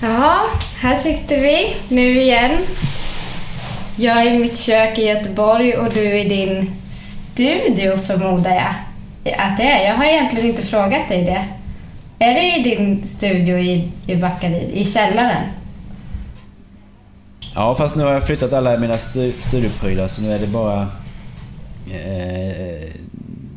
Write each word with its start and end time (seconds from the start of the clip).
Jaha, 0.00 0.38
här 0.80 0.96
sitter 0.96 1.40
vi 1.40 1.76
nu 1.88 2.20
igen. 2.20 2.50
Jag 3.96 4.26
är 4.26 4.34
i 4.34 4.38
mitt 4.38 4.58
kök 4.58 4.98
i 4.98 5.06
Göteborg 5.06 5.76
och 5.76 5.92
du 5.92 6.00
är 6.00 6.24
i 6.24 6.28
din 6.28 6.70
studio 6.92 7.96
förmodar 7.96 8.54
jag 8.54 8.74
att 9.38 9.56
det 9.56 9.62
är. 9.62 9.88
Jag 9.88 9.94
har 9.94 10.04
egentligen 10.04 10.46
inte 10.46 10.62
frågat 10.62 11.08
dig 11.08 11.24
det. 11.24 11.44
Är 12.24 12.34
det 12.34 12.56
i 12.56 12.62
din 12.62 13.06
studio 13.06 13.58
i, 13.58 13.92
i 14.06 14.16
Backaryd, 14.16 14.70
i 14.72 14.84
källaren? 14.84 15.42
Ja, 17.54 17.74
fast 17.74 17.94
nu 17.94 18.04
har 18.04 18.12
jag 18.12 18.26
flyttat 18.26 18.52
alla 18.52 18.78
mina 18.78 18.94
stu 18.94 19.32
studioprylar 19.38 20.08
så 20.08 20.22
nu 20.22 20.32
är 20.32 20.38
det 20.38 20.46
bara... 20.46 20.86
Eh, 21.86 22.90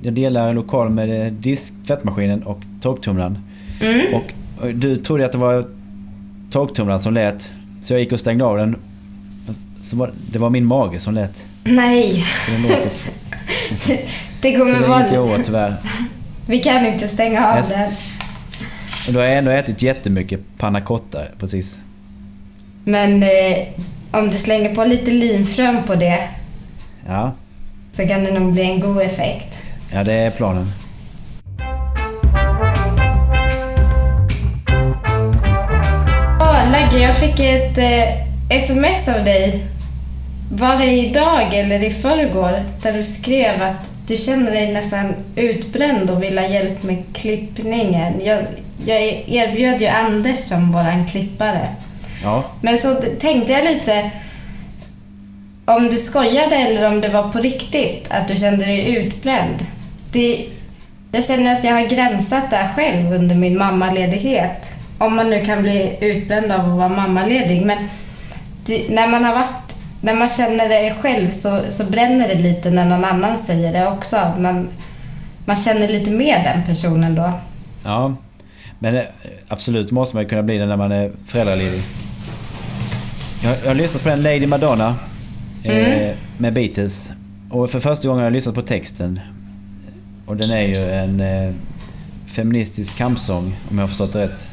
jag 0.02 0.14
delar 0.14 0.54
lokal 0.54 0.90
med 0.90 1.34
disk, 1.34 1.74
tvättmaskinen 1.88 2.44
och 2.44 2.60
torktumlaren. 2.82 3.40
Mm. 3.82 4.14
Och, 4.14 4.34
och 4.62 4.76
du 4.76 4.98
trodde 4.98 5.26
att 5.26 5.32
det 5.32 5.38
var 5.38 5.79
torktumlaren 6.50 7.02
som 7.02 7.14
lät. 7.14 7.52
Så 7.82 7.94
jag 7.94 8.00
gick 8.00 8.12
och 8.12 8.20
stängde 8.20 8.46
av 8.46 8.58
den. 8.58 8.76
Så 9.82 9.96
var, 9.96 10.12
det 10.32 10.40
var 10.40 10.50
min 10.50 10.66
mage 10.66 11.00
som 11.00 11.14
lät. 11.14 11.46
Nej. 11.64 12.26
Så 12.46 12.62
låter, 12.62 12.90
det 14.42 14.52
så 14.52 14.58
kommer 14.60 14.80
det 14.80 14.88
vara... 14.88 15.04
inte 15.04 15.20
åt 15.20 15.44
tyvärr. 15.46 15.76
Vi 16.46 16.60
kan 16.60 16.86
inte 16.86 17.08
stänga 17.08 17.48
av 17.48 17.56
Jag- 17.58 17.68
den. 17.70 17.92
Och 19.08 19.14
då 19.14 19.20
har 19.20 19.26
jag 19.26 19.38
ändå 19.38 19.52
ätit 19.52 19.82
jättemycket 19.84 20.40
panna 20.58 20.82
cotta 20.82 21.20
precis. 21.40 21.78
Men 22.84 23.24
eh, 23.24 23.68
om 24.12 24.30
du 24.30 24.38
slänger 24.38 24.76
på 24.76 24.84
lite 24.84 25.12
linfrön 25.12 25.84
på 25.84 25.96
det 25.96 26.30
Ja, 27.08 27.32
så 27.94 28.08
kan 28.08 28.24
det 28.24 28.40
nog 28.40 28.54
bli 28.54 28.62
en 28.62 28.80
god 28.80 29.02
effekt. 29.02 29.54
ja 29.94 30.04
det 30.04 30.14
är 30.14 30.32
planen. 30.32 30.72
Lagge, 36.72 37.00
jag 37.00 37.18
fick 37.18 37.40
ett 37.40 37.78
eh, 37.78 38.58
sms 38.58 39.08
av 39.08 39.24
dig. 39.24 39.64
Var 40.52 40.78
det 40.78 40.86
idag 40.86 41.54
eller 41.54 41.84
i 41.84 41.92
förrgår? 41.92 42.64
Där 42.82 42.94
du 42.94 43.04
skrev 43.04 43.62
att 43.62 43.90
du 44.08 44.18
känner 44.18 44.52
dig 44.52 44.74
nästan 44.74 45.14
utbränd 45.36 46.10
och 46.10 46.24
vill 46.24 46.38
ha 46.38 46.48
hjälp 46.48 46.84
med 46.84 47.04
klippningen. 47.14 48.14
Jag, 48.24 48.40
jag 48.86 49.02
erbjöd 49.28 49.82
ju 49.82 49.88
Anders 49.88 50.40
som 50.40 50.72
våran 50.72 51.08
klippare. 51.08 51.68
Ja, 52.24 52.44
Men 52.62 52.78
så 52.78 52.96
tänkte 53.20 53.54
jag 53.54 53.64
lite 53.66 54.12
om 55.66 55.88
du 55.90 55.98
skojade 55.98 56.56
eller 56.56 56.88
om 56.88 57.02
det 57.02 57.10
var 57.10 57.32
på 57.32 57.40
riktigt 57.40 58.08
att 58.10 58.28
du 58.28 58.36
kände 58.36 58.66
dig 58.66 58.96
utbränd. 58.96 59.66
Det, 60.12 60.46
jag 61.12 61.26
känner 61.26 61.58
att 61.58 61.64
jag 61.64 61.74
har 61.74 61.88
gränsat 61.88 62.50
där 62.50 62.68
själv 62.76 63.14
under 63.14 63.36
min 63.36 63.58
mammaledighet. 63.58 64.79
Om 65.00 65.16
man 65.16 65.30
nu 65.30 65.46
kan 65.46 65.62
bli 65.62 65.98
utbränd 66.02 66.52
av 66.52 66.60
att 66.60 66.78
vara 66.78 66.90
mammaledig. 66.90 67.66
Men 67.66 67.78
det, 68.66 68.90
när 68.90 69.08
man 69.08 69.24
har 69.24 69.34
varit, 69.34 69.76
när 70.02 70.14
man 70.14 70.30
känner 70.30 70.70
det 70.70 70.96
själv 71.02 71.32
så, 71.32 71.62
så 71.70 71.84
bränner 71.84 72.28
det 72.28 72.36
lite 72.36 72.70
när 72.70 72.86
någon 72.86 73.06
annan 73.06 73.38
säger 73.38 73.74
det 73.74 73.88
också. 73.88 74.34
Man, 74.40 74.70
man 75.46 75.56
känner 75.56 75.88
lite 75.88 76.12
med 76.12 76.42
den 76.44 76.64
personen 76.66 77.16
då. 77.16 77.34
ja. 77.84 78.16
Men 78.82 78.96
eh, 78.96 79.04
absolut 79.48 79.92
måste 79.92 80.16
man 80.16 80.26
kunna 80.26 80.44
bli 80.44 80.58
det 80.58 80.66
när 80.66 80.78
man 80.78 80.92
är 80.92 81.12
föräldraledig. 81.26 81.82
Jag, 83.44 83.56
jag 83.62 83.68
har 83.68 83.76
lyssnat 83.76 84.04
på 84.04 84.10
den 84.10 84.24
Lady 84.24 84.48
Madonna 84.48 84.96
eh, 85.64 86.16
med 86.38 86.54
Beatles. 86.54 87.12
Och 87.50 87.70
för 87.70 87.80
första 87.80 88.08
gången 88.08 88.20
har 88.20 88.26
jag 88.26 88.34
lyssnat 88.34 88.56
på 88.56 88.62
texten. 88.62 89.20
Och 90.26 90.38
den 90.38 90.52
är 90.52 90.62
ju 90.62 90.92
en 90.92 91.20
eh, 91.20 91.54
feministisk 92.28 92.98
kampsång 92.98 93.56
om 93.70 93.78
jag 93.78 93.84
har 93.84 93.88
förstått 93.88 94.14
det 94.14 94.24
rätt. 94.24 94.46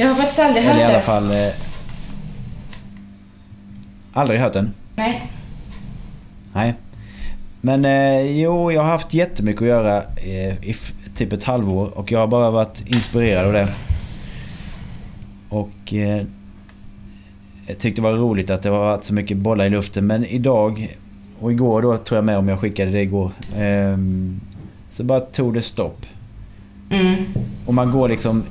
Jag 0.00 0.08
har 0.08 0.14
faktiskt 0.14 0.38
aldrig 0.38 0.64
hört 0.64 0.74
Eller 0.74 0.84
i 0.84 0.92
alla 0.92 1.00
fall... 1.00 1.30
Eh, 1.30 1.48
aldrig 4.12 4.40
hört 4.40 4.52
den. 4.52 4.74
Nej. 4.96 5.22
Nej. 6.52 6.74
Men 7.60 7.84
eh, 7.84 8.40
jo, 8.40 8.72
jag 8.72 8.82
har 8.82 8.88
haft 8.88 9.14
jättemycket 9.14 9.62
att 9.62 9.68
göra 9.68 10.02
eh, 10.16 10.64
i 10.64 10.74
typ 11.14 11.32
ett 11.32 11.44
halvår 11.44 11.98
och 11.98 12.12
jag 12.12 12.18
har 12.18 12.26
bara 12.26 12.50
varit 12.50 12.82
inspirerad 12.86 13.46
av 13.46 13.52
det. 13.52 13.68
Och 15.48 15.94
eh, 15.94 16.22
jag 17.66 17.78
tyckte 17.78 18.00
det 18.00 18.08
var 18.08 18.12
roligt 18.12 18.50
att 18.50 18.62
det 18.62 18.70
var 18.70 18.78
varit 18.78 19.04
så 19.04 19.14
mycket 19.14 19.36
bollar 19.36 19.66
i 19.66 19.70
luften 19.70 20.06
men 20.06 20.24
idag 20.24 20.96
och 21.40 21.52
igår 21.52 21.82
då 21.82 21.96
tror 21.96 22.18
jag 22.18 22.24
med 22.24 22.38
om 22.38 22.48
jag 22.48 22.60
skickade 22.60 22.90
det 22.90 23.00
igår. 23.02 23.30
ehm, 23.56 24.40
så 24.90 25.04
bara 25.04 25.20
tog 25.20 25.54
det 25.54 25.62
stopp. 25.62 26.06
Mm. 26.90 27.16
Och 27.66 27.74
man 27.74 27.90
går 27.92 28.08
liksom 28.08 28.44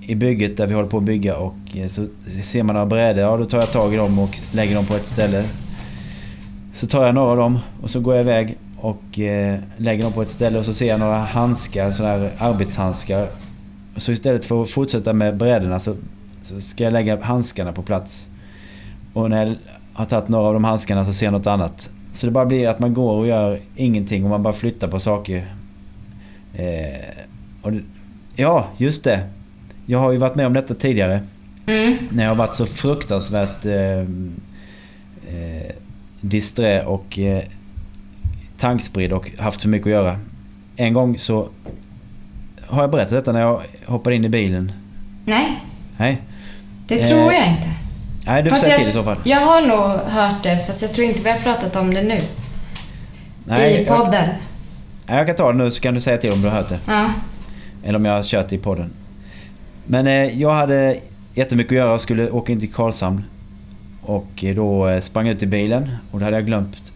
i 0.00 0.14
bygget 0.14 0.56
där 0.56 0.66
vi 0.66 0.74
håller 0.74 0.88
på 0.88 0.98
att 0.98 1.04
bygga 1.04 1.36
och 1.36 1.54
eh, 1.74 1.88
så 1.88 2.06
ser 2.42 2.62
man 2.62 2.74
några 2.74 2.86
brädor. 2.86 3.22
Ja, 3.22 3.36
då 3.36 3.44
tar 3.44 3.58
jag 3.58 3.72
tag 3.72 3.94
i 3.94 3.96
dem 3.96 4.18
och 4.18 4.38
lägger 4.52 4.74
dem 4.74 4.86
på 4.86 4.94
ett 4.94 5.06
ställe. 5.06 5.44
Så 6.72 6.86
tar 6.86 7.06
jag 7.06 7.14
några 7.14 7.30
av 7.30 7.36
dem 7.36 7.58
och 7.82 7.90
så 7.90 8.00
går 8.00 8.14
jag 8.14 8.24
iväg 8.24 8.56
och 8.76 9.18
eh, 9.18 9.58
lägger 9.76 10.02
dem 10.02 10.12
på 10.12 10.22
ett 10.22 10.28
ställe 10.28 10.58
och 10.58 10.64
så 10.64 10.74
ser 10.74 10.86
jag 10.88 11.00
några 11.00 11.18
handskar, 11.18 11.90
sådana 11.90 12.18
här 12.18 12.32
arbetshandskar. 12.38 13.28
Så 13.96 14.12
istället 14.12 14.44
för 14.44 14.62
att 14.62 14.70
fortsätta 14.70 15.12
med 15.12 15.36
brädorna 15.36 15.80
så, 15.80 15.96
så 16.42 16.60
ska 16.60 16.84
jag 16.84 16.92
lägga 16.92 17.22
handskarna 17.22 17.72
på 17.72 17.82
plats. 17.82 18.28
Och 19.12 19.30
när 19.30 19.46
jag 19.46 19.56
har 19.92 20.04
tagit 20.04 20.28
några 20.28 20.46
av 20.46 20.54
de 20.54 20.64
handskarna 20.64 21.04
så 21.04 21.12
ser 21.12 21.26
jag 21.26 21.32
något 21.32 21.46
annat. 21.46 21.90
Så 22.12 22.26
det 22.26 22.32
bara 22.32 22.46
blir 22.46 22.68
att 22.68 22.78
man 22.78 22.94
går 22.94 23.12
och 23.12 23.26
gör 23.26 23.60
ingenting 23.76 24.24
och 24.24 24.30
man 24.30 24.42
bara 24.42 24.52
flyttar 24.52 24.88
på 24.88 25.00
saker. 25.00 25.46
Eh, 26.54 27.24
och 27.62 27.72
det, 27.72 27.82
ja, 28.36 28.66
just 28.76 29.04
det. 29.04 29.28
Jag 29.90 29.98
har 29.98 30.12
ju 30.12 30.18
varit 30.18 30.34
med 30.34 30.46
om 30.46 30.52
detta 30.52 30.74
tidigare. 30.74 31.20
Mm. 31.66 31.98
När 32.10 32.22
jag 32.22 32.30
har 32.30 32.36
varit 32.36 32.54
så 32.54 32.66
fruktansvärt 32.66 33.64
eh, 33.64 33.98
eh, 33.98 34.06
disträ 36.20 36.84
och 36.84 37.18
eh, 37.18 37.42
tankspridd 38.58 39.12
och 39.12 39.30
haft 39.38 39.62
för 39.62 39.68
mycket 39.68 39.86
att 39.86 39.92
göra. 39.92 40.18
En 40.76 40.94
gång 40.94 41.18
så 41.18 41.48
har 42.66 42.82
jag 42.82 42.90
berättat 42.90 43.10
detta 43.10 43.32
när 43.32 43.40
jag 43.40 43.62
hoppade 43.86 44.16
in 44.16 44.24
i 44.24 44.28
bilen. 44.28 44.72
Nej, 45.24 45.60
Nej, 45.96 46.22
det 46.86 47.00
Eh, 47.00 47.08
tror 47.08 47.32
jag 47.32 47.48
inte. 47.48 47.68
Nej 48.26 48.42
du 48.42 48.50
får 48.50 48.56
säga 48.56 48.76
till 48.78 48.88
i 48.88 48.92
så 48.92 49.02
fall. 49.02 49.16
Jag 49.24 49.40
har 49.40 49.60
nog 49.60 49.80
hört 50.10 50.42
det, 50.42 50.66
fast 50.66 50.82
jag 50.82 50.92
tror 50.92 51.06
inte 51.06 51.22
vi 51.22 51.30
har 51.30 51.38
pratat 51.38 51.76
om 51.76 51.94
det 51.94 52.02
nu. 52.02 52.18
Nej, 53.44 53.82
I 53.82 53.86
podden. 53.86 54.28
Jag, 55.06 55.18
jag 55.18 55.26
kan 55.26 55.36
ta 55.36 55.52
det 55.52 55.58
nu 55.58 55.70
så 55.70 55.80
kan 55.80 55.94
du 55.94 56.00
säga 56.00 56.16
till 56.16 56.32
om 56.32 56.42
du 56.42 56.48
har 56.48 56.56
hört 56.56 56.68
det. 56.68 56.78
Ja. 56.86 57.10
Eller 57.84 57.98
om 57.98 58.04
jag 58.04 58.12
har 58.12 58.22
kört 58.22 58.48
det 58.48 58.56
i 58.56 58.58
podden. 58.58 58.90
Men 59.90 60.06
eh, 60.06 60.40
jag 60.40 60.54
hade 60.54 60.96
jättemycket 61.34 61.72
att 61.72 61.76
göra 61.76 61.92
och 61.92 62.00
skulle 62.00 62.30
åka 62.30 62.52
in 62.52 62.60
till 62.60 62.72
Karlshamn. 62.72 63.22
Och 64.02 64.44
eh, 64.44 64.54
då 64.54 64.88
eh, 64.88 65.00
sprang 65.00 65.26
jag 65.26 65.36
ut 65.36 65.42
i 65.42 65.46
bilen 65.46 65.90
och 66.10 66.18
då 66.18 66.24
hade 66.24 66.36
jag 66.36 66.46
glömt 66.46 66.92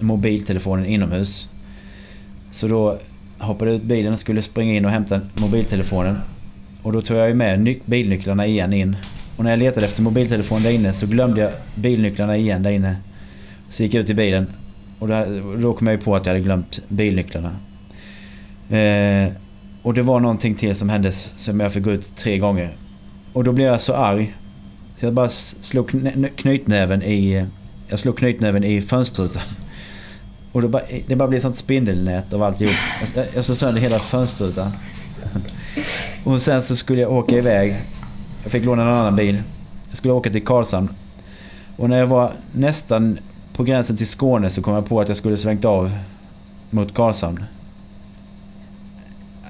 mobiltelefonen 0.00 0.86
inomhus. 0.86 1.48
Så 2.50 2.68
då 2.68 2.98
hoppade 3.38 3.70
jag 3.70 3.76
ut 3.76 3.82
bilen 3.82 4.12
och 4.12 4.18
skulle 4.18 4.42
springa 4.42 4.74
in 4.74 4.84
och 4.84 4.90
hämta 4.90 5.20
mobiltelefonen. 5.34 6.16
Och 6.82 6.92
då 6.92 7.02
tog 7.02 7.16
jag 7.16 7.28
ju 7.28 7.34
med 7.34 7.76
bilnycklarna 7.84 8.46
igen 8.46 8.72
in. 8.72 8.96
Och 9.36 9.44
när 9.44 9.50
jag 9.50 9.58
letade 9.58 9.86
efter 9.86 10.02
mobiltelefonen 10.02 10.62
där 10.62 10.70
inne 10.70 10.92
så 10.92 11.06
glömde 11.06 11.40
jag 11.40 11.52
bilnycklarna 11.74 12.36
igen 12.36 12.62
där 12.62 12.70
inne. 12.70 12.96
Så 13.68 13.82
gick 13.82 13.94
jag 13.94 14.02
ut 14.02 14.10
i 14.10 14.14
bilen 14.14 14.46
och 14.98 15.08
då, 15.08 15.26
då 15.60 15.74
kom 15.74 15.86
jag 15.86 15.96
ju 15.96 16.02
på 16.02 16.16
att 16.16 16.26
jag 16.26 16.32
hade 16.32 16.44
glömt 16.44 16.80
bilnycklarna. 16.88 17.56
Eh, 18.70 19.32
och 19.82 19.94
det 19.94 20.02
var 20.02 20.20
någonting 20.20 20.54
till 20.54 20.76
som 20.76 20.88
hände 20.88 21.12
som 21.12 21.60
jag 21.60 21.72
fick 21.72 21.84
gå 21.84 21.90
ut 21.90 22.16
tre 22.16 22.38
gånger. 22.38 22.76
Och 23.32 23.44
då 23.44 23.52
blev 23.52 23.66
jag 23.66 23.80
så 23.80 23.94
arg. 23.94 24.34
Så 24.96 25.06
jag 25.06 25.14
bara 25.14 25.28
slog 25.28 25.90
knytnäven 26.36 27.02
i... 27.02 27.46
Jag 27.88 27.98
slog 27.98 28.18
knytnäven 28.18 28.64
i 28.64 28.80
fönsterrutan. 28.80 29.42
Och 30.52 30.62
det 30.62 30.68
bara, 30.68 30.82
det 31.06 31.16
bara 31.16 31.28
blev 31.28 31.38
ett 31.38 31.42
sånt 31.42 31.56
spindelnät 31.56 32.32
av 32.32 32.42
alltihop. 32.42 32.74
Jag, 33.14 33.26
jag 33.34 33.44
slog 33.44 33.56
sönder 33.56 33.80
hela 33.80 33.98
fönsterrutan. 33.98 34.72
Och 36.24 36.40
sen 36.40 36.62
så 36.62 36.76
skulle 36.76 37.00
jag 37.00 37.12
åka 37.12 37.38
iväg. 37.38 37.76
Jag 38.42 38.52
fick 38.52 38.64
låna 38.64 38.82
en 38.82 38.88
annan 38.88 39.16
bil. 39.16 39.42
Jag 39.88 39.96
skulle 39.96 40.14
åka 40.14 40.30
till 40.30 40.44
Karlshamn. 40.44 40.88
Och 41.76 41.90
när 41.90 41.98
jag 41.98 42.06
var 42.06 42.32
nästan 42.52 43.18
på 43.56 43.64
gränsen 43.64 43.96
till 43.96 44.08
Skåne 44.08 44.50
så 44.50 44.62
kom 44.62 44.74
jag 44.74 44.86
på 44.86 45.00
att 45.00 45.08
jag 45.08 45.16
skulle 45.16 45.36
svängt 45.36 45.64
av 45.64 45.92
mot 46.70 46.94
Karlshamn. 46.94 47.44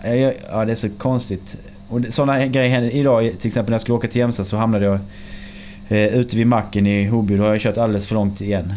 Ja, 0.05 0.65
det 0.65 0.73
är 0.73 0.75
så 0.75 0.89
konstigt. 0.89 1.57
Och 1.89 2.01
sådana 2.09 2.47
grejer 2.47 2.71
händer. 2.71 2.91
Idag 2.91 3.33
till 3.39 3.47
exempel 3.47 3.71
när 3.71 3.75
jag 3.75 3.81
skulle 3.81 3.97
åka 3.97 4.09
till 4.09 4.19
Jämstad 4.21 4.47
så 4.47 4.57
hamnade 4.57 4.85
jag 4.85 4.99
eh, 5.89 6.19
ute 6.19 6.37
vid 6.37 6.47
macken 6.47 6.87
i 6.87 7.07
Hoby. 7.07 7.37
Då 7.37 7.43
har 7.43 7.51
jag 7.51 7.61
kört 7.61 7.79
alldeles 7.79 8.07
för 8.07 8.15
långt 8.15 8.41
igen. 8.41 8.75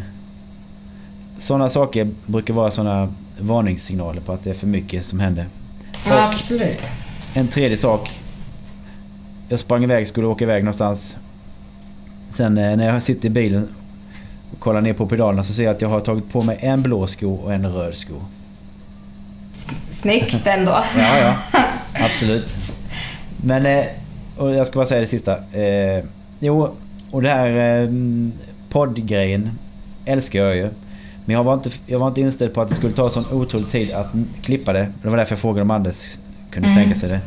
Sådana 1.38 1.70
saker 1.70 2.10
brukar 2.26 2.54
vara 2.54 2.72
sådana 2.72 3.14
varningssignaler 3.40 4.22
på 4.22 4.32
att 4.32 4.44
det 4.44 4.50
är 4.50 4.54
för 4.54 4.68
mycket 4.68 5.06
som 5.06 5.20
händer. 5.20 5.46
ja, 6.08 6.32
absolut. 6.34 6.82
En 7.34 7.48
tredje 7.48 7.78
sak. 7.78 8.20
Jag 9.50 9.60
sprang 9.60 9.84
iväg, 9.84 10.08
skulle 10.08 10.28
åka 10.28 10.44
iväg 10.44 10.64
någonstans. 10.64 11.18
Sen 12.30 12.58
eh, 12.58 12.78
när 12.78 12.94
jag 12.94 13.04
sitter 13.04 13.28
i 13.28 13.32
bilen 13.32 13.68
och 14.52 14.60
kollar 14.60 14.82
ner 14.82 14.94
på 14.94 15.08
pedalerna 15.08 15.44
så 15.44 15.54
ser 15.54 15.64
jag 15.64 15.76
att 15.76 15.82
jag 15.82 15.90
har 15.90 16.00
tagit 16.00 16.32
på 16.32 16.42
mig 16.42 16.58
en 16.60 16.82
blå 16.82 17.08
sko 17.08 17.34
och 17.34 17.54
en 17.54 17.74
röd 17.74 17.96
sko. 17.96 18.14
Snyggt 20.06 20.48
ändå. 20.48 20.72
Ja, 20.98 21.18
ja. 21.54 21.60
Absolut. 21.94 22.54
Men 23.38 23.66
eh, 23.66 23.86
och 24.38 24.52
jag 24.56 24.68
ska 24.68 24.76
bara 24.76 24.86
säga 24.86 25.02
det 25.02 25.08
sista. 25.08 25.32
Eh, 25.54 26.04
jo, 26.40 26.70
och 27.12 27.22
det 27.22 27.30
här 27.30 27.82
eh, 27.84 27.90
poddgrejen 28.70 29.52
älskar 30.06 30.40
jag 30.40 30.56
ju. 30.56 30.70
Men 31.26 31.36
jag 31.36 31.44
var, 31.44 31.54
inte, 31.54 31.70
jag 31.86 32.00
var 32.00 32.08
inte 32.08 32.22
inställd 32.22 32.54
på 32.54 32.62
att 32.62 32.70
det 32.70 32.76
skulle 32.76 32.94
ta 32.94 33.10
sån 33.10 33.26
otrolig 33.32 33.70
tid 33.70 33.92
att 33.92 34.08
klippa 34.44 34.74
det. 34.74 34.88
Det 35.04 35.10
var 35.10 35.18
därför 35.18 35.32
jag 35.32 35.40
frågade 35.40 35.62
om 35.62 35.72
Anders 35.72 36.18
kunde 36.52 36.70
Mm. 36.70 36.84
tänka 36.84 37.00
sig 37.00 37.10
det. 37.10 37.22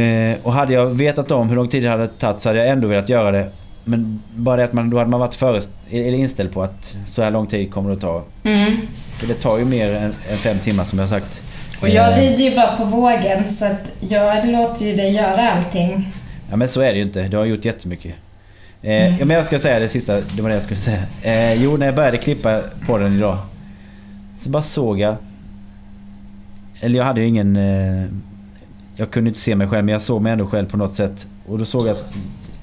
Eh, 0.00 0.36
och 0.42 0.52
hade 0.52 0.74
jag 0.74 0.86
vetat 0.86 1.30
om 1.30 1.48
hur 1.48 1.56
lång 1.56 1.68
tid 1.68 1.82
det 1.82 1.88
hade 1.88 2.08
tagit 2.08 2.38
så 2.38 2.48
hade 2.48 2.58
jag 2.58 2.68
ändå 2.68 2.88
velat 2.88 3.08
göra 3.08 3.30
det. 3.30 3.48
Men 3.84 4.22
bara 4.34 4.56
det 4.56 4.64
att 4.64 4.72
man, 4.72 4.90
då 4.90 4.98
hade 4.98 5.10
man 5.10 5.20
varit 5.20 5.34
före, 5.34 5.60
eller 5.90 6.14
inställd 6.18 6.52
på 6.52 6.62
att 6.62 6.96
så 7.06 7.22
här 7.22 7.30
lång 7.30 7.46
tid 7.46 7.72
kommer 7.72 7.88
det 7.90 7.94
att 7.94 8.00
ta. 8.00 8.22
Mm. 8.44 8.76
För 9.20 9.26
det 9.26 9.34
tar 9.34 9.58
ju 9.58 9.64
mer 9.64 9.92
än, 9.94 10.14
än 10.30 10.36
fem 10.36 10.58
timmar 10.58 10.84
som 10.84 10.98
jag 10.98 11.06
har 11.06 11.20
sagt. 11.20 11.42
Och 11.80 11.88
jag 11.88 12.12
Eh, 12.12 12.16
rider 12.18 12.44
ju 12.50 12.56
bara 12.56 12.76
på 12.76 12.84
vågen 12.84 13.48
så 13.54 13.64
att 13.64 13.80
jag 14.00 14.48
låter 14.48 14.84
ju 14.86 14.96
dig 14.96 15.12
göra 15.14 15.50
allting. 15.52 16.08
Ja 16.50 16.56
men 16.56 16.68
så 16.68 16.80
är 16.80 16.92
det 16.92 16.96
ju 16.98 17.02
inte. 17.04 17.28
Du 17.28 17.36
har 17.36 17.44
gjort 17.44 17.64
jättemycket. 17.64 18.14
Eh, 18.82 18.90
Mm. 19.06 19.18
ja, 19.18 19.24
men 19.24 19.36
jag 19.36 19.46
ska 19.46 19.58
säga 19.58 19.78
det 19.78 19.88
sista, 19.88 20.20
det 20.20 20.42
var 20.42 20.48
det 20.48 20.54
jag 20.54 20.64
skulle 20.64 20.80
säga. 20.80 21.02
Eh, 21.22 21.62
jo, 21.62 21.76
när 21.76 21.86
jag 21.86 21.94
började 21.94 22.16
klippa 22.16 22.60
på 22.86 22.98
den 22.98 23.16
idag. 23.16 23.38
Så 24.38 24.48
bara 24.48 24.62
såg 24.62 25.00
jag... 25.00 25.16
Eller 26.80 26.96
jag 26.98 27.04
hade 27.04 27.20
ju 27.20 27.26
ingen... 27.26 27.56
Eh, 27.56 28.04
jag 28.96 29.10
kunde 29.10 29.28
inte 29.28 29.40
se 29.40 29.54
mig 29.56 29.68
själv 29.68 29.84
men 29.84 29.92
jag 29.92 30.02
såg 30.02 30.22
mig 30.22 30.32
ändå 30.32 30.46
själv 30.46 30.66
på 30.70 30.76
något 30.76 30.94
sätt. 30.94 31.26
Och 31.46 31.58
då 31.58 31.64
såg 31.64 31.86
jag 31.88 31.96
att 31.96 32.14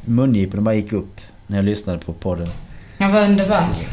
mungiporna 0.06 0.62
bara 0.64 0.76
gick 0.76 0.94
upp 0.94 1.22
när 1.48 1.58
jag 1.58 1.66
lyssnade 1.66 2.00
på 2.00 2.14
podden. 2.14 2.48
Ja, 2.98 3.10
vad 3.10 3.24
underbart. 3.24 3.60
Ja, 3.60 3.90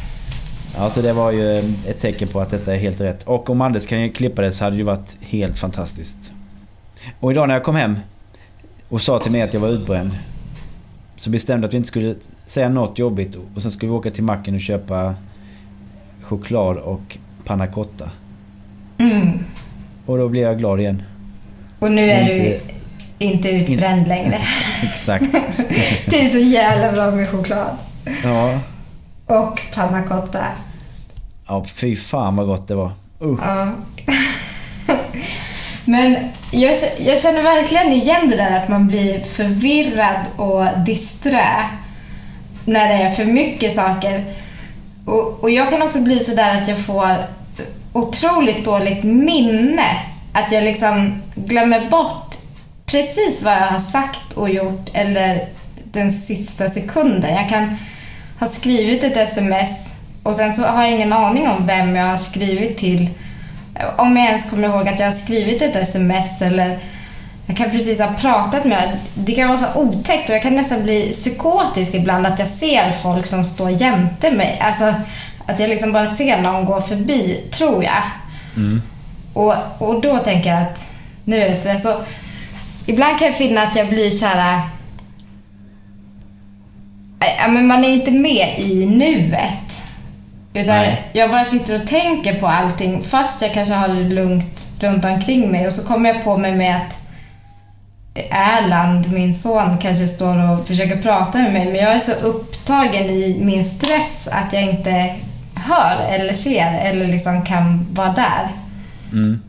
så 0.93 1.03
det 1.03 1.13
var 1.13 1.31
ju 1.31 1.59
ett 1.59 2.01
tecken 2.01 2.29
på 2.29 2.41
att 2.41 2.51
detta 2.51 2.75
är 2.75 2.79
helt 2.79 3.01
rätt. 3.01 3.23
Och 3.23 3.51
om 3.51 3.61
Anders 3.61 3.87
kan 3.87 4.11
klippa 4.11 4.43
det 4.43 4.53
så 4.53 4.65
hade 4.65 4.77
det 4.77 4.79
ju 4.81 4.85
varit 4.85 5.17
helt 5.21 5.59
fantastiskt. 5.59 6.33
Och 7.21 7.31
idag 7.31 7.49
när 7.49 7.55
jag 7.55 7.65
kom 7.65 7.77
hem 7.77 7.97
och 8.89 9.03
sa 9.03 9.19
till 9.19 9.33
mig 9.33 9.43
att 9.43 9.55
jag 9.55 9.61
var 9.61 9.69
utbränd. 9.69 10.11
Så 11.17 11.31
bestämde 11.31 11.65
jag 11.65 11.69
att 11.69 11.73
vi 11.75 11.77
inte 11.77 11.89
skulle 11.89 12.15
säga 12.47 12.69
något 12.69 12.99
jobbigt 12.99 13.37
och 13.55 13.63
sen 13.63 13.71
skulle 13.71 13.93
vi 13.93 13.99
åka 13.99 14.11
till 14.11 14.25
macken 14.25 14.55
och 14.55 14.61
köpa 14.61 15.15
choklad 16.23 16.77
och 16.77 17.19
panna 17.45 17.67
cotta. 17.67 18.11
Mm. 18.99 19.29
Och 20.07 20.19
då 20.19 20.29
blev 20.29 20.43
jag 20.43 20.59
glad 20.59 20.81
igen. 20.81 21.03
Och 21.79 21.91
nu 21.93 22.11
är 22.11 22.25
du 22.25 22.37
Inte- 22.37 22.61
inte 23.19 23.49
utbränd 23.51 24.09
längre. 24.09 24.39
Exakt. 24.83 25.25
Det 26.07 26.27
är 26.27 26.31
så 26.31 26.39
jävla 26.39 26.93
bra 26.93 27.11
med 27.11 27.29
choklad. 27.29 27.77
Ja. 28.25 28.59
Och 29.27 29.61
panna 29.75 30.03
cotta. 30.03 30.45
Ja, 31.47 31.65
fy 31.65 31.97
fan 31.97 32.37
vad 32.37 32.47
gott 32.47 32.69
det 32.69 32.75
var. 32.75 32.91
Uh. 33.23 33.39
Ja. 33.43 33.69
Men 35.85 36.17
jag, 36.51 36.77
jag 36.99 37.21
känner 37.21 37.43
verkligen 37.43 37.93
igen 37.93 38.31
det 38.31 38.37
där 38.37 38.63
att 38.63 38.69
man 38.69 38.87
blir 38.87 39.21
förvirrad 39.21 40.21
och 40.37 40.79
disträ 40.87 41.69
när 42.65 42.89
det 42.89 42.95
är 42.95 43.15
för 43.15 43.25
mycket 43.25 43.75
saker. 43.75 44.25
Och, 45.05 45.43
och 45.43 45.51
jag 45.51 45.71
kan 45.71 45.83
också 45.83 46.01
bli 46.01 46.21
så 46.21 46.35
där 46.35 46.63
att 46.63 46.69
jag 46.69 46.79
får 46.79 47.27
otroligt 47.93 48.65
dåligt 48.65 49.05
minne. 49.05 49.89
Att 50.33 50.53
jag 50.53 50.65
liksom 50.65 51.23
glömmer 51.35 51.91
bort 51.91 52.35
precis 52.87 53.43
vad 53.43 53.53
jag 53.53 53.67
har 53.67 53.79
sagt 53.79 54.33
och 54.33 54.51
gjort 54.51 54.91
eller 54.93 55.49
den 55.85 56.13
sista 56.13 56.69
sekunden. 56.69 57.35
Jag 57.35 57.49
kan 57.49 57.77
ha 58.41 58.47
skrivit 58.47 59.05
ett 59.05 59.17
sms 59.17 59.95
och 60.23 60.35
sen 60.35 60.55
så 60.55 60.63
har 60.63 60.83
jag 60.83 60.93
ingen 60.93 61.13
aning 61.13 61.49
om 61.49 61.67
vem 61.67 61.97
jag 61.97 62.07
har 62.07 62.17
skrivit 62.17 62.79
till. 62.79 63.09
Om 63.97 64.17
jag 64.17 64.27
ens 64.27 64.51
kommer 64.51 64.69
ihåg 64.69 64.89
att 64.89 64.99
jag 64.99 65.07
har 65.07 65.13
skrivit 65.13 65.63
ett 65.63 65.77
sms 65.77 66.43
eller 66.43 66.79
jag 67.47 67.57
kan 67.57 67.71
precis 67.71 68.01
ha 68.01 68.13
pratat 68.13 68.65
med 68.65 68.99
Det 69.15 69.33
kan 69.33 69.49
vara 69.49 69.59
så 69.59 69.81
otäckt 69.81 70.29
och 70.29 70.35
jag 70.35 70.43
kan 70.43 70.55
nästan 70.55 70.83
bli 70.83 71.13
psykotisk 71.13 71.95
ibland 71.95 72.27
att 72.27 72.39
jag 72.39 72.49
ser 72.49 72.93
folk 73.03 73.27
som 73.27 73.45
står 73.45 73.71
jämte 73.71 74.31
mig. 74.31 74.59
Alltså 74.61 74.95
att 75.47 75.61
jag 75.61 75.71
liksom 75.71 75.93
bara 75.93 76.07
ser 76.07 76.41
någon 76.41 76.65
gå 76.65 76.81
förbi, 76.81 77.41
tror 77.51 77.85
jag. 77.85 78.03
Mm. 78.57 78.83
Och, 79.33 79.55
och 79.79 80.01
då 80.01 80.19
tänker 80.19 80.51
jag 80.51 80.63
att 80.63 80.85
nu 81.25 81.43
är 81.43 81.49
det 81.49 81.55
stress. 81.55 81.83
Så 81.83 81.95
ibland 82.87 83.19
kan 83.19 83.29
jag 83.29 83.37
finna 83.37 83.63
att 83.63 83.77
jag 83.77 83.89
blir 83.89 84.11
så 84.11 84.27
här... 84.27 84.61
Ja, 87.39 87.49
men 87.49 87.67
man 87.67 87.85
är 87.85 87.89
inte 87.89 88.11
med 88.11 88.59
i 88.59 88.87
nuet. 88.87 89.83
Utan 90.55 90.77
Nej. 90.77 91.03
jag 91.13 91.31
bara 91.31 91.45
sitter 91.45 91.81
och 91.81 91.87
tänker 91.87 92.41
på 92.41 92.47
allting 92.47 93.03
fast 93.03 93.43
jag 93.43 93.55
kanske 93.55 93.75
har 93.75 93.89
det 93.89 93.95
lugnt 93.95 94.67
runt 94.81 95.05
omkring 95.05 95.51
mig. 95.51 95.67
Och 95.67 95.73
så 95.73 95.89
kommer 95.89 96.15
jag 96.15 96.25
på 96.25 96.37
mig 96.37 96.53
med 96.53 96.77
att 96.77 96.99
Erland, 98.31 99.13
min 99.13 99.35
son, 99.35 99.79
kanske 99.79 100.07
står 100.07 100.51
och 100.53 100.67
försöker 100.67 101.03
prata 101.03 101.39
med 101.39 101.53
mig. 101.53 101.67
Men 101.67 101.75
jag 101.75 101.93
är 101.93 102.01
så 102.01 102.13
upptagen 102.13 103.11
i 103.11 103.39
min 103.41 103.65
stress 103.65 104.29
att 104.33 104.53
jag 104.53 104.63
inte 104.63 105.15
hör 105.55 106.09
eller 106.09 106.33
ser 106.33 106.79
eller 106.81 107.07
liksom 107.07 107.45
kan 107.45 107.87
vara 107.91 108.13
där. 108.13 108.49
Mm. 109.13 109.43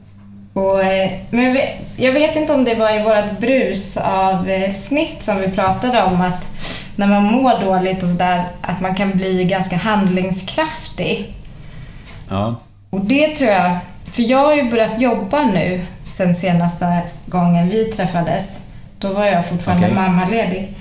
Och, 0.53 0.83
eh, 0.83 1.11
men 1.29 1.43
jag 1.43 1.53
vet, 1.53 1.69
jag 1.97 2.11
vet 2.11 2.35
inte 2.35 2.53
om 2.53 2.63
det 2.63 2.75
var 2.75 2.99
i 2.99 3.03
vårt 3.03 3.39
brus 3.39 3.97
av 3.97 4.49
eh, 4.49 4.73
snitt 4.73 5.23
som 5.23 5.37
vi 5.37 5.47
pratade 5.47 6.03
om 6.03 6.21
att 6.21 6.45
när 6.95 7.07
man 7.07 7.23
mår 7.23 7.59
dåligt 7.61 8.03
och 8.03 8.09
sådär 8.09 8.43
att 8.61 8.81
man 8.81 8.95
kan 8.95 9.11
bli 9.11 9.45
ganska 9.45 9.77
handlingskraftig. 9.77 11.33
Ja. 12.29 12.55
Och 12.89 13.05
det 13.05 13.35
tror 13.35 13.49
jag, 13.49 13.77
för 14.11 14.23
jag 14.23 14.39
har 14.39 14.55
ju 14.55 14.69
börjat 14.71 15.01
jobba 15.01 15.43
nu 15.43 15.85
sen 16.07 16.35
senaste 16.35 17.01
gången 17.25 17.69
vi 17.69 17.85
träffades. 17.85 18.59
Då 18.99 19.13
var 19.13 19.25
jag 19.25 19.49
fortfarande 19.49 19.85
Okej. 19.85 19.95
mammaledig. 19.95 20.73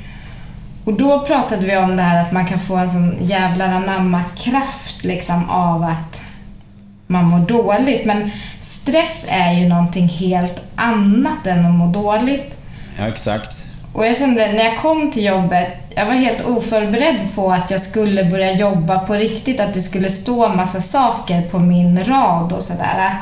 Och 0.85 0.93
då 0.93 1.27
pratade 1.27 1.67
vi 1.67 1.77
om 1.77 1.97
det 1.97 2.03
här 2.03 2.23
att 2.23 2.33
man 2.33 2.47
kan 2.47 2.59
få 2.59 2.77
en 2.77 2.91
sån 2.91 3.17
jävla 3.21 3.65
anamma-kraft 3.65 5.05
liksom 5.05 5.51
av 5.51 5.85
att 5.85 6.23
man 7.07 7.25
mår 7.25 7.39
dåligt. 7.39 8.05
Men 8.05 8.31
stress 8.61 9.27
är 9.29 9.53
ju 9.53 9.69
någonting 9.69 10.09
helt 10.09 10.63
annat 10.75 11.47
än 11.47 11.67
att 11.67 11.73
må 11.73 11.87
dåligt. 11.87 12.57
ja, 12.99 13.07
exakt. 13.07 13.64
Och 13.95 14.07
jag 14.07 14.19
kände 14.19 14.53
när 14.53 14.65
jag 14.65 14.79
kom 14.79 15.11
till 15.11 15.25
jobbet, 15.25 15.69
jag 15.95 16.07
var 16.07 16.13
helt 16.13 16.45
oförberedd 16.45 17.29
på 17.35 17.53
att 17.53 17.71
jag 17.71 17.81
skulle 17.81 18.25
börja 18.25 18.53
jobba 18.53 18.99
på 18.99 19.15
riktigt, 19.15 19.61
att 19.61 19.75
det 19.75 19.81
skulle 19.81 20.11
stå 20.11 20.49
massa 20.49 20.81
saker 20.81 21.43
på 21.43 21.59
min 21.59 22.05
rad 22.05 22.53
och 22.53 22.63
sådär. 22.63 23.15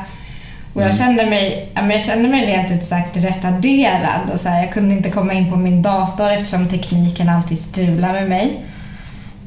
Och 0.73 0.81
jag 0.81 0.95
kände 0.95 1.25
mig, 1.25 1.69
jag 1.73 2.03
kände 2.03 2.29
mig 2.29 2.45
rent 2.45 2.71
ut 2.71 2.85
sagt 2.85 3.17
retarderad. 3.17 4.29
Och 4.33 4.39
så 4.39 4.49
här, 4.49 4.63
jag 4.63 4.73
kunde 4.73 4.95
inte 4.95 5.09
komma 5.09 5.33
in 5.33 5.51
på 5.51 5.57
min 5.57 5.81
dator 5.81 6.31
eftersom 6.31 6.69
tekniken 6.69 7.29
alltid 7.29 7.57
strular 7.57 8.13
med 8.13 8.29
mig. 8.29 8.65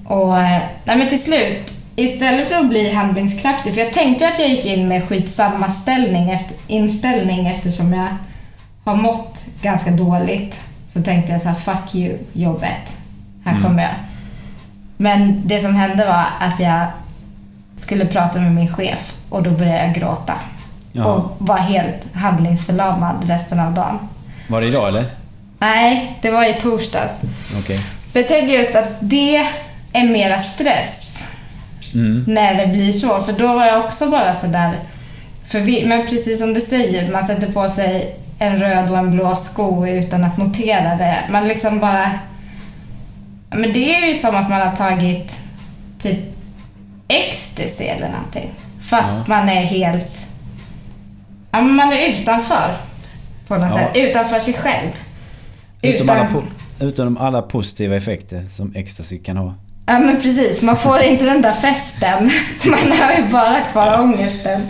Och 0.04 0.32
nej, 0.84 0.96
men 0.98 1.08
till 1.08 1.22
slut, 1.22 1.72
istället 1.96 2.48
för 2.48 2.54
att 2.54 2.68
bli 2.68 2.92
handlingskraftig, 2.92 3.74
för 3.74 3.80
jag 3.80 3.92
tänkte 3.92 4.28
att 4.28 4.38
jag 4.38 4.48
gick 4.48 4.64
in 4.66 4.88
med 4.88 5.08
skitsamma 5.08 5.70
ställning 5.70 6.30
efter, 6.30 6.56
inställning 6.66 7.46
eftersom 7.46 7.92
jag 7.92 8.08
har 8.84 8.96
mått 8.96 9.36
ganska 9.62 9.90
dåligt. 9.90 10.65
Så 10.96 11.02
tänkte 11.02 11.32
jag 11.32 11.42
så 11.42 11.48
här, 11.48 11.54
fuck 11.56 11.94
you 11.94 12.18
jobbet. 12.32 12.92
Här 13.44 13.52
Mm. 13.52 13.62
kommer 13.64 13.82
jag. 13.82 13.92
Men 14.96 15.42
det 15.44 15.60
som 15.60 15.74
hände 15.74 16.06
var 16.06 16.24
att 16.40 16.60
jag 16.60 16.86
skulle 17.76 18.06
prata 18.06 18.40
med 18.40 18.54
min 18.54 18.74
chef 18.74 19.14
och 19.28 19.42
då 19.42 19.50
började 19.50 19.86
jag 19.86 19.94
gråta. 19.94 20.34
Jaha. 20.92 21.06
Och 21.06 21.36
var 21.38 21.56
helt 21.56 22.14
handlingsförlamad 22.14 23.24
resten 23.28 23.60
av 23.60 23.74
dagen. 23.74 23.98
Var 24.48 24.60
det 24.60 24.66
idag 24.66 24.88
eller? 24.88 25.04
Nej, 25.58 26.18
det 26.22 26.30
var 26.30 26.44
i 26.44 26.54
torsdags. 26.60 27.22
Okej. 27.58 27.80
Men 28.12 28.22
jag 28.22 28.28
tänker 28.28 28.52
just 28.58 28.74
att 28.76 28.88
det 29.00 29.36
är 29.92 30.04
mera 30.08 30.38
stress 30.38 31.24
Mm. 31.94 32.24
när 32.28 32.54
det 32.54 32.66
blir 32.72 32.92
så. 32.92 33.22
För 33.22 33.32
då 33.32 33.46
var 33.54 33.66
jag 33.66 33.84
också 33.84 34.10
bara 34.10 34.34
sådär 34.34 34.78
Men 35.86 36.06
precis 36.06 36.38
som 36.40 36.54
du 36.54 36.60
säger, 36.60 37.12
man 37.12 37.26
sätter 37.26 37.52
på 37.52 37.68
sig 37.68 38.16
en 38.38 38.58
röd 38.58 38.90
och 38.90 38.98
en 38.98 39.10
blå 39.10 39.36
sko 39.36 39.86
utan 39.86 40.24
att 40.24 40.36
notera 40.36 40.94
det. 40.96 41.16
Man 41.30 41.48
liksom 41.48 41.80
bara... 41.80 42.10
Men 43.50 43.72
det 43.72 43.94
är 43.94 44.06
ju 44.06 44.14
som 44.14 44.34
att 44.34 44.50
man 44.50 44.60
har 44.60 44.76
tagit 44.76 45.36
typ 46.02 46.18
ecstasy 47.08 47.84
eller 47.84 48.08
någonting. 48.08 48.50
Fast 48.80 49.16
Ja. 49.18 49.24
man 49.26 49.48
är 49.48 49.62
helt... 49.62 50.16
Ja, 51.50 51.60
men 51.62 51.74
man 51.74 51.92
är 51.92 52.06
utanför. 52.08 52.76
På 53.48 53.54
något 53.56 53.70
Ja. 53.70 53.76
sätt. 53.78 53.90
Utanför 53.96 54.40
sig 54.40 54.54
själv. 54.54 54.90
Utom, 55.82 56.04
Utan- 56.04 56.16
alla 56.18 56.28
po- 56.30 56.42
utom 56.80 57.16
alla 57.18 57.42
positiva 57.42 57.96
effekter 57.96 58.44
som 58.50 58.72
ecstasy 58.76 59.18
kan 59.18 59.36
ha. 59.36 59.54
Ja 59.86 59.98
men 59.98 60.16
precis, 60.20 60.62
man 60.62 60.76
får 60.76 61.00
inte 61.00 61.24
den 61.24 61.42
där 61.42 61.52
festen. 61.52 62.30
Man 62.70 62.98
har 62.98 63.12
ju 63.16 63.28
bara 63.32 63.60
kvar 63.60 64.00
ångesten. 64.00 64.62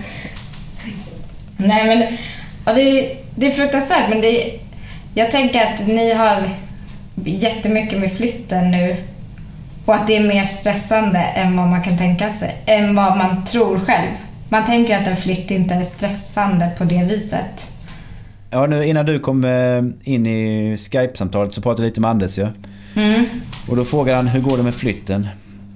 Nej 1.57 1.85
men, 1.87 2.17
ja, 2.65 2.73
det, 2.73 2.81
är, 2.83 3.17
det 3.37 3.47
är 3.47 3.51
fruktansvärt 3.51 4.09
men 4.09 4.21
det 4.21 4.43
är, 4.43 4.61
jag 5.15 5.31
tänker 5.31 5.67
att 5.67 5.87
ni 5.87 6.13
har 6.13 6.43
jättemycket 7.25 7.99
med 7.99 8.13
flytten 8.13 8.71
nu. 8.71 8.97
Och 9.85 9.95
att 9.95 10.07
det 10.07 10.17
är 10.17 10.29
mer 10.29 10.45
stressande 10.45 11.19
än 11.19 11.57
vad 11.57 11.69
man 11.69 11.83
kan 11.83 11.99
tänka 11.99 12.31
sig. 12.31 12.63
Än 12.67 12.95
vad 12.95 13.17
man 13.17 13.45
tror 13.45 13.79
själv. 13.79 14.11
Man 14.49 14.65
tänker 14.65 14.95
ju 14.95 15.01
att 15.01 15.09
en 15.09 15.17
flytt 15.17 15.51
inte 15.51 15.75
är 15.75 15.83
stressande 15.83 16.71
på 16.79 16.85
det 16.85 17.05
viset. 17.05 17.71
Ja, 18.51 18.67
nu 18.67 18.85
innan 18.85 19.07
du 19.07 19.19
kom 19.19 19.45
eh, 19.45 20.13
in 20.13 20.27
i 20.27 20.77
Skype-samtalet 20.79 21.53
så 21.53 21.63
pratade 21.63 21.83
jag 21.83 21.89
lite 21.89 22.01
med 22.01 22.11
Anders 22.11 22.39
ju. 22.39 22.49
Mm. 22.97 23.25
Och 23.69 23.77
då 23.77 23.85
frågade 23.85 24.17
han 24.17 24.27
hur 24.27 24.41
går 24.41 24.57
det 24.57 24.63
med 24.63 24.75
flytten? 24.75 25.29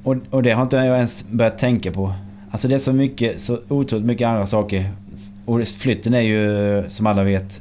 Och, 0.05 0.17
och 0.31 0.43
det 0.43 0.51
har 0.51 0.63
inte 0.63 0.77
jag 0.77 0.97
ens 0.97 1.29
börjat 1.29 1.59
tänka 1.59 1.93
på. 1.93 2.13
Alltså 2.51 2.69
det 2.69 2.75
är 2.75 2.79
så 2.79 2.93
mycket, 2.93 3.41
så 3.41 3.59
otroligt 3.69 4.07
mycket 4.07 4.29
andra 4.29 4.47
saker. 4.47 4.91
Och 5.51 5.69
flytten 5.69 6.15
är 6.15 6.21
ju 6.21 6.85
som 6.91 7.07
alla 7.07 7.25
vet 7.25 7.61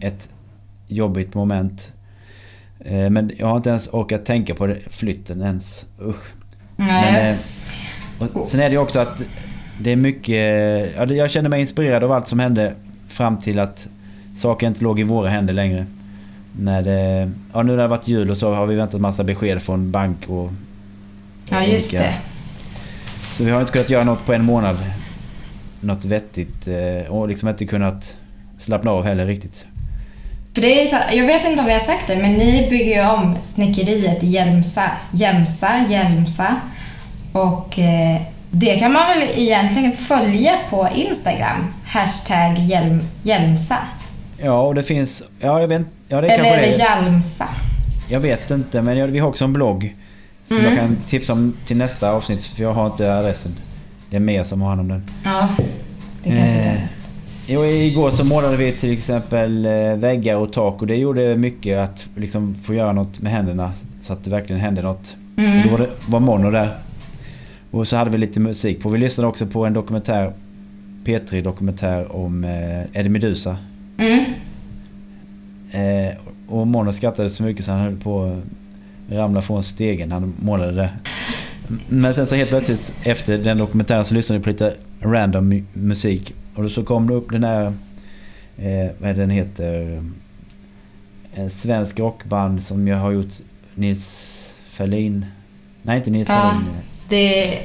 ett 0.00 0.28
jobbigt 0.86 1.34
moment. 1.34 1.92
Eh, 2.80 3.10
Men 3.10 3.30
jag 3.36 3.46
har 3.46 3.56
inte 3.56 3.70
ens 3.70 3.88
orkat 3.92 4.24
tänka 4.24 4.54
på 4.54 4.66
det, 4.66 4.78
flytten 4.86 5.42
ens. 5.42 5.86
Usch. 6.02 6.24
Nej. 6.76 7.36
Men, 8.18 8.28
eh, 8.28 8.36
och 8.36 8.48
sen 8.48 8.60
är 8.60 8.64
det 8.64 8.70
ju 8.72 8.78
också 8.78 8.98
att 9.00 9.22
det 9.80 9.92
är 9.92 9.96
mycket... 9.96 10.36
Jag 11.16 11.30
känner 11.30 11.48
mig 11.48 11.60
inspirerad 11.60 12.04
av 12.04 12.12
allt 12.12 12.28
som 12.28 12.38
hände 12.38 12.74
fram 13.08 13.38
till 13.38 13.58
att 13.58 13.88
saker 14.34 14.66
inte 14.66 14.84
låg 14.84 15.00
i 15.00 15.02
våra 15.02 15.28
händer 15.28 15.52
längre. 15.54 15.86
När 16.60 16.82
det, 16.82 17.30
ja, 17.52 17.62
nu 17.62 17.70
när 17.70 17.76
det 17.76 17.82
har 17.82 17.88
varit 17.88 18.08
jul 18.08 18.30
och 18.30 18.36
så 18.36 18.54
har 18.54 18.66
vi 18.66 18.74
väntat 18.76 19.00
massa 19.00 19.24
besked 19.24 19.62
från 19.62 19.90
bank 19.90 20.28
och... 20.28 20.50
ja, 21.50 21.64
just 21.64 21.92
olika- 21.92 22.04
det. 22.06 22.14
Så 23.32 23.44
vi 23.44 23.50
har 23.50 23.60
inte 23.60 23.72
kunnat 23.72 23.90
göra 23.90 24.04
något 24.04 24.26
på 24.26 24.32
en 24.32 24.44
månad. 24.44 24.76
Något 25.80 26.04
vettigt 26.04 26.66
eh, 26.66 27.12
och 27.12 27.28
liksom 27.28 27.48
inte 27.48 27.66
kunnat 27.66 28.16
slappna 28.58 28.90
av 28.90 29.04
heller 29.04 29.26
riktigt. 29.26 29.66
För 30.54 30.62
det 30.62 30.82
är 30.82 30.86
så, 30.86 30.96
jag 31.16 31.26
vet 31.26 31.44
inte 31.46 31.62
om 31.62 31.68
jag 31.68 31.74
har 31.74 31.80
sagt 31.86 32.06
det, 32.06 32.16
men 32.16 32.32
ni 32.32 32.66
bygger 32.70 32.94
ju 33.02 33.08
om 33.10 33.36
snickeriet 33.42 34.24
i 34.24 34.26
Jämsa, 34.26 34.90
Jämsa, 35.12 35.84
Jämsa. 35.90 36.56
Och 37.32 37.78
eh, 37.78 38.20
det 38.50 38.78
kan 38.78 38.92
man 38.92 39.06
väl 39.08 39.28
egentligen 39.36 39.92
följa 39.92 40.58
på 40.70 40.88
Instagram. 40.94 41.64
Hashtag 41.86 42.58
Hjälm, 42.58 43.00
Hjälmsa. 43.22 43.76
Ja, 44.38 44.60
och 44.60 44.74
det 44.74 44.82
finns... 44.82 45.22
Ja, 45.40 45.60
jag 45.60 45.68
vet 45.68 45.82
Ja, 46.08 46.20
det 46.20 46.28
är 46.28 46.30
Eller 46.38 46.44
kanske 46.44 46.54
är 46.54 46.70
det 46.70 46.76
det. 46.76 46.82
Jalmsa? 46.82 47.48
Jag 48.08 48.20
vet 48.20 48.50
inte, 48.50 48.82
men 48.82 48.96
jag, 48.98 49.06
vi 49.06 49.18
har 49.18 49.28
också 49.28 49.44
en 49.44 49.52
blogg. 49.52 49.96
Som 50.48 50.56
Mm. 50.56 50.68
jag 50.70 50.80
kan 50.80 50.96
tipsa 51.06 51.32
om 51.32 51.56
till 51.66 51.76
nästa 51.76 52.10
avsnitt, 52.10 52.44
för 52.44 52.62
jag 52.62 52.72
har 52.72 52.86
inte 52.86 53.14
adressen. 53.14 53.54
Det 54.10 54.16
är 54.16 54.20
mer 54.20 54.42
som 54.42 54.60
har 54.62 54.68
hand 54.68 54.80
om 54.80 54.88
den. 54.88 55.02
Ja, 55.24 55.48
det 56.22 56.30
kanske 56.30 56.44
det 56.58 56.60
Eh, 56.64 56.82
är. 56.82 56.88
jo, 57.46 57.64
igår 57.64 58.10
så 58.10 58.24
målade 58.24 58.56
vi 58.56 58.72
till 58.72 58.92
exempel 58.92 59.66
eh, 59.66 59.72
väggar 59.96 60.36
och 60.36 60.52
tak 60.52 60.80
och 60.80 60.86
det 60.86 60.96
gjorde 60.96 61.36
mycket 61.36 61.78
att 61.78 62.08
liksom 62.16 62.54
få 62.54 62.74
göra 62.74 62.92
något 62.92 63.20
med 63.20 63.32
händerna 63.32 63.72
så 64.02 64.12
att 64.12 64.24
det 64.24 64.30
verkligen 64.30 64.60
hände 64.62 64.82
något. 64.82 65.16
Och 65.36 65.42
Mm. 65.42 65.62
då 65.64 65.70
var, 65.70 65.78
det, 65.78 65.90
var 66.08 66.20
mono 66.20 66.50
där. 66.50 66.74
Och 67.70 67.88
så 67.88 67.96
hade 67.96 68.10
vi 68.10 68.18
lite 68.18 68.40
musik 68.40 68.82
på. 68.82 68.88
Vi 68.88 68.98
lyssnade 68.98 69.28
också 69.28 69.46
på 69.46 69.66
en 69.66 69.72
dokumentär, 69.72 70.32
P3 71.04 71.42
dokumentär 71.42 72.16
om 72.16 72.44
eh, 72.44 73.00
Eddie 73.00 73.08
Meduza. 73.08 73.56
Mm. 73.98 74.24
Eh, 75.70 76.12
och 76.48 76.66
Mono 76.66 76.92
skrattade 76.92 77.30
så 77.30 77.42
mycket 77.42 77.64
så 77.64 77.72
han 77.72 77.80
höll 77.80 77.96
på 77.96 78.24
att 78.24 79.16
ramla 79.18 79.42
från 79.42 79.62
stegen 79.62 80.12
han 80.12 80.34
målade 80.40 80.72
det. 80.72 80.90
Men 81.88 82.14
sen 82.14 82.26
så 82.26 82.34
helt 82.34 82.50
plötsligt 82.50 82.92
efter 83.02 83.38
den 83.38 83.58
dokumentären 83.58 84.04
så 84.04 84.14
lyssnade 84.14 84.38
vi 84.38 84.44
på 84.44 84.50
lite 84.50 84.74
random 85.00 85.52
mu- 85.52 85.64
musik. 85.72 86.34
Och 86.54 86.62
då 86.62 86.68
så 86.68 86.82
kom 86.84 87.06
det 87.08 87.14
upp 87.14 87.30
den 87.30 87.44
här, 87.44 87.64
eh, 88.58 88.90
vad 88.98 89.10
är 89.10 89.14
den 89.14 89.30
heter? 89.30 90.02
En 91.34 91.50
svensk 91.50 91.98
rockband 91.98 92.62
som 92.62 92.88
jag 92.88 92.96
har 92.96 93.10
gjort 93.10 93.32
Nils 93.74 94.34
Ferlin. 94.70 95.26
Nej 95.82 95.96
inte 95.96 96.10
Nils 96.10 96.28
Ja. 96.28 96.34
Ferlin. 96.34 96.74
Det 97.08 97.58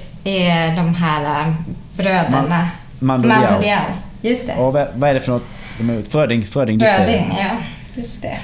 är 0.44 0.76
de 0.76 0.96
här 0.96 1.48
äh, 1.48 1.54
bröderna. 1.98 2.68
Mando 3.00 3.28
Mando 3.28 3.62
Diao. 3.62 3.82
Just 4.22 4.48
det. 4.48 4.54
Och 4.56 4.74
vad, 4.74 4.88
vad 4.96 5.10
är 5.10 5.14
det 5.14 5.20
för 5.20 5.32
något 5.32 5.44
de 5.78 5.90
har 5.90 5.96
gjort? 5.96 6.08
Fröding, 6.08 6.46
Fröding 6.46 6.78
Dicte. 6.78 6.94
Bröding, 7.06 7.34
ja. 7.38 7.58
Just 7.96 8.22
det. 8.22 8.38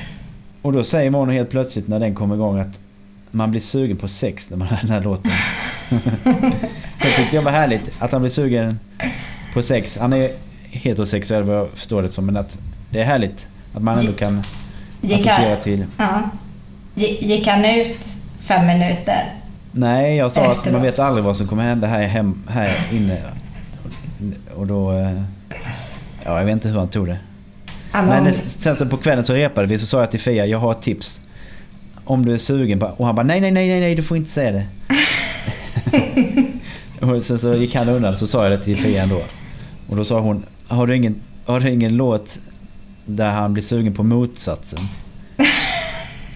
Och 0.62 0.74
då 0.74 0.84
säger 0.84 1.10
Mono 1.12 1.32
helt 1.32 1.50
plötsligt 1.50 1.88
när 1.88 2.00
den 2.00 2.16
kommer 2.16 2.36
igång 2.36 2.60
att 2.60 2.80
man 3.32 3.52
blir 3.52 3.62
sugen 3.62 3.98
på 3.98 4.08
sex 4.08 4.50
när 4.50 4.58
man 4.58 4.68
hör 4.68 4.78
den 4.82 4.90
här 4.90 5.04
låten. 5.04 5.32
det 7.02 7.12
tyckte 7.16 7.36
jag 7.36 7.42
var 7.44 7.52
härligt. 7.52 7.92
Att 8.00 8.12
han 8.12 8.22
blir 8.22 8.32
sugen 8.32 8.80
på 9.54 9.64
sex. 9.64 9.98
Han 10.02 10.14
är 10.14 10.32
heterosexuell 10.64 11.44
vad 11.44 11.56
jag 11.58 11.68
förstår 11.74 12.02
det 12.02 12.10
som. 12.10 12.26
Men 12.26 12.38
att 12.38 12.58
det 12.90 13.00
är 13.00 13.04
härligt 13.06 13.48
att 13.74 13.82
man 13.84 14.00
ändå 14.00 14.12
kan 14.12 14.44
Gick 15.02 15.14
associera 15.28 15.50
han, 15.56 15.64
till. 15.64 15.86
ja. 15.98 16.22
Gi- 16.96 17.18
Gick 17.26 17.48
han 17.48 17.66
ut 17.66 18.06
fem 18.40 18.68
minuter? 18.68 19.34
Nej, 19.72 20.16
jag 20.18 20.32
sa 20.32 20.42
att 20.46 20.58
Efteråt. 20.58 20.74
man 20.74 20.82
vet 20.82 21.00
aldrig 21.00 21.24
vad 21.26 21.38
som 21.38 21.48
kommer 21.48 21.64
hända 21.64 21.88
här, 21.88 22.08
hem, 22.08 22.44
här 22.50 22.70
inne. 22.92 23.22
Och 24.56 24.68
då... 24.68 24.92
eh, 24.92 25.22
Ja, 26.26 26.38
jag 26.38 26.46
vet 26.46 26.54
inte 26.54 26.68
hur 26.68 26.80
han 26.80 26.88
tog 26.90 27.08
det. 27.08 27.18
Men 27.94 28.34
sen 28.34 28.76
så 28.76 28.86
på 28.86 28.98
kvällen 28.98 29.24
så 29.24 29.34
repade 29.34 29.68
vi 29.68 29.78
så 29.78 29.86
sa 29.86 30.00
jag 30.00 30.12
till 30.12 30.20
Fia, 30.20 30.46
jag 30.46 30.60
har 30.60 30.72
ett 30.72 30.82
tips. 30.82 31.22
Om 32.10 32.26
du 32.26 32.34
är 32.34 32.38
sugen 32.38 32.80
på... 32.80 32.86
Och 32.98 33.06
han 33.06 33.16
bara, 33.16 33.24
nej, 33.24 33.42
nej, 33.42 33.52
nej, 33.52 33.80
nej, 33.80 33.96
du 33.96 34.04
får 34.04 34.18
inte 34.18 34.30
säga 34.30 34.52
det. 34.52 34.66
och 37.06 37.24
sen 37.24 37.40
så 37.40 37.54
gick 37.54 37.76
han 37.76 37.90
undan 37.90 38.18
så 38.18 38.28
sa 38.28 38.44
jag 38.44 38.52
det 38.52 38.64
till 38.64 38.78
Fia 38.78 39.04
ändå. 39.04 39.22
Och 39.90 39.96
då 39.96 40.04
sa 40.04 40.20
hon, 40.20 40.46
har 40.68 40.88
du 40.88 40.96
ingen, 40.96 41.16
har 41.46 41.60
du 41.60 41.72
ingen 41.72 41.98
låt 41.98 42.40
där 43.06 43.30
han 43.30 43.54
blir 43.54 43.64
sugen 43.64 43.94
på 43.94 44.04
motsatsen? 44.04 44.80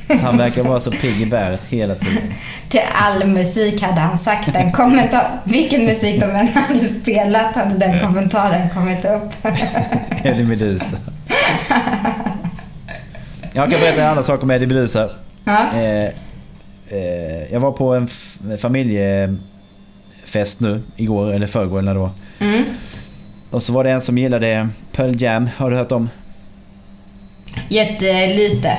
Så 0.08 0.26
han 0.26 0.38
verkar 0.38 0.64
vara 0.64 0.80
så 0.80 0.92
pigg 0.92 1.22
i 1.22 1.26
bäret 1.26 1.62
hela 1.70 1.96
tiden. 1.96 2.24
Till 2.70 2.82
all 2.94 3.28
musik 3.28 3.82
hade 3.82 4.02
han 4.02 4.18
sagt 4.18 4.56
en 4.56 4.72
kommentar. 4.72 5.40
Vilken 5.44 5.86
musik 5.86 6.22
de 6.22 6.26
än 6.26 6.48
hade 6.48 6.80
spelat 6.80 7.56
hade 7.56 7.78
den 7.78 8.00
kommentaren 8.00 8.70
kommit 8.70 9.06
upp. 9.06 9.56
Eddie 10.26 10.44
Meduza. 10.44 10.98
Jag 13.54 13.72
kan 13.72 13.80
berätta 13.80 14.04
en 14.04 14.10
annan 14.10 14.24
sak 14.24 14.44
om 14.44 14.52
Eddie 14.52 14.68
Meduza. 14.68 15.10
Ja. 15.44 15.72
Eh, 15.74 16.06
eh, 16.88 17.52
jag 17.52 17.60
var 17.60 17.72
på 17.72 17.96
en 17.96 18.08
familjefest 18.58 20.60
nu 20.60 20.82
igår 20.96 21.34
eller 21.34 21.48
förrgår 21.48 21.80
eller 21.80 21.94
när 21.94 22.00
var. 22.00 22.10
Mm. 22.40 22.64
Och 23.50 23.64
så 23.64 23.74
var 23.74 23.84
det 23.84 23.92
en 23.92 24.02
som 24.02 24.18
gillade 24.18 24.70
Pearl 24.92 25.22
Jam. 25.22 25.50
Har 25.58 25.72
du 25.72 25.78
hört 25.78 25.92
om? 25.92 26.10
Jättelite. 27.68 28.78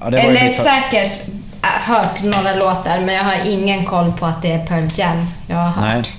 Ja, 0.00 0.18
Eller 0.18 0.48
säkert 0.48 1.20
äh, 1.62 1.68
hört 1.68 2.22
några 2.22 2.54
låtar 2.54 3.00
men 3.00 3.14
jag 3.14 3.24
har 3.24 3.36
ingen 3.46 3.84
koll 3.84 4.12
på 4.12 4.26
att 4.26 4.42
det 4.42 4.52
är 4.52 4.66
Pearl 4.66 4.88
Jam 4.96 5.26
jag 5.46 5.56
har 5.56 5.82
Nej. 5.82 5.96
hört. 5.96 6.10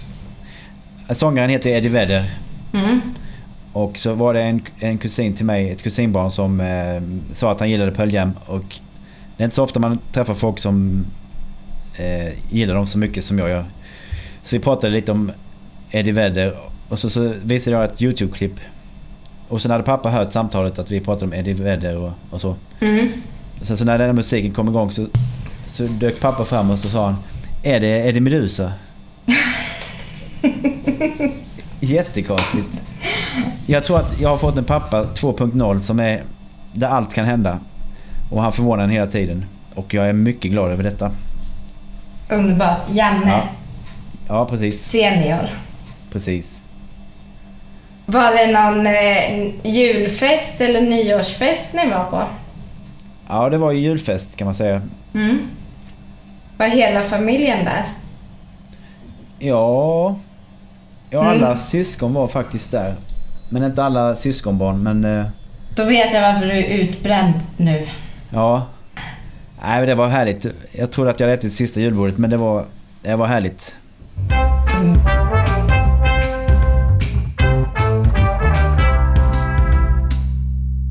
Sångaren 1.09 1.49
heter 1.49 1.69
Eddie 1.69 1.89
Vedder. 1.89 2.31
Mm. 2.73 3.01
Och 3.73 3.97
så 3.97 4.13
var 4.13 4.33
det 4.33 4.43
en, 4.43 4.61
en 4.79 4.97
kusin 4.97 5.35
till 5.35 5.45
mig, 5.45 5.71
ett 5.71 5.83
kusinbarn 5.83 6.31
som 6.31 6.59
eh, 6.59 7.01
sa 7.33 7.51
att 7.51 7.59
han 7.59 7.69
gillade 7.69 7.91
Pearl 7.91 8.13
Jam. 8.13 8.33
Och 8.45 8.79
det 9.43 9.45
är 9.45 9.47
inte 9.47 9.55
så 9.55 9.63
ofta 9.63 9.79
man 9.79 9.99
träffar 10.11 10.33
folk 10.33 10.59
som 10.59 11.05
eh, 11.95 12.33
gillar 12.49 12.75
dem 12.75 12.87
så 12.87 12.97
mycket 12.97 13.23
som 13.23 13.39
jag 13.39 13.49
gör. 13.49 13.65
Så 14.43 14.55
vi 14.55 14.59
pratade 14.63 14.93
lite 14.93 15.11
om 15.11 15.31
Eddie 15.91 16.11
Vedder 16.11 16.57
och 16.89 16.99
så, 16.99 17.09
så 17.09 17.33
visade 17.43 17.77
jag 17.77 17.85
ett 17.85 18.01
YouTube-klipp. 18.01 18.59
Och 19.47 19.61
sen 19.61 19.71
hade 19.71 19.83
pappa 19.83 20.09
hört 20.09 20.31
samtalet 20.31 20.79
att 20.79 20.91
vi 20.91 20.99
pratade 20.99 21.25
om 21.25 21.33
Eddie 21.33 21.53
Vedder 21.53 21.97
och, 21.97 22.11
och 22.29 22.41
så. 22.41 22.55
Mm. 22.79 23.09
Sen 23.61 23.77
så 23.77 23.85
när 23.85 23.97
den 23.97 24.07
här 24.07 24.13
musiken 24.13 24.53
kom 24.53 24.69
igång 24.69 24.91
så, 24.91 25.05
så 25.69 25.83
dök 25.83 26.19
pappa 26.19 26.45
fram 26.45 26.71
och 26.71 26.79
så 26.79 26.89
sa 26.89 27.05
han 27.05 27.15
Är 27.63 27.79
det 27.79 28.07
Eddie 28.07 28.19
Meduza? 28.19 28.73
Jättekonstigt. 31.79 32.81
Jag 33.65 33.85
tror 33.85 33.97
att 33.97 34.21
jag 34.21 34.29
har 34.29 34.37
fått 34.37 34.57
en 34.57 34.63
pappa 34.63 35.03
2.0 35.03 35.79
som 35.79 35.99
är 35.99 36.23
där 36.73 36.87
allt 36.87 37.13
kan 37.13 37.25
hända. 37.25 37.59
Och 38.31 38.41
han 38.41 38.51
förvånar 38.51 38.83
en 38.83 38.89
hela 38.89 39.07
tiden. 39.07 39.45
Och 39.75 39.93
jag 39.93 40.09
är 40.09 40.13
mycket 40.13 40.51
glad 40.51 40.71
över 40.71 40.83
detta. 40.83 41.11
Underbart. 42.29 42.79
Janne 42.91 43.27
Ja. 43.27 43.43
Ja, 44.27 44.45
precis. 44.45 44.83
senior. 44.85 45.49
Precis. 46.11 46.59
Var 48.05 48.31
det 48.31 48.51
någon 48.51 48.87
eh, 48.87 49.49
julfest 49.73 50.61
eller 50.61 50.81
nyårsfest 50.81 51.73
ni 51.73 51.89
var 51.89 52.03
på? 52.03 52.23
Ja, 53.29 53.49
det 53.49 53.57
var 53.57 53.71
ju 53.71 53.79
julfest 53.79 54.35
kan 54.35 54.45
man 54.45 54.55
säga. 54.55 54.81
Mm. 55.13 55.39
Var 56.57 56.67
hela 56.67 57.01
familjen 57.01 57.65
där? 57.65 57.83
Ja... 59.39 60.15
Ja, 61.09 61.21
Mm. 61.21 61.43
alla 61.43 61.57
syskon 61.57 62.13
var 62.13 62.27
faktiskt 62.27 62.71
där. 62.71 62.95
Men 63.49 63.63
inte 63.63 63.83
alla 63.83 64.15
syskonbarn, 64.15 64.83
men... 64.83 65.05
eh, 65.19 65.25
Då 65.75 65.83
vet 65.85 66.13
jag 66.13 66.21
varför 66.33 66.45
du 66.47 66.51
är 66.53 66.63
utbränd 66.67 67.33
nu. 67.57 67.87
Ja. 68.33 68.67
Nej, 69.61 69.79
men 69.79 69.87
det 69.87 69.95
var 69.95 70.07
härligt. 70.07 70.45
Jag 70.71 70.91
trodde 70.91 71.11
att 71.11 71.19
jag 71.19 71.27
hade 71.27 71.33
ätit 71.37 71.53
sista 71.53 71.79
julbordet, 71.79 72.17
men 72.17 72.29
det 72.29 72.37
var, 72.37 72.65
det 73.01 73.15
var 73.15 73.27
härligt. 73.27 73.75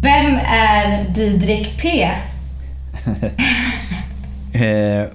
Vem 0.02 0.36
är 0.46 1.08
Didrik 1.14 1.82
P? 1.82 2.10
Eh, 4.54 5.06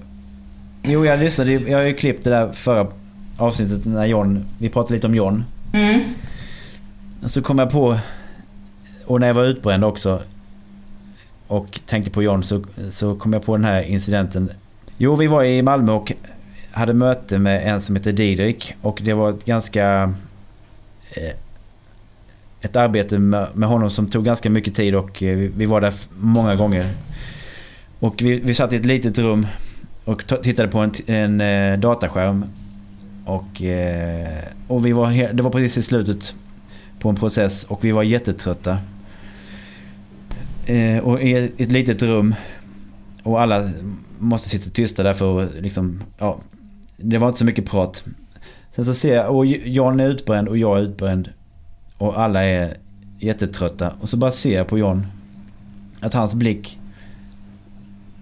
jo, 0.82 1.06
jag 1.06 1.18
lyssnade 1.18 1.52
Jag 1.52 1.78
har 1.78 1.84
ju 1.84 1.94
klippt 1.94 2.24
det 2.24 2.30
där 2.30 2.52
förra 2.52 2.86
avsnittet 3.36 3.86
när 3.86 4.06
John... 4.06 4.46
Vi 4.58 4.68
pratade 4.68 4.94
lite 4.94 5.06
om 5.06 5.14
John. 5.14 5.44
Mm. 5.72 6.00
Så 7.26 7.42
kom 7.42 7.58
jag 7.58 7.70
på... 7.70 7.98
Och 9.06 9.20
när 9.20 9.26
jag 9.26 9.34
var 9.34 9.44
utbränd 9.44 9.84
också 9.84 10.22
och 11.48 11.80
tänkte 11.86 12.10
på 12.10 12.22
John 12.22 12.42
så, 12.42 12.64
så 12.90 13.14
kom 13.14 13.32
jag 13.32 13.44
på 13.44 13.56
den 13.56 13.64
här 13.64 13.82
incidenten. 13.82 14.50
Jo, 14.98 15.14
vi 15.14 15.26
var 15.26 15.44
i 15.44 15.62
Malmö 15.62 15.92
och 15.92 16.12
hade 16.70 16.94
möte 16.94 17.38
med 17.38 17.68
en 17.68 17.80
som 17.80 17.96
heter 17.96 18.12
Didrik 18.12 18.74
och 18.82 19.00
det 19.04 19.14
var 19.14 19.30
ett 19.30 19.44
ganska... 19.44 20.14
Eh, 21.10 21.34
ett 22.60 22.76
arbete 22.76 23.18
med, 23.18 23.46
med 23.54 23.68
honom 23.68 23.90
som 23.90 24.06
tog 24.06 24.24
ganska 24.24 24.50
mycket 24.50 24.74
tid 24.74 24.94
och 24.94 25.22
eh, 25.22 25.36
vi, 25.36 25.50
vi 25.56 25.66
var 25.66 25.80
där 25.80 25.94
många 26.18 26.54
gånger. 26.56 26.92
Och 28.00 28.14
vi, 28.22 28.40
vi 28.40 28.54
satt 28.54 28.72
i 28.72 28.76
ett 28.76 28.86
litet 28.86 29.18
rum 29.18 29.46
och 30.04 30.26
tittade 30.42 30.68
på 30.68 30.78
en, 30.78 30.92
en 31.06 31.40
eh, 31.40 31.78
dataskärm. 31.78 32.44
Och, 33.24 33.62
eh, 33.62 34.44
och 34.66 34.86
vi 34.86 34.92
var 34.92 35.32
det 35.32 35.42
var 35.42 35.50
precis 35.50 35.78
i 35.78 35.82
slutet 35.82 36.34
på 36.98 37.08
en 37.08 37.16
process 37.16 37.64
och 37.64 37.84
vi 37.84 37.92
var 37.92 38.02
jättetrötta. 38.02 38.78
Eh, 40.68 40.98
och 40.98 41.22
i 41.22 41.32
ett, 41.32 41.60
ett 41.60 41.72
litet 41.72 42.02
rum 42.02 42.34
och 43.22 43.40
alla 43.40 43.70
måste 44.18 44.48
sitta 44.48 44.70
tysta 44.70 45.02
där 45.02 45.12
för 45.12 45.42
att 45.42 45.54
liksom, 45.60 46.02
ja, 46.18 46.38
det 46.96 47.18
var 47.18 47.28
inte 47.28 47.38
så 47.38 47.44
mycket 47.44 47.66
prat. 47.66 48.04
Sen 48.74 48.84
så 48.84 48.94
ser 48.94 49.14
jag, 49.14 49.36
och 49.36 49.46
John 49.46 50.00
är 50.00 50.08
utbränd 50.08 50.48
och 50.48 50.58
jag 50.58 50.78
är 50.78 50.82
utbränd. 50.82 51.28
Och 51.98 52.20
alla 52.20 52.44
är 52.44 52.76
jättetrötta. 53.18 53.92
Och 54.00 54.08
så 54.08 54.16
bara 54.16 54.30
ser 54.30 54.56
jag 54.56 54.66
på 54.66 54.78
John 54.78 55.06
att 56.00 56.14
hans 56.14 56.34
blick 56.34 56.78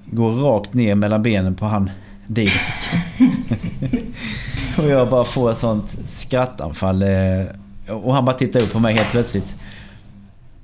går 0.06 0.32
rakt 0.32 0.74
ner 0.74 0.94
mellan 0.94 1.22
benen 1.22 1.54
på 1.54 1.66
han 1.66 1.90
Didrik. 2.26 2.52
och 4.78 4.88
jag 4.88 5.10
bara 5.10 5.24
får 5.24 5.50
ett 5.50 5.58
sånt 5.58 5.98
skrattanfall. 6.06 7.02
Eh, 7.02 7.44
och 7.88 8.14
han 8.14 8.24
bara 8.24 8.36
tittar 8.36 8.62
upp 8.62 8.72
på 8.72 8.80
mig 8.80 8.94
helt 8.94 9.10
plötsligt. 9.10 9.56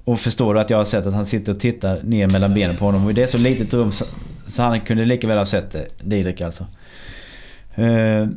Och 0.04 0.20
förstår 0.20 0.54
du 0.54 0.60
att 0.60 0.70
jag 0.70 0.78
har 0.78 0.84
sett 0.84 1.06
att 1.06 1.14
han 1.14 1.26
sitter 1.26 1.52
och 1.52 1.60
tittar 1.60 2.02
ner 2.02 2.26
mellan 2.26 2.54
benen 2.54 2.76
på 2.76 2.84
honom. 2.84 3.06
Och 3.06 3.14
det 3.14 3.22
är 3.22 3.26
så 3.26 3.38
litet 3.38 3.74
rum 3.74 3.92
så, 3.92 4.04
så 4.46 4.62
han 4.62 4.80
kunde 4.80 5.04
lika 5.04 5.26
väl 5.26 5.38
ha 5.38 5.44
sett 5.44 5.70
det. 5.70 5.86
Didrik 6.02 6.40
alltså. 6.40 6.66
Uh, 7.78 8.28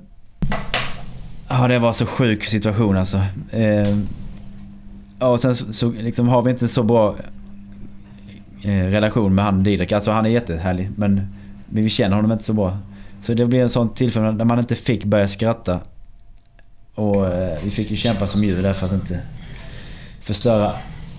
Ja, 1.50 1.67
det 1.67 1.79
var 1.79 1.93
så 1.93 2.05
sjuk 2.05 2.43
situation 2.43 2.98
alltså. 2.98 3.17
Uh, 3.17 4.00
Ja, 5.19 5.27
och 5.27 5.39
sen 5.39 5.55
så, 5.55 5.74
så 5.74 5.91
liksom 5.91 6.27
har 6.27 6.41
vi 6.41 6.51
inte 6.51 6.67
så 6.67 6.84
bra 6.84 7.15
uh, 8.65 8.86
relation 8.86 9.36
med 9.36 9.45
han 9.45 9.63
Didrik. 9.63 9.91
Alltså 9.91 10.12
han 10.12 10.25
är 10.25 10.29
jättehärlig 10.29 10.89
men, 10.95 11.15
men 11.69 11.84
vi 11.84 11.89
känner 11.89 12.15
honom 12.15 12.31
inte 12.31 12.43
så 12.43 12.53
bra. 12.53 12.77
Så 13.22 13.34
det 13.34 13.45
blev 13.45 13.63
en 13.63 13.69
sån 13.69 13.93
tillfälle 13.93 14.31
när 14.31 14.45
man 14.45 14.60
inte 14.60 14.75
fick 14.75 15.03
börja 15.03 15.27
skratta. 15.27 15.79
Och 16.95 17.25
vi 17.63 17.72
fick 17.72 17.91
ju 17.91 17.98
kämpa 17.98 18.27
som 18.27 18.43
djur 18.43 18.63
där 18.63 18.74
för 18.74 18.86
att 18.86 18.93
inte 18.93 19.19
förstöra 20.22 20.74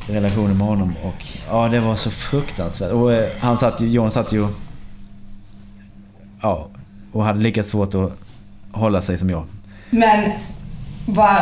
relationen 0.09 0.59
med 0.59 0.67
honom. 0.67 0.95
Och 1.05 1.25
ja, 1.51 1.69
det 1.69 1.81
var 1.81 1.97
så 1.97 2.11
fruktansvärt. 2.11 2.93
Och 2.93 3.13
eh, 3.13 3.29
han 3.41 3.59
satt 3.59 3.81
ju, 3.81 3.89
John 3.91 4.11
satt 4.11 4.33
ju... 4.33 4.49
Ja, 6.43 6.69
och 7.13 7.25
hade 7.25 7.41
lika 7.41 7.63
svårt 7.63 7.95
att 7.95 8.13
hålla 8.73 9.03
sig 9.03 9.19
som 9.19 9.31
jag. 9.31 9.45
Men 9.91 10.31
vad, 11.07 11.37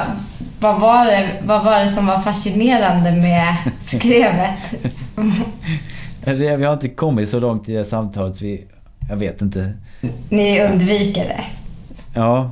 vad, 0.61 0.80
var 0.80 1.06
det, 1.06 1.30
vad 1.44 1.64
var 1.64 1.78
det 1.80 1.88
som 1.88 2.06
var 2.06 2.21
fascinerande 2.21 3.12
med 3.12 3.56
skrevet? 3.78 4.59
Vi 6.26 6.64
har 6.64 6.73
inte 6.73 6.88
kommit 6.88 7.28
så 7.28 7.40
långt 7.40 7.68
i 7.68 7.73
det 7.73 7.85
samtalet. 7.85 8.40
Vi, 8.42 8.64
jag 9.09 9.16
vet 9.16 9.40
inte. 9.42 9.73
Ni 10.28 10.61
undviker 10.64 11.25
det. 11.25 11.44
Ja, 12.14 12.50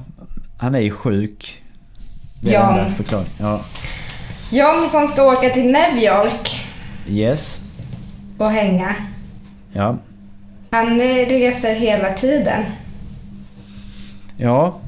han 0.59 0.75
är 0.75 0.81
ju 0.81 0.91
sjuk. 0.91 1.63
Det 2.41 2.55
är 2.55 2.79
Ja. 2.79 2.85
förklaringen. 2.97 3.31
Ja. 3.39 3.61
John 4.53 4.89
som 4.89 5.09
ska 5.09 5.33
åka 5.33 5.51
till 5.51 5.73
New 5.73 5.99
York 5.99 6.51
Yes. 7.09 7.61
och 8.39 8.51
hänga. 8.51 8.95
Ja. 9.73 9.97
Han 10.71 11.01
eh, 11.01 11.05
reser 11.29 11.75
hela 11.75 12.13
tiden. 12.15 12.63
Ja. 14.37 14.79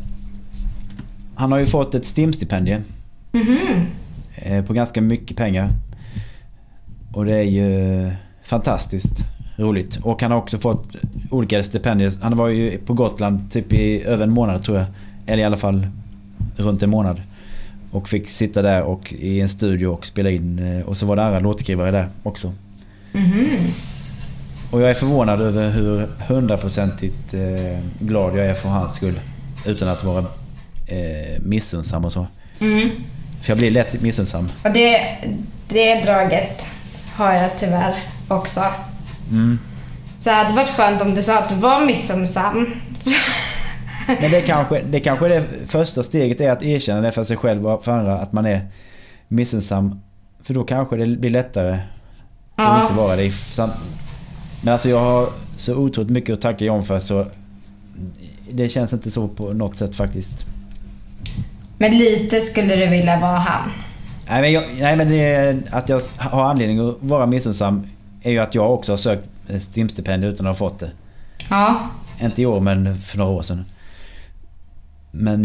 Han 1.35 1.52
har 1.52 1.59
ju 1.59 1.66
fått 1.66 1.94
ett 1.94 2.05
STIM-stipendium. 2.05 2.81
Mhm. 3.33 3.87
eh, 4.37 4.64
På 4.64 4.72
ganska 4.72 5.00
mycket 5.00 5.37
pengar. 5.37 5.68
Och 7.12 7.24
det 7.24 7.35
är 7.37 7.42
ju 7.42 8.11
fantastiskt 8.42 9.16
roligt. 9.57 9.96
Och 10.03 10.22
han 10.22 10.31
har 10.31 10.38
också 10.38 10.59
fått 10.59 10.96
olika 11.31 11.62
stipendier. 11.62 12.12
Han 12.22 12.37
var 12.37 12.48
ju 12.48 12.79
på 12.79 12.94
Gotland 12.94 13.50
typ 13.53 13.72
i 13.72 14.03
över 14.05 14.24
en 14.24 14.31
månad 14.31 14.62
tror 14.62 14.79
jag. 14.79 14.87
Eller 15.27 15.42
i 15.42 15.46
alla 15.46 15.57
fall 15.57 15.87
runt 16.57 16.83
en 16.83 16.90
månad. 16.90 17.20
Och 17.94 18.09
fick 18.09 18.28
sitta 18.28 18.62
där 18.62 18.83
och 18.83 19.12
i 19.18 19.40
en 19.40 19.48
studio 19.48 19.87
och 19.87 20.07
spela 20.07 20.30
in. 20.30 20.59
eh, 20.78 20.87
Och 20.88 20.96
så 20.96 21.07
var 21.07 21.16
det 21.16 21.24
andra 21.24 21.40
låtskrivare 21.40 21.90
där 21.90 22.09
också. 22.22 22.52
Mhm. 23.12 23.48
Och 24.70 24.80
jag 24.83 24.90
är 24.90 24.94
förvånad 24.94 25.40
över 25.40 25.70
hur 25.70 26.09
hundraprocentigt 26.28 27.35
eh, 27.35 27.78
glad 27.98 28.38
jag 28.38 28.46
är 28.46 28.54
för 28.54 28.68
hans 28.68 28.96
skull. 28.96 29.20
Utan 29.66 29.88
att 29.88 30.04
vara 30.04 30.18
eh, 30.87 31.40
missunnsam 31.42 32.04
och 32.04 32.12
så. 32.12 32.26
Mm. 32.61 32.90
För 33.42 33.50
jag 33.50 33.59
blir 33.59 33.70
lätt 33.70 34.02
missunnsam. 34.02 34.50
Och 34.64 34.72
det, 34.72 35.07
det 35.68 35.94
draget 36.02 36.66
har 37.14 37.33
jag 37.35 37.50
tyvärr 37.59 37.94
också. 38.28 38.64
Mm. 39.30 39.59
Så 40.18 40.30
det 40.30 40.37
hade 40.37 40.52
varit 40.54 40.68
skönt 40.68 41.02
om 41.02 41.14
du 41.14 41.22
sa 41.22 41.38
att 41.38 41.48
du 41.48 41.54
var 41.54 41.87
missunnsam. 41.87 42.66
Men 44.07 44.31
det 44.31 44.40
kanske, 44.47 44.83
det 44.90 45.01
kanske 45.01 45.27
är 45.27 45.29
det 45.31 45.45
första 45.67 46.03
steget 46.03 46.40
är 46.40 46.51
att 46.51 46.62
erkänna 46.62 47.01
det 47.01 47.12
för 47.12 47.25
sig 47.25 47.37
själv 47.37 47.67
och 47.67 47.85
för 47.85 47.93
andra 47.93 48.19
att 48.19 48.33
man 48.33 48.47
är 48.47 48.61
missunnsam. 49.29 50.01
För 50.43 50.55
då 50.55 50.64
kanske 50.64 50.97
det 50.97 51.07
blir 51.07 51.31
lättare 51.31 51.73
att 51.73 51.81
Ja. 52.57 52.83
inte 52.83 52.95
vara 52.95 53.17
det. 53.17 53.33
Men 54.62 54.73
alltså 54.73 54.88
jag 54.88 55.01
har 55.01 55.29
så 55.57 55.75
otroligt 55.75 56.11
mycket 56.11 56.33
att 56.33 56.40
tacka 56.40 56.64
John 56.64 56.83
för 56.83 57.01
så 57.01 57.27
det 58.51 58.69
känns 58.69 58.93
inte 58.93 59.11
så 59.11 59.29
på 59.29 59.53
något 59.53 59.77
sätt 59.77 59.95
faktiskt. 59.95 60.45
Men 61.79 61.99
lite 61.99 62.40
skulle 62.40 62.77
du 62.77 62.87
vilja 62.87 63.21
vara 63.21 63.38
han. 63.38 63.71
Nej 64.29 64.43
men, 64.43 64.53
jag, 64.53 64.64
nej, 64.81 64.97
men 64.97 65.09
det, 65.11 65.57
att 65.71 65.88
jag 65.88 66.01
har 66.17 66.45
anledning 66.45 66.88
att 66.88 66.97
vara 67.01 67.27
missunnsam 67.27 67.87
är 68.23 68.31
ju 68.31 68.38
att 68.38 68.55
jag 68.55 68.75
också 68.75 68.93
har 68.93 68.97
sökt 68.97 69.29
eh, 69.49 69.57
STIM-stipendium 69.57 70.33
utan 70.33 70.47
att 70.47 70.59
ha 70.59 70.69
fått 70.69 70.79
det. 70.79 70.90
Ja. 71.51 71.77
Inte 72.23 72.43
i 72.43 72.47
år 72.47 72.61
men 72.61 72.97
för 72.99 73.19
några 73.19 73.31
år 73.31 73.43
sedan. 73.43 73.64
Men... 75.14 75.44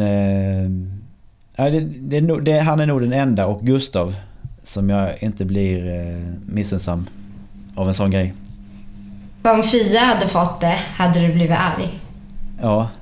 Ja, 1.55 1.69
det, 1.69 1.79
det, 1.79 2.41
det, 2.41 2.60
han 2.60 2.79
är 2.79 2.86
nog 2.86 3.01
den 3.01 3.13
enda 3.13 3.45
och 3.45 3.62
Gustav 3.65 4.15
som 4.63 4.89
jag 4.89 5.23
inte 5.23 5.45
blir 5.45 5.88
eh, 5.99 6.17
missunnsam 6.45 7.08
av 7.75 7.88
en 7.88 7.93
sån 7.93 8.12
grej. 8.12 8.34
Om 9.43 9.63
Fia 9.63 9.99
hade 9.99 10.27
fått 10.27 10.62
det 10.62 10.77
hade 10.95 11.19
du 11.27 11.34
blivit 11.34 11.58
arg. 11.58 11.99
Ja. 12.62 12.89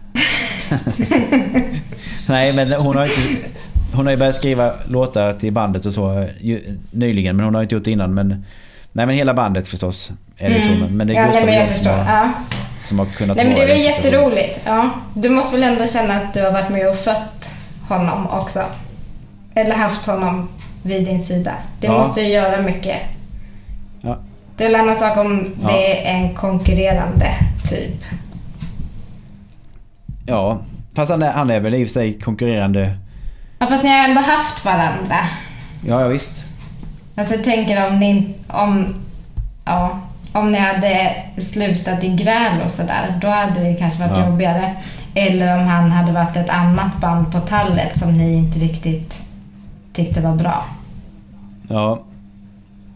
Nej 2.27 2.53
men 2.53 2.71
hon 2.73 2.95
har 2.95 3.03
inte... 3.03 3.49
Hon 3.93 4.05
har 4.05 4.11
ju 4.11 4.17
börjat 4.17 4.35
skriva 4.35 4.73
låtar 4.87 5.33
till 5.33 5.53
bandet 5.53 5.85
och 5.85 5.93
så 5.93 6.25
ju, 6.41 6.77
nyligen 6.91 7.35
men 7.35 7.45
hon 7.45 7.55
har 7.55 7.61
inte 7.61 7.75
gjort 7.75 7.83
det 7.83 7.91
innan 7.91 8.13
men... 8.13 8.27
Nej 8.91 9.05
men 9.05 9.15
hela 9.15 9.33
bandet 9.33 9.67
förstås 9.67 10.11
är 10.37 10.49
det 10.49 10.61
så 10.61 10.69
men- 10.71 11.07
det 11.07 11.13
är 11.13 11.17
Mm. 11.17 11.19
ja, 11.25 11.25
Gustav 11.25 11.45
nej, 11.45 11.45
men 11.45 11.55
jag 11.55 11.67
förstår. 11.75 11.91
har, 11.91 12.15
Ja. 12.15 12.31
Som 12.87 12.99
har 12.99 13.05
kunnat 13.05 13.37
Nej 13.37 13.45
men 13.45 13.55
det 13.55 13.65
var 13.65 13.73
jätteroligt. 13.73 14.59
Ja. 14.65 14.89
Du 15.13 15.29
måste 15.29 15.57
väl 15.57 15.63
ändå 15.73 15.87
känna 15.87 16.13
att 16.15 16.33
du 16.33 16.43
har 16.43 16.51
varit 16.51 16.69
med 16.69 16.89
och 16.89 16.95
fött 16.95 17.49
honom 17.87 18.27
också? 18.27 18.63
Eller 19.55 19.75
haft 19.75 20.05
honom 20.05 20.49
vid 20.83 21.05
din 21.05 21.25
sida. 21.25 21.51
Det 21.79 21.87
Ja. 21.87 21.93
måste 21.97 22.21
ju 22.21 22.27
göra 22.27 22.61
mycket. 22.61 22.97
Ja. 24.01 24.17
Det 24.57 24.65
är 24.65 24.69
en 24.69 24.81
annan 24.81 24.95
sak 24.95 25.17
om 25.17 25.55
Ja. 25.61 25.67
det 25.67 26.07
är 26.07 26.13
en 26.13 26.35
konkurrerande 26.35 27.33
typ. 27.69 28.03
Ja, 30.25 30.59
fast 30.95 31.11
han 31.11 31.23
är, 31.23 31.31
han 31.31 31.49
är 31.49 31.59
väl 31.59 31.75
i 31.75 31.83
och 31.83 31.87
för 31.87 31.93
sig 31.93 32.19
konkurrerande. 32.19 32.91
Ja, 33.59 33.67
fast 33.67 33.83
ni 33.83 33.89
har 33.89 34.07
ändå 34.09 34.21
haft 34.21 34.65
varandra. 34.65 35.17
Ja, 35.85 36.01
ja 36.01 36.07
visst. 36.07 36.43
Alltså 37.15 37.35
jag 37.35 37.43
tänker 37.43 37.87
om 37.87 37.99
ni, 37.99 38.33
om, 38.47 38.95
ja, 39.65 39.99
om 40.39 40.51
ni 40.51 40.57
hade 40.57 41.15
slutat 41.37 42.03
i 42.03 42.07
gräl 42.09 42.61
och 42.65 42.71
sådär, 42.71 43.19
då 43.21 43.27
hade 43.27 43.63
det 43.63 43.73
kanske 43.73 43.99
varit 43.99 44.17
Ja. 44.17 44.25
jobbigare. 44.29 44.75
Eller 45.13 45.57
om 45.57 45.67
han 45.67 45.91
hade 45.91 46.11
varit 46.11 46.37
ett 46.37 46.49
annat 46.49 47.01
band 47.01 47.31
på 47.31 47.39
tallet 47.39 47.97
som 47.97 48.17
ni 48.17 48.33
inte 48.33 48.59
riktigt 48.59 49.21
tyckte 49.93 50.21
var 50.21 50.35
bra. 50.35 50.65
Ja. 51.69 51.99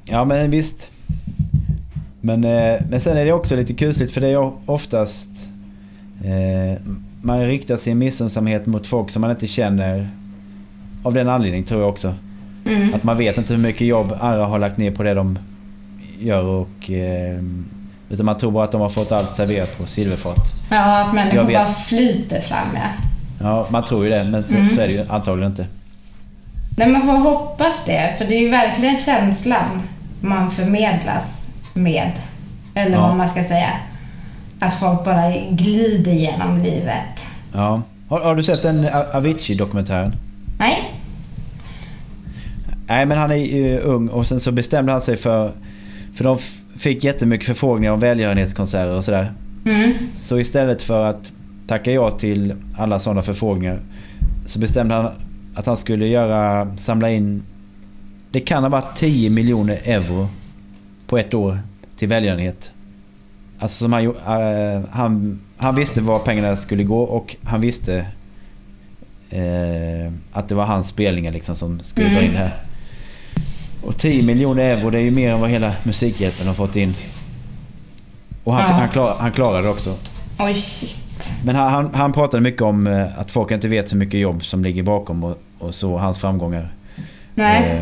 Ja 0.05 0.25
men 0.25 0.51
visst. 0.51 0.87
Men, 2.21 2.43
eh, 2.43 2.73
men 2.89 3.01
sen 3.01 3.17
är 3.17 3.25
det 3.25 3.33
också 3.33 3.55
lite 3.55 3.73
kusligt 3.73 4.13
för 4.13 4.21
det 4.21 4.27
är 4.29 4.51
oftast... 4.65 5.29
Eh, 6.23 6.81
man 7.21 7.41
riktar 7.45 7.77
sin 7.77 7.97
missunnsamhet 7.97 8.65
mot 8.65 8.87
folk 8.87 9.09
som 9.09 9.21
man 9.21 9.31
inte 9.31 9.47
känner. 9.47 10.09
Av 11.03 11.13
den 11.13 11.29
anledningen 11.29 11.65
tror 11.67 11.81
jag 11.81 11.89
också. 11.89 12.13
Mm. 12.65 12.93
Att 12.93 13.03
man 13.03 13.17
vet 13.17 13.37
inte 13.37 13.53
hur 13.53 13.61
mycket 13.61 13.87
jobb 13.87 14.13
andra 14.19 14.45
har 14.45 14.59
lagt 14.59 14.77
ner 14.77 14.91
på 14.91 15.03
det 15.03 15.13
de 15.13 15.39
gör 16.21 16.43
och... 16.43 16.91
Eh, 16.91 17.39
utan 18.09 18.25
man 18.25 18.37
tror 18.37 18.51
bara 18.51 18.63
att 18.63 18.71
de 18.71 18.81
har 18.81 18.89
fått 18.89 19.11
allt 19.11 19.31
serverat 19.31 19.77
på 19.77 19.85
silverfat. 19.85 20.51
Ja, 20.69 20.99
att 21.01 21.13
människor 21.13 21.43
bara 21.53 21.73
flyter 21.73 22.41
fram 22.41 22.67
ja. 22.75 22.81
Ja, 23.41 23.67
man 23.69 23.83
tror 23.85 24.03
ju 24.03 24.09
det 24.09 24.23
men 24.23 24.43
så, 24.43 24.55
Mm. 24.55 24.69
så 24.69 24.81
är 24.81 24.87
det 24.87 24.93
ju 24.93 25.05
antagligen 25.09 25.51
inte. 25.51 25.65
Nej, 26.77 26.87
man 26.89 27.01
får 27.01 27.13
hoppas 27.13 27.75
det, 27.85 28.15
för 28.17 28.25
det 28.25 28.35
är 28.35 28.39
ju 28.39 28.49
verkligen 28.49 28.97
känslan 28.97 29.81
man 30.21 30.51
förmedlas 30.51 31.49
med. 31.73 32.11
Eller 32.75 32.97
Ja. 32.97 33.07
vad 33.07 33.17
man 33.17 33.29
ska 33.29 33.43
säga. 33.43 33.69
Att 34.59 34.73
folk 34.79 35.03
bara 35.05 35.31
glider 35.51 36.11
genom 36.11 36.57
livet. 36.63 37.25
Ja. 37.53 37.81
Har, 38.09 38.19
har 38.19 38.35
du 38.35 38.43
sett 38.43 38.61
den 38.63 38.87
Avicii-dokumentären? 39.13 40.15
Nej? 40.59 40.91
Nej, 42.87 43.05
men 43.05 43.17
han 43.17 43.31
är 43.31 43.35
ju 43.35 43.79
ung 43.79 44.07
och 44.09 44.27
sen 44.27 44.39
så 44.39 44.51
bestämde 44.51 44.91
han 44.91 45.01
sig 45.01 45.17
för... 45.17 45.51
För 46.13 46.23
de 46.23 46.37
fick 46.77 47.03
jättemycket 47.03 47.47
förfrågningar 47.47 47.91
om 47.91 47.99
välgörenhetskonserter 47.99 48.97
och 48.97 49.05
sådär. 49.05 49.33
Mm. 49.65 49.93
Så 50.17 50.39
istället 50.39 50.81
för 50.81 51.05
att 51.05 51.31
tacka 51.67 51.91
ja 51.91 52.11
till 52.11 52.53
alla 52.77 52.99
sådana 52.99 53.21
förfrågningar 53.21 53.79
så 54.45 54.59
bestämde 54.59 54.95
han 54.95 55.11
att 55.55 55.65
han 55.65 55.77
skulle 55.77 56.07
göra, 56.07 56.77
samla 56.77 57.11
in... 57.11 57.43
Det 58.31 58.39
kan 58.39 58.63
ha 58.63 58.69
varit 58.69 58.95
10 58.95 59.29
miljoner 59.29 59.79
euro 59.83 60.27
på 61.07 61.17
ett 61.17 61.33
år 61.33 61.59
till 61.97 62.07
välgörenhet. 62.07 62.71
Alltså 63.59 63.83
som 63.83 63.93
han, 63.93 64.05
eh, 64.05 64.83
han, 64.91 65.39
han 65.57 65.75
visste 65.75 66.01
var 66.01 66.19
pengarna 66.19 66.57
skulle 66.57 66.83
gå 66.83 67.01
och 67.01 67.35
han 67.43 67.61
visste 67.61 68.05
eh, 69.29 70.13
att 70.31 70.47
det 70.47 70.55
var 70.55 70.65
hans 70.65 70.87
spelningar 70.87 71.31
liksom 71.31 71.55
som 71.55 71.79
skulle 71.79 72.09
dra 72.09 72.21
in 72.21 72.31
det 72.31 72.37
här. 72.37 72.70
Och 73.83 73.97
10 73.97 74.23
miljoner 74.23 74.63
euro 74.63 74.89
det 74.89 74.97
är 74.97 75.01
ju 75.03 75.11
mer 75.11 75.31
än 75.31 75.39
vad 75.41 75.49
hela 75.49 75.71
Musikhjälpen 75.83 76.47
har 76.47 76.53
fått 76.53 76.75
in. 76.75 76.95
Och 78.43 78.53
han, 78.53 78.65
Ja. 78.69 78.75
han, 78.75 78.89
klar, 78.89 79.15
han 79.19 79.31
klarade 79.31 79.63
det 79.63 79.69
också. 79.69 79.95
Oj, 80.39 80.53
shit. 80.55 81.31
Men 81.45 81.55
han, 81.55 81.71
han, 81.71 81.89
han 81.95 82.13
pratade 82.13 82.43
mycket 82.43 82.61
om 82.61 82.87
eh, 82.87 83.19
att 83.19 83.31
folk 83.31 83.51
inte 83.51 83.67
vet 83.67 83.91
hur 83.91 83.97
mycket 83.97 84.19
jobb 84.19 84.45
som 84.45 84.63
ligger 84.63 84.83
bakom 84.83 85.23
och, 85.23 85.37
och 85.59 85.75
så 85.75 85.97
hans 85.97 86.21
framgångar. 86.21 86.67
Nej. 87.35 87.69
Eh, 87.69 87.81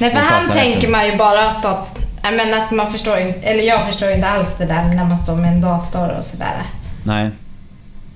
Nej, 0.00 0.10
för 0.10 0.20
han 0.20 0.48
tänker 0.50 0.88
man 0.88 1.06
ju 1.06 1.16
bara 1.16 1.42
ha 1.42 1.50
stått... 1.50 1.98
Jag 2.22 2.34
menar, 2.36 2.52
alltså 2.52 2.74
man 2.74 2.92
förstår 2.92 3.16
eller 3.42 3.64
jag 3.64 3.86
förstår 3.86 4.10
inte 4.12 4.28
alls 4.28 4.56
det 4.58 4.64
där 4.66 4.84
när 4.94 5.04
man 5.04 5.16
står 5.16 5.36
med 5.36 5.52
en 5.52 5.60
dator 5.60 6.16
och 6.18 6.24
sådär. 6.24 6.62
Nej. 7.04 7.30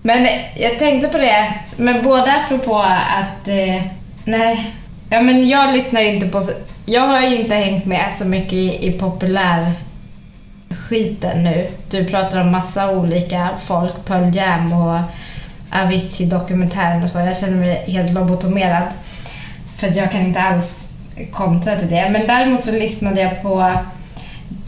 Men 0.03 0.27
jag 0.57 0.79
tänkte 0.79 1.09
på 1.09 1.19
det, 1.19 1.55
men 1.77 2.05
både 2.05 2.33
apropå 2.45 2.79
att... 2.83 3.49
Eh, 3.49 3.83
nej. 4.25 4.75
Ja, 5.11 5.21
men 5.23 5.49
jag 5.49 5.75
lyssnar 5.75 6.01
ju 6.01 6.09
inte 6.15 6.27
på... 6.29 6.41
Jag 6.87 7.03
har 7.09 7.21
ju 7.21 7.41
inte 7.41 7.55
hängt 7.55 7.85
med 7.85 8.13
så 8.19 8.25
mycket 8.25 8.53
i, 8.53 8.87
i 8.89 8.93
populär 8.93 9.73
skiten 10.89 11.43
nu. 11.45 11.69
Du 11.91 12.05
pratar 12.05 12.41
om 12.41 12.53
massa 12.53 12.91
olika 12.91 13.49
folk, 13.65 13.93
Pearl 14.07 14.37
Jam 14.37 14.73
och 14.73 15.01
Avicii-dokumentären 15.71 17.03
och 17.03 17.11
så. 17.11 17.19
Jag 17.19 17.37
känner 17.37 17.57
mig 17.57 17.85
helt 17.87 18.13
lobotomerad. 18.13 18.83
För 19.77 19.97
jag 19.97 20.11
kan 20.11 20.21
inte 20.21 20.41
alls 20.43 20.89
kontra 21.33 21.77
till 21.77 21.91
det. 21.91 22.11
Men 22.11 22.27
däremot 22.27 22.65
så 22.65 22.73
lyssnade 22.73 23.21
jag 23.21 23.43
på 23.43 23.61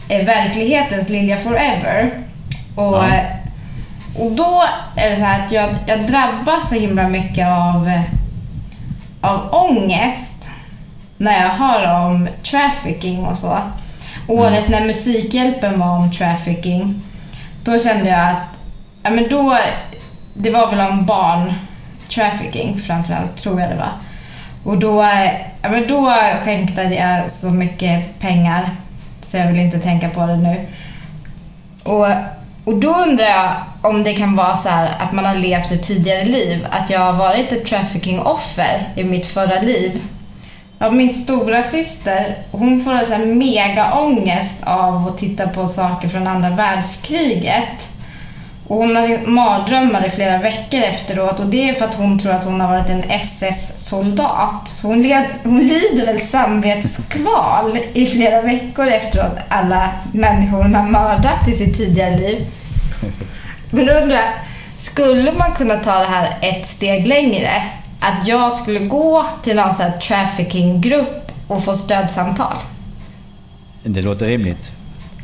eh, 0.09 0.25
verklighetens 0.25 1.09
Lilja 1.09 1.37
Forever. 1.37 2.11
Och, 2.75 2.83
Ja. 2.97 3.07
eh, 3.07 3.23
och 4.19 4.31
då 4.31 4.63
är 4.95 5.09
det 5.09 5.15
så 5.15 5.21
här 5.23 5.45
att 5.45 5.51
jag, 5.51 5.69
jag 5.87 6.07
drabbas 6.07 6.69
så 6.69 6.75
himla 6.75 7.07
mycket 7.09 7.47
av, 7.47 7.87
eh, 7.87 8.01
av 9.21 9.53
ångest 9.53 10.36
när 11.17 11.43
jag 11.43 11.49
hör 11.49 12.05
om 12.05 12.27
trafficking 12.43 13.25
och 13.25 13.37
så. 13.37 13.59
Året 14.27 14.69
när 14.69 14.85
Musikhjälpen 14.85 15.79
var 15.79 15.97
om 15.97 16.11
trafficking, 16.11 17.01
då 17.63 17.79
kände 17.79 18.09
jag 18.09 18.29
att 18.29 18.43
ja, 19.03 19.09
men 19.09 19.29
då, 19.29 19.57
det 20.33 20.51
var 20.51 20.71
väl 20.71 20.91
om 20.91 21.05
barn 21.05 21.53
trafficking 22.09 22.77
framförallt, 22.77 23.37
tror 23.37 23.61
jag 23.61 23.69
det 23.69 23.75
var. 23.75 23.91
Och 24.63 24.77
då, 24.77 25.03
ja, 25.61 25.69
men 25.69 25.87
då 25.87 26.13
skänkte 26.43 26.81
jag 26.81 27.31
så 27.31 27.47
mycket 27.51 28.19
pengar 28.19 28.69
så 29.21 29.37
jag 29.37 29.47
vill 29.47 29.59
inte 29.59 29.79
tänka 29.79 30.09
på 30.09 30.25
det 30.25 30.37
nu. 30.37 30.65
Och, 31.83 32.07
och 32.65 32.77
då 32.79 32.95
undrar 32.95 33.25
jag 33.25 33.53
om 33.81 34.03
det 34.03 34.13
kan 34.13 34.35
vara 34.35 34.57
så 34.57 34.69
här 34.69 34.89
att 34.99 35.11
man 35.11 35.25
har 35.25 35.35
levt 35.35 35.71
ett 35.71 35.87
tidigare 35.87 36.25
liv, 36.25 36.67
att 36.69 36.89
jag 36.89 36.99
har 36.99 37.13
varit 37.13 37.51
ett 37.51 37.65
trafficking-offer 37.65 38.89
i 38.95 39.03
mitt 39.03 39.25
förra 39.25 39.61
liv. 39.61 40.01
Ja, 40.79 40.91
min 40.91 41.13
stora 41.13 41.63
syster, 41.63 42.35
hon 42.51 42.83
får 42.83 43.05
så 43.05 43.13
här 43.13 43.25
mega 43.25 43.93
ångest 43.93 44.59
av 44.63 45.07
att 45.07 45.17
titta 45.17 45.47
på 45.47 45.67
saker 45.67 46.07
från 46.07 46.27
andra 46.27 46.49
världskriget. 46.49 47.89
Och 48.67 48.77
hon 48.77 48.95
hade 48.95 49.19
mardrömmar 49.25 50.07
i 50.07 50.09
flera 50.09 50.37
veckor 50.37 50.79
efteråt 50.79 51.39
och 51.39 51.45
det 51.45 51.69
är 51.69 51.73
för 51.73 51.85
att 51.85 51.95
hon 51.95 52.19
tror 52.19 52.31
att 52.31 52.45
hon 52.45 52.61
har 52.61 52.67
varit 52.77 52.89
en 52.89 53.03
SS-soldat. 53.09 54.67
Så 54.67 54.87
hon, 54.87 55.03
led, 55.03 55.25
hon 55.43 55.59
lider 55.59 56.05
väl 56.05 56.19
samvetskval 56.21 57.79
i 57.93 58.05
flera 58.05 58.41
veckor 58.41 58.87
efteråt 58.87 59.37
alla 59.49 59.89
människor 60.11 60.57
hon 60.57 60.75
har 60.75 60.87
mördat 60.87 61.47
i 61.47 61.53
sitt 61.53 61.77
tidigare 61.77 62.17
liv. 62.17 62.45
Men 63.69 63.89
undrar 63.89 64.33
skulle 64.77 65.31
man 65.31 65.53
kunna 65.53 65.75
ta 65.75 65.99
det 65.99 66.05
här 66.05 66.37
ett 66.41 66.67
steg 66.67 67.07
längre? 67.07 67.63
Att 67.99 68.27
jag 68.27 68.53
skulle 68.53 68.79
gå 68.79 69.25
till 69.43 69.55
någon 69.55 69.73
sån 69.73 69.85
här 69.85 69.97
trafficking-grupp 69.97 71.31
och 71.47 71.63
få 71.63 71.73
stödsamtal? 71.73 72.55
Det 73.83 74.01
låter 74.01 74.25
rimligt. 74.25 74.71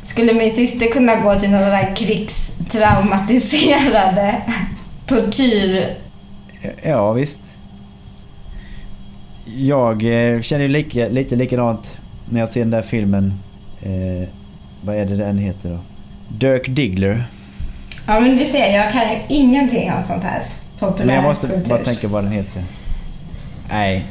Skulle 0.02 0.34
min 0.34 0.56
syster 0.56 0.92
kunna 0.92 1.16
gå 1.16 1.40
till 1.40 1.50
några 1.50 1.66
där 1.66 1.96
krigstraumatiserade 1.96 4.36
tortyr... 5.06 5.96
Ja, 6.84 7.12
visst. 7.12 7.40
Jag 9.58 9.94
eh, 9.94 10.42
känner 10.42 10.62
ju 10.62 10.68
lika, 10.68 11.08
lite 11.08 11.36
likadant 11.36 11.98
när 12.30 12.40
jag 12.40 12.50
ser 12.50 12.60
den 12.60 12.72
där 12.72 12.82
filmen. 12.82 13.34
Eh, 13.82 14.28
vad 14.82 14.96
är 14.96 15.06
det 15.06 15.16
den 15.16 15.38
heter 15.38 15.70
då? 15.70 15.78
Dirk 16.28 16.68
Diggler. 16.68 17.24
Ja, 18.08 18.20
men 18.20 18.38
du 18.38 18.46
ser, 18.46 18.74
jag 18.74 18.92
kan 18.92 19.02
ju 19.02 19.18
ingenting 19.28 19.92
om 19.92 20.04
sånt 20.08 20.24
här 20.24 20.44
Men 20.98 21.16
jag 21.16 21.24
måste 21.24 21.48
populärkultur. 21.48 21.70
bara 21.70 21.86
tänka 21.86 22.08
vad 22.08 22.24
den 22.24 22.32
heter. 22.32 22.64
Nej. 23.70 24.06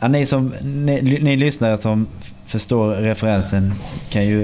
Ja, 0.00 0.08
ni, 0.08 0.26
som, 0.26 0.54
ni, 0.62 1.18
ni 1.22 1.36
lyssnare 1.36 1.76
som 1.78 2.06
förstår 2.46 2.94
referensen 2.94 3.74
kan 4.10 4.24
ju... 4.24 4.42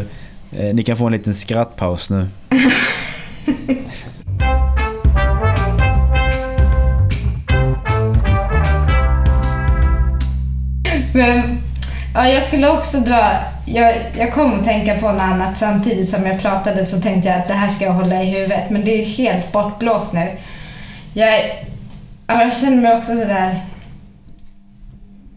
Eh, 0.53 0.75
ni 0.75 0.83
kan 0.83 0.97
få 0.97 1.07
en 1.07 1.13
liten 1.13 1.35
skrattpaus 1.35 2.11
nu. 2.11 2.29
Men, 11.15 11.59
ja, 12.15 12.29
jag 12.29 12.43
skulle 12.43 12.69
också 12.69 13.01
dra... 13.01 13.52
Jag, 13.67 13.95
jag 14.19 14.33
kom 14.33 14.59
att 14.59 14.65
tänka 14.65 15.01
på 15.01 15.13
något 15.13 15.23
annat 15.23 15.59
samtidigt 15.59 16.11
som 16.11 16.27
jag 16.27 16.41
pratade 16.41 16.85
så 16.85 17.01
tänkte 17.01 17.29
jag 17.29 17.39
att 17.39 17.49
det 17.49 17.55
här 17.55 17.69
ska 17.69 17.85
jag 17.85 17.93
hålla 17.93 18.23
i 18.23 18.31
huvudet 18.31 18.71
men 18.71 18.85
det 18.85 19.03
är 19.03 19.05
helt 19.05 19.53
bortblåst 19.53 20.13
nu. 20.13 20.37
Jag, 21.15 21.41
ja, 22.27 22.43
jag 22.43 22.57
känner 22.57 22.83
mig 22.83 22.97
också 22.97 23.13
sådär... 23.13 23.61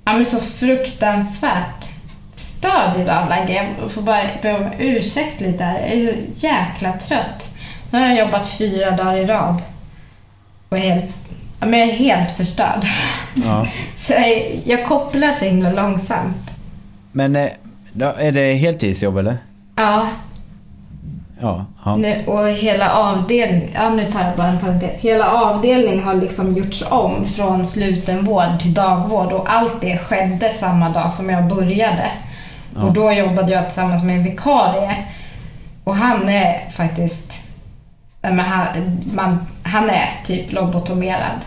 Ja, 0.06 0.14
men 0.14 0.26
så 0.26 0.40
fruktansvärt 0.40 1.86
störd 2.34 3.00
idag 3.00 3.30
Lagge. 3.30 3.68
Jag 3.82 3.92
får 3.92 4.02
bara 4.02 4.22
be 4.42 4.54
om 4.54 4.70
ursäkt 4.80 5.42
lite 5.42 5.64
här. 5.64 5.80
Jag 5.80 5.92
är 5.92 6.14
så 6.14 6.46
jäkla 6.46 6.94
trött. 6.94 7.58
Nu 7.92 8.00
har 8.00 8.08
jag 8.08 8.18
jobbat 8.18 8.48
fyra 8.48 8.92
dagar 8.92 9.18
i 9.18 9.26
rad. 9.26 9.62
Och 10.70 10.78
helt, 10.78 11.06
ja, 11.60 11.66
men 11.66 11.80
jag 11.80 11.90
är 11.90 11.94
helt 11.94 12.38
förstörd. 12.38 12.86
Ja. 13.36 13.68
Så 13.98 14.14
jag, 14.14 14.62
jag 14.66 14.86
kopplar 14.86 15.32
så 15.32 15.46
himla 15.46 15.72
långsamt. 15.72 16.60
Men 17.12 17.50
då 17.96 18.06
är 18.20 18.32
det 18.32 18.54
heltidsjobb 18.54 19.18
eller? 19.18 19.38
Ja, 19.76 20.08
Ja. 21.42 21.66
ja. 21.86 21.96
nu, 21.96 22.24
och 22.28 22.50
hela 22.50 22.92
avdelningen, 22.94 23.70
ja 23.74 23.90
nu 23.90 24.12
tar 24.12 24.24
jag 24.24 24.36
bara 24.36 24.48
en 24.48 24.60
parentes. 24.60 25.02
Hela 25.02 25.32
avdelningen 25.32 26.04
har 26.04 26.14
liksom 26.14 26.58
gjorts 26.58 26.84
om 26.90 27.26
från 27.26 27.66
slutenvård 27.66 28.60
till 28.62 28.74
dagvård 28.74 29.32
och 29.32 29.54
allt 29.54 29.82
det 29.82 29.98
skedde 29.98 30.50
samma 30.50 30.90
dag 30.90 31.14
som 31.14 31.30
jag 31.30 31.48
började. 31.48 32.12
Ja. 32.76 32.84
Och 32.84 32.94
då 32.94 33.12
jobbade 33.12 33.52
jag 33.54 33.66
tillsammans 33.66 34.04
med 34.04 34.16
en 34.18 34.24
vikarie. 34.24 34.96
Och 35.84 35.96
han 35.96 36.30
är 36.30 36.70
faktiskt, 36.70 37.34
nej, 38.22 38.34
men 38.34 38.46
han, 38.46 38.66
man, 39.14 39.46
han 39.64 39.90
är 39.90 40.10
typ 40.26 40.52
lobotomerad. 40.52 41.40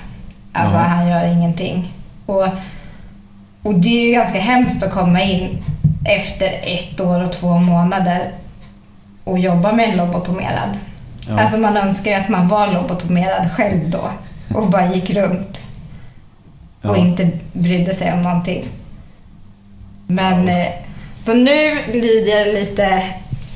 Alltså 0.52 0.76
Ja. 0.76 0.82
han 0.82 1.08
gör 1.08 1.24
ingenting. 1.24 1.92
Och, 2.26 2.46
och 3.62 3.74
det 3.74 3.88
är 3.88 4.06
ju 4.06 4.12
ganska 4.12 4.38
hemskt 4.38 4.82
att 4.82 4.92
komma 4.92 5.22
in 5.22 5.58
efter 6.08 6.50
ett 6.62 7.00
år 7.00 7.24
och 7.24 7.32
två 7.32 7.58
månader 7.58 8.30
och 9.24 9.38
jobba 9.38 9.72
med 9.72 9.88
en 9.90 9.96
lobotomerad. 9.96 10.68
Ja. 11.28 11.40
Alltså 11.40 11.58
man 11.58 11.76
önskar 11.76 12.10
ju 12.10 12.16
att 12.16 12.28
man 12.28 12.48
var 12.48 12.72
lobotomerad 12.72 13.52
själv 13.56 13.90
då 13.90 14.10
och 14.54 14.66
bara 14.66 14.86
gick 14.94 15.10
runt 15.10 15.62
och 16.82 16.90
Ja. 16.90 16.96
inte 16.96 17.30
brydde 17.52 17.94
sig 17.94 18.12
om 18.12 18.22
någonting. 18.22 18.64
Men 20.06 20.48
eh, 20.48 20.66
så 21.22 21.34
nu 21.34 21.78
lider 21.92 22.38
jag 22.38 22.54
lite 22.54 23.02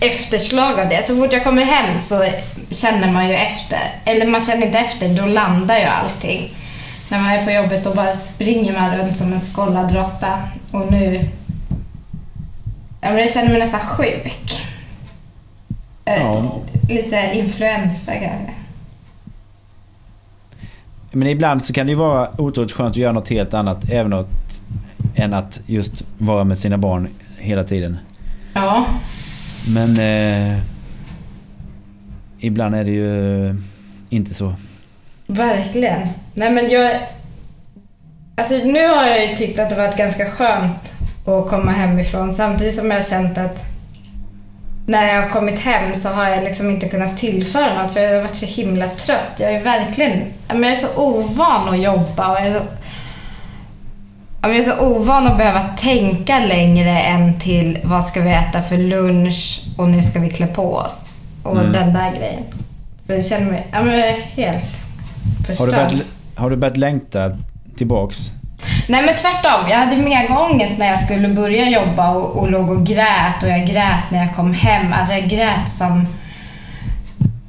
efterslag 0.00 0.80
av 0.80 0.88
det. 0.88 1.06
Så 1.06 1.16
fort 1.16 1.32
jag 1.32 1.44
kommer 1.44 1.62
hem 1.64 2.00
så 2.00 2.24
känner 2.70 3.12
man 3.12 3.28
ju 3.28 3.34
efter. 3.34 3.78
Eller 4.04 4.26
man 4.26 4.40
känner 4.40 4.66
inte 4.66 4.78
efter, 4.78 5.08
då 5.08 5.26
landar 5.26 5.76
ju 5.78 5.84
allting. 5.84 6.50
När 7.08 7.18
man 7.18 7.30
är 7.30 7.44
på 7.44 7.50
jobbet 7.50 7.84
då 7.84 7.94
bara 7.94 8.12
springer 8.12 8.72
man 8.80 8.96
runt 8.96 9.16
som 9.16 9.32
en 9.32 9.40
skållad 9.40 9.92
råtta. 9.94 10.38
Och 10.70 10.92
nu... 10.92 11.28
Ja, 13.04 13.08
men 13.10 13.18
jag 13.18 13.30
känner 13.32 13.48
mig 13.48 13.58
nästan 13.58 13.80
sjuk. 13.80 14.66
Eh, 16.04 16.14
Ja. 16.22 16.60
Lite 16.88 17.30
influensa 17.34 18.12
kanske. 18.12 18.52
Men 21.12 21.28
ibland 21.28 21.64
så 21.64 21.72
kan 21.72 21.86
det 21.86 21.90
ju 21.92 21.98
vara 21.98 22.40
otroligt 22.40 22.72
skönt 22.72 22.90
att 22.90 22.96
göra 22.96 23.12
något 23.12 23.28
helt 23.28 23.54
annat 23.54 23.90
även 23.90 24.12
att, 24.12 24.28
än 25.14 25.34
att 25.34 25.60
just 25.66 26.04
vara 26.18 26.44
med 26.44 26.58
sina 26.58 26.78
barn 26.78 27.08
hela 27.38 27.64
tiden. 27.64 27.98
Ja. 28.54 28.86
Men 29.68 29.90
eh, 30.52 30.58
ibland 32.38 32.74
är 32.74 32.84
det 32.84 32.90
ju 32.90 33.54
inte 34.10 34.34
så. 34.34 34.54
Verkligen. 35.26 36.08
Nej 36.34 36.50
men 36.50 36.70
jag... 36.70 37.00
Alltså 38.36 38.54
nu 38.54 38.86
har 38.88 39.06
jag 39.06 39.30
ju 39.30 39.36
tyckt 39.36 39.58
att 39.58 39.70
det 39.70 39.76
varit 39.76 39.96
ganska 39.96 40.30
skönt 40.30 40.92
att 41.26 41.48
komma 41.48 41.72
hemifrån 41.72 42.34
samtidigt 42.34 42.74
som 42.74 42.90
jag 42.90 42.96
har 42.98 43.02
känt 43.02 43.38
att 43.38 43.64
när 44.86 45.14
jag 45.14 45.22
har 45.22 45.28
kommit 45.30 45.58
hem 45.58 45.94
så 45.96 46.08
har 46.08 46.28
jag 46.28 46.44
liksom 46.44 46.70
inte 46.70 46.88
kunnat 46.88 47.16
tillföra 47.16 47.82
något 47.82 47.92
för 47.92 48.00
jag 48.00 48.14
har 48.14 48.22
varit 48.22 48.36
så 48.36 48.46
himla 48.46 48.88
trött. 48.88 49.32
Jag 49.38 49.52
är 49.54 49.62
verkligen... 49.64 50.22
Jag 50.48 50.64
är 50.64 50.76
så 50.76 50.88
ovan 50.96 51.68
att 51.68 51.80
jobba 51.82 52.28
och 52.32 52.36
jag 52.36 52.46
är 52.46 52.58
så, 52.60 52.64
jag 54.42 54.56
är 54.56 54.62
så 54.62 54.78
ovan 54.80 55.26
att 55.26 55.38
behöva 55.38 55.62
tänka 55.62 56.38
längre 56.38 56.90
än 57.00 57.40
till 57.40 57.78
vad 57.84 58.04
ska 58.04 58.20
vi 58.20 58.30
äta 58.30 58.62
för 58.62 58.76
lunch 58.78 59.62
och 59.76 59.88
nu 59.88 60.02
ska 60.02 60.20
vi 60.20 60.30
klä 60.30 60.46
på 60.46 60.74
oss. 60.74 61.20
Och 61.42 61.56
Mm. 61.60 61.72
den 61.72 61.92
där 61.94 62.10
grejen. 62.18 62.42
Så 63.06 63.12
jag 63.12 63.24
känner 63.26 63.50
mig 63.50 63.66
jag 63.72 63.88
är 64.08 64.12
helt 64.20 64.64
Har 65.38 65.44
förstörd. 65.44 65.68
du, 65.68 65.72
börjat, 65.72 66.02
har 66.34 66.50
du 66.50 66.56
börjat 66.56 66.76
längta 66.76 67.32
tillbaks? 67.76 68.32
Nej 68.86 69.02
men 69.02 69.16
tvärtom. 69.16 69.70
Jag 69.70 69.76
hade 69.76 69.96
mega 69.96 70.38
ångest 70.38 70.78
när 70.78 70.86
jag 70.86 70.98
skulle 70.98 71.28
börja 71.28 71.68
jobba 71.68 72.10
och, 72.10 72.36
och 72.36 72.50
låg 72.50 72.70
och 72.70 72.86
grät 72.86 73.42
och 73.42 73.48
jag 73.48 73.66
grät 73.66 74.10
när 74.10 74.18
jag 74.18 74.36
kom 74.36 74.54
hem. 74.54 74.92
Alltså 74.92 75.14
jag 75.14 75.28
grät 75.28 75.68
som... 75.68 76.06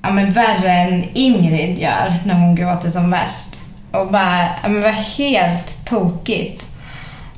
Ja 0.02 0.10
men 0.10 0.30
värre 0.30 0.72
än 0.72 1.04
Ingrid 1.14 1.80
gör 1.80 2.14
när 2.26 2.34
hon 2.34 2.56
gråter 2.56 2.90
som 2.90 3.12
värst. 3.12 3.58
Och 3.92 4.08
bara, 4.08 4.40
ja 4.42 4.70
men 4.70 4.74
det 4.74 4.82
var 4.82 5.18
helt 5.18 5.86
tokigt. 5.86 6.68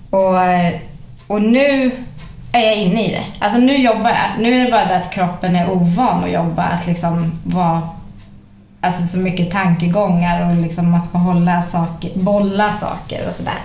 Och, 0.10 0.36
och 1.28 1.42
nu 1.42 1.92
är 2.52 2.66
jag 2.66 2.76
inne 2.76 3.06
i 3.06 3.12
det. 3.12 3.24
Alltså 3.46 3.60
nu 3.60 3.78
jobbar 3.78 4.10
jag. 4.10 4.44
Nu 4.44 4.56
är 4.56 4.66
det 4.66 4.72
bara 4.72 4.86
det 4.86 4.96
att 4.96 5.12
kroppen 5.12 5.56
är 5.56 5.72
ovan 5.72 6.24
att 6.24 6.32
jobba. 6.32 6.64
Att 6.64 6.88
liksom 6.88 7.34
vara 7.44 7.90
alltså 8.86 9.04
så 9.04 9.18
mycket 9.18 9.52
tankegångar 9.52 10.50
och 10.50 10.56
liksom 10.56 10.92
man 10.92 11.04
ska 11.04 11.18
hålla 11.18 11.62
saker, 11.62 12.12
bolla 12.14 12.72
saker 12.72 13.28
och 13.28 13.34
sådär. 13.34 13.60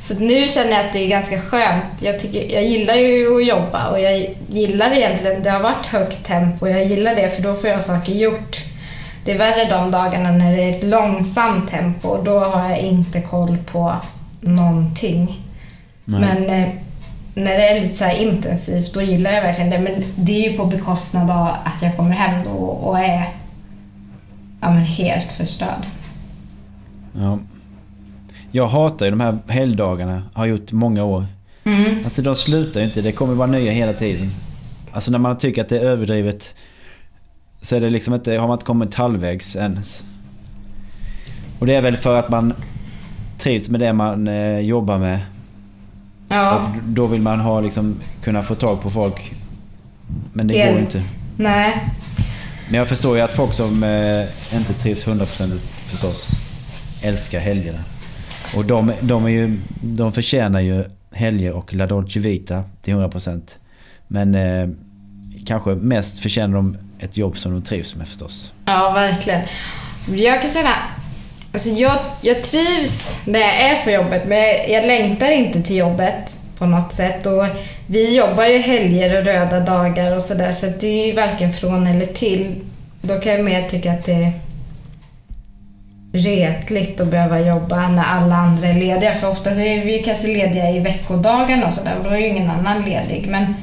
Så 0.00 0.14
nu 0.14 0.48
känner 0.48 0.70
jag 0.70 0.86
att 0.86 0.92
det 0.92 0.98
är 0.98 1.08
ganska 1.08 1.40
skönt. 1.40 1.84
Jag, 2.00 2.20
tycker, 2.20 2.54
jag 2.54 2.64
gillar 2.64 2.94
ju 2.94 3.36
att 3.36 3.46
jobba 3.46 3.88
och 3.90 4.00
jag 4.00 4.26
gillar 4.48 4.92
egentligen, 4.92 5.42
det 5.42 5.50
har 5.50 5.60
varit 5.60 5.86
högt 5.86 6.26
tempo 6.26 6.66
och 6.66 6.70
jag 6.70 6.84
gillar 6.84 7.14
det 7.14 7.28
för 7.28 7.42
då 7.42 7.54
får 7.54 7.70
jag 7.70 7.82
saker 7.82 8.12
gjort. 8.12 8.56
Det 9.24 9.32
är 9.32 9.38
värre 9.38 9.64
de 9.70 9.90
dagarna 9.90 10.30
när 10.30 10.56
det 10.56 10.62
är 10.62 10.70
ett 10.70 10.84
långsamt 10.84 11.70
tempo 11.70 12.08
och 12.08 12.24
då 12.24 12.40
har 12.40 12.70
jag 12.70 12.78
inte 12.78 13.20
koll 13.20 13.58
på 13.72 13.96
någonting. 14.40 15.40
Nej. 16.04 16.20
Men 16.20 16.62
eh, 16.62 16.68
när 17.34 17.58
det 17.58 17.68
är 17.68 17.80
lite 17.80 17.94
så 17.94 18.04
här 18.04 18.16
intensivt, 18.16 18.94
då 18.94 19.02
gillar 19.02 19.32
jag 19.32 19.42
verkligen 19.42 19.70
det. 19.70 19.78
Men 19.78 20.04
det 20.16 20.46
är 20.46 20.50
ju 20.50 20.56
på 20.56 20.64
bekostnad 20.64 21.30
av 21.30 21.48
att 21.64 21.82
jag 21.82 21.96
kommer 21.96 22.14
hem 22.14 22.44
då 22.44 22.50
och 22.58 22.98
är 22.98 23.28
ja, 24.60 24.70
men 24.70 24.82
helt 24.84 25.32
förstörd. 25.32 25.86
Ja. 27.18 27.38
Jag 28.50 28.66
hatar 28.68 29.06
ju 29.06 29.10
de 29.10 29.20
här 29.20 29.38
helgdagarna. 29.48 30.22
Har 30.34 30.46
gjort 30.46 30.72
många 30.72 31.04
år. 31.04 31.26
Mm. 31.64 32.04
Alltså 32.04 32.22
de 32.22 32.36
slutar 32.36 32.80
ju 32.80 32.86
inte. 32.86 33.02
Det 33.02 33.12
kommer 33.12 33.34
bara 33.34 33.46
nya 33.46 33.72
hela 33.72 33.92
tiden. 33.92 34.30
Alltså 34.92 35.10
när 35.10 35.18
man 35.18 35.38
tycker 35.38 35.62
att 35.62 35.68
det 35.68 35.78
är 35.78 35.84
överdrivet 35.84 36.54
så 37.60 37.76
är 37.76 37.80
det 37.80 37.90
liksom 37.90 38.14
inte, 38.14 38.32
har 38.36 38.46
man 38.48 38.54
inte 38.54 38.64
kommit 38.64 38.94
halvvägs 38.94 39.56
ens. 39.56 40.02
Och 41.58 41.66
det 41.66 41.74
är 41.74 41.80
väl 41.82 41.96
för 41.96 42.18
att 42.18 42.28
man 42.30 42.54
trivs 43.38 43.68
med 43.68 43.80
det 43.80 43.92
man 43.92 44.28
eh, 44.28 44.58
jobbar 44.58 44.98
med. 44.98 45.20
Ja, 46.28 46.56
Och 46.56 46.82
då 46.82 47.06
vill 47.06 47.22
man 47.22 47.40
ha 47.40 47.60
liksom, 47.60 47.96
kunna 48.22 48.42
få 48.42 48.54
tag 48.54 48.80
på 48.82 48.90
folk. 48.90 49.34
Men 50.32 50.46
det 50.46 50.54
Det- 50.54 50.72
går 50.72 50.80
inte. 50.80 51.02
nej. 51.36 51.84
Men 52.70 52.78
jag 52.78 52.88
förstår 52.88 53.16
ju 53.16 53.22
att 53.22 53.36
folk 53.36 53.54
som 53.54 53.82
eh, 53.82 54.56
inte 54.58 54.72
trivs 54.72 55.06
100% 55.06 55.58
förstås 55.86 56.28
älskar 57.02 57.40
helgerna. 57.40 57.78
Och 58.56 58.64
de, 58.64 58.92
de, 59.00 59.24
är 59.24 59.28
ju, 59.28 59.58
de 59.80 60.12
förtjänar 60.12 60.60
ju 60.60 60.84
helger 61.12 61.52
och 61.52 61.74
La 61.74 61.86
Dolce 61.86 62.20
Vita 62.20 62.64
till 62.82 62.94
100%. 62.94 63.42
Men 64.06 64.34
eh, 64.34 64.68
kanske 65.46 65.70
mest 65.70 66.18
förtjänar 66.18 66.54
de 66.54 66.76
ett 67.00 67.16
jobb 67.16 67.38
som 67.38 67.52
de 67.52 67.62
trivs 67.62 67.96
med 67.96 68.08
förstås. 68.08 68.52
Ja, 68.64 68.90
verkligen. 68.90 69.40
Jag 70.14 70.40
kan 70.40 70.50
säga 70.50 70.74
alltså 71.52 71.68
jag, 71.68 71.98
jag 72.20 72.42
trivs 72.42 73.20
när 73.24 73.40
jag 73.40 73.54
är 73.54 73.84
på 73.84 73.90
jobbet, 73.90 74.22
men 74.26 74.38
jag, 74.72 74.86
längtar 74.86 75.30
inte 75.30 75.62
till 75.62 75.76
jobbet 75.76 76.36
på 76.58 76.66
något 76.66 76.92
sätt. 76.92 77.26
Och 77.26 77.46
vi 77.90 78.16
jobbar 78.16 78.44
ju 78.44 78.58
helger 78.58 79.18
och 79.18 79.24
röda 79.24 79.60
dagar 79.60 80.16
och 80.16 80.22
sådär, 80.22 80.52
så 80.52 80.66
det 80.80 80.86
är 80.86 81.06
ju 81.06 81.12
varken 81.12 81.52
från 81.52 81.86
eller 81.86 82.06
till. 82.06 82.54
Då 83.02 83.20
kan 83.20 83.32
jag 83.32 83.44
mer 83.44 83.68
tycka 83.68 83.92
att 83.92 84.04
det 84.04 84.12
är 84.12 84.32
retligt 86.12 87.00
att 87.00 87.08
behöva 87.08 87.40
jobba 87.40 87.88
när 87.88 88.04
alla 88.04 88.34
andra 88.34 88.68
är 88.68 88.74
lediga. 88.74 89.14
För 89.14 89.30
ofta 89.30 89.50
är 89.50 89.84
vi 89.84 89.96
ju 89.96 90.02
kanske 90.02 90.28
lediga 90.28 90.70
i 90.70 90.78
veckodagarna 90.78 91.66
och 91.66 91.74
sådär 91.74 91.96
och 91.98 92.04
då 92.04 92.10
är 92.10 92.18
ju 92.18 92.28
ingen 92.28 92.50
annan 92.50 92.82
ledig. 92.82 93.26
Men, 93.28 93.54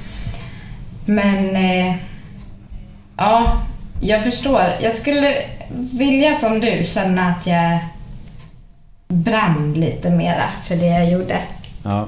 men 1.06 1.56
eh, 1.56 1.96
ja, 3.18 3.62
jag 4.02 4.24
förstår. 4.24 4.64
Jag 4.82 4.96
skulle 4.96 5.38
vilja 5.94 6.34
som 6.34 6.60
du 6.60 6.84
känna 6.86 7.28
att 7.28 7.48
jag 7.48 7.80
brann 9.08 9.74
lite 9.74 10.10
mera 10.10 10.50
för 10.64 10.76
det 10.76 10.88
jag 10.88 11.12
gjorde. 11.12 11.38
Ja. 11.84 12.08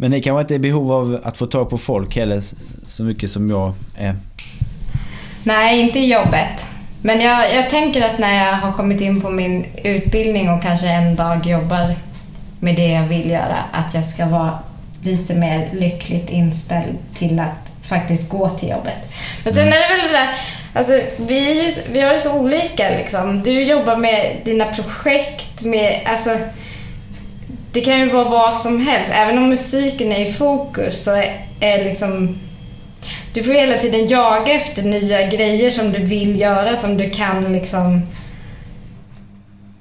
Men 0.00 0.10
ni 0.10 0.20
kanske 0.20 0.40
inte 0.40 0.54
är 0.54 0.56
i 0.56 0.58
behov 0.58 0.92
av 0.92 1.20
att 1.24 1.36
få 1.36 1.46
tag 1.46 1.70
på 1.70 1.78
folk 1.78 2.16
heller 2.16 2.42
så 2.86 3.02
mycket 3.02 3.30
som 3.30 3.50
jag 3.50 3.72
är. 3.98 4.14
Nej, 5.44 5.80
inte 5.80 5.98
i 5.98 6.12
jobbet. 6.12 6.66
Men 7.02 7.20
jag, 7.20 7.54
jag 7.54 7.70
tänker 7.70 8.10
att 8.10 8.18
när 8.18 8.46
jag 8.46 8.52
har 8.52 8.72
kommit 8.72 9.00
in 9.00 9.20
på 9.20 9.30
min 9.30 9.66
utbildning 9.84 10.50
och 10.50 10.62
kanske 10.62 10.88
en 10.88 11.16
dag 11.16 11.46
jobbar 11.46 11.94
med 12.60 12.76
det 12.76 12.88
jag 12.88 13.06
vill 13.06 13.30
göra, 13.30 13.64
att 13.72 13.94
jag 13.94 14.04
ska 14.04 14.26
vara 14.26 14.58
lite 15.02 15.34
mer 15.34 15.70
lyckligt 15.72 16.30
inställd 16.30 16.98
till 17.14 17.40
att 17.40 17.86
faktiskt 17.88 18.30
gå 18.30 18.50
till 18.50 18.68
jobbet. 18.68 19.12
Men 19.44 19.52
sen 19.52 19.68
är 19.68 19.70
det 19.70 19.96
väl 19.96 20.06
det 20.12 20.18
där, 20.18 20.28
alltså 20.74 21.00
vi, 21.16 21.50
är 21.50 21.64
ju, 21.64 21.72
vi 21.92 22.00
har 22.00 22.12
ju 22.12 22.20
så 22.20 22.38
olika 22.38 22.90
liksom. 22.90 23.42
Du 23.42 23.62
jobbar 23.62 23.96
med 23.96 24.36
dina 24.44 24.64
projekt, 24.64 25.64
med, 25.64 26.00
alltså 26.06 26.30
det 27.72 27.80
kan 27.80 27.98
ju 27.98 28.08
vara 28.08 28.28
vad 28.28 28.56
som 28.56 28.80
helst. 28.80 29.12
Även 29.14 29.38
om 29.38 29.48
musiken 29.48 30.12
är 30.12 30.26
i 30.28 30.32
fokus 30.32 31.04
så 31.04 31.10
är, 31.10 31.46
är 31.60 31.84
liksom 31.84 32.38
du 33.32 33.42
får 33.42 33.52
hela 33.52 33.76
tiden 33.76 34.08
jaga 34.08 34.52
efter 34.52 34.82
nya 34.82 35.28
grejer 35.28 35.70
som 35.70 35.92
du 35.92 35.98
vill 35.98 36.40
göra, 36.40 36.76
som 36.76 36.96
du 36.96 37.10
kan 37.10 37.52
liksom 37.52 38.02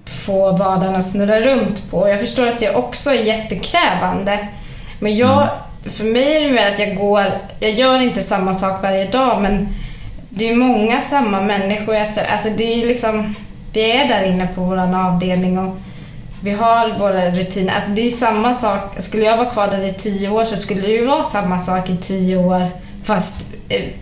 få 0.06 0.52
vardagen 0.52 0.96
att 0.96 1.12
snurra 1.12 1.40
runt 1.40 1.92
på. 1.92 2.10
Jag 2.10 2.20
förstår 2.20 2.48
att 2.48 2.60
det 2.60 2.76
också 2.76 3.10
är 3.10 3.24
jättekrävande. 3.24 4.48
Men 5.00 5.18
jag, 5.18 5.50
för 5.84 6.04
mig 6.04 6.38
är 6.38 6.42
det 6.42 6.52
mer 6.52 6.68
att 6.74 6.80
jag 6.80 6.96
går, 6.96 7.26
jag 7.60 7.72
gör 7.72 8.00
inte 8.00 8.22
samma 8.22 8.54
sak 8.54 8.84
varje 8.84 9.06
dag 9.06 9.42
men 9.42 9.68
det 10.30 10.50
är 10.50 10.56
många 10.56 11.02
samma 11.02 11.42
människor 11.42 11.96
jag 11.96 12.16
träffar. 12.16 12.32
Alltså 12.32 12.50
det 12.50 12.64
är 12.64 12.88
liksom, 12.88 13.36
vi 13.74 13.92
är 13.92 14.08
där 14.08 14.24
inne 14.24 14.48
på 14.56 14.62
vår 14.62 14.96
avdelning 14.96 15.60
och 15.60 15.78
vi 16.42 16.52
har 16.52 17.00
våra 17.00 17.32
rutiner. 17.32 17.74
Alltså 17.74 17.92
det 17.92 18.02
är 18.02 18.12
samma 18.12 18.54
sak. 18.54 19.02
Skulle 19.02 19.24
jag 19.24 19.38
vara 19.38 19.50
kvar 19.50 19.68
där 19.68 19.86
i 19.86 19.94
tio 19.94 20.30
år 20.30 20.46
så 20.46 20.58
skulle 20.58 20.82
det 20.82 20.94
ju 20.94 21.06
vara 21.06 21.24
samma 21.24 21.60
sak 21.60 21.90
i 21.90 21.98
tio 21.98 22.38
år 22.38 22.68
fast 23.04 23.56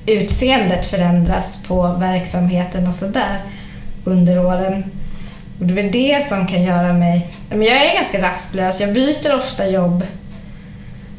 utseendet 0.05 0.85
förändras 0.85 1.63
på 1.67 1.87
verksamheten 1.87 2.87
och 2.87 2.93
sådär 2.93 3.41
under 4.05 4.45
åren. 4.45 4.83
Och 5.59 5.65
det 5.65 5.73
är 5.73 5.83
väl 5.83 5.91
det 5.91 6.27
som 6.27 6.47
kan 6.47 6.63
göra 6.63 6.93
mig... 6.93 7.33
Men 7.49 7.63
jag 7.63 7.85
är 7.85 7.95
ganska 7.95 8.21
rastlös. 8.21 8.81
Jag 8.81 8.93
byter 8.93 9.35
ofta 9.35 9.67
jobb 9.67 10.03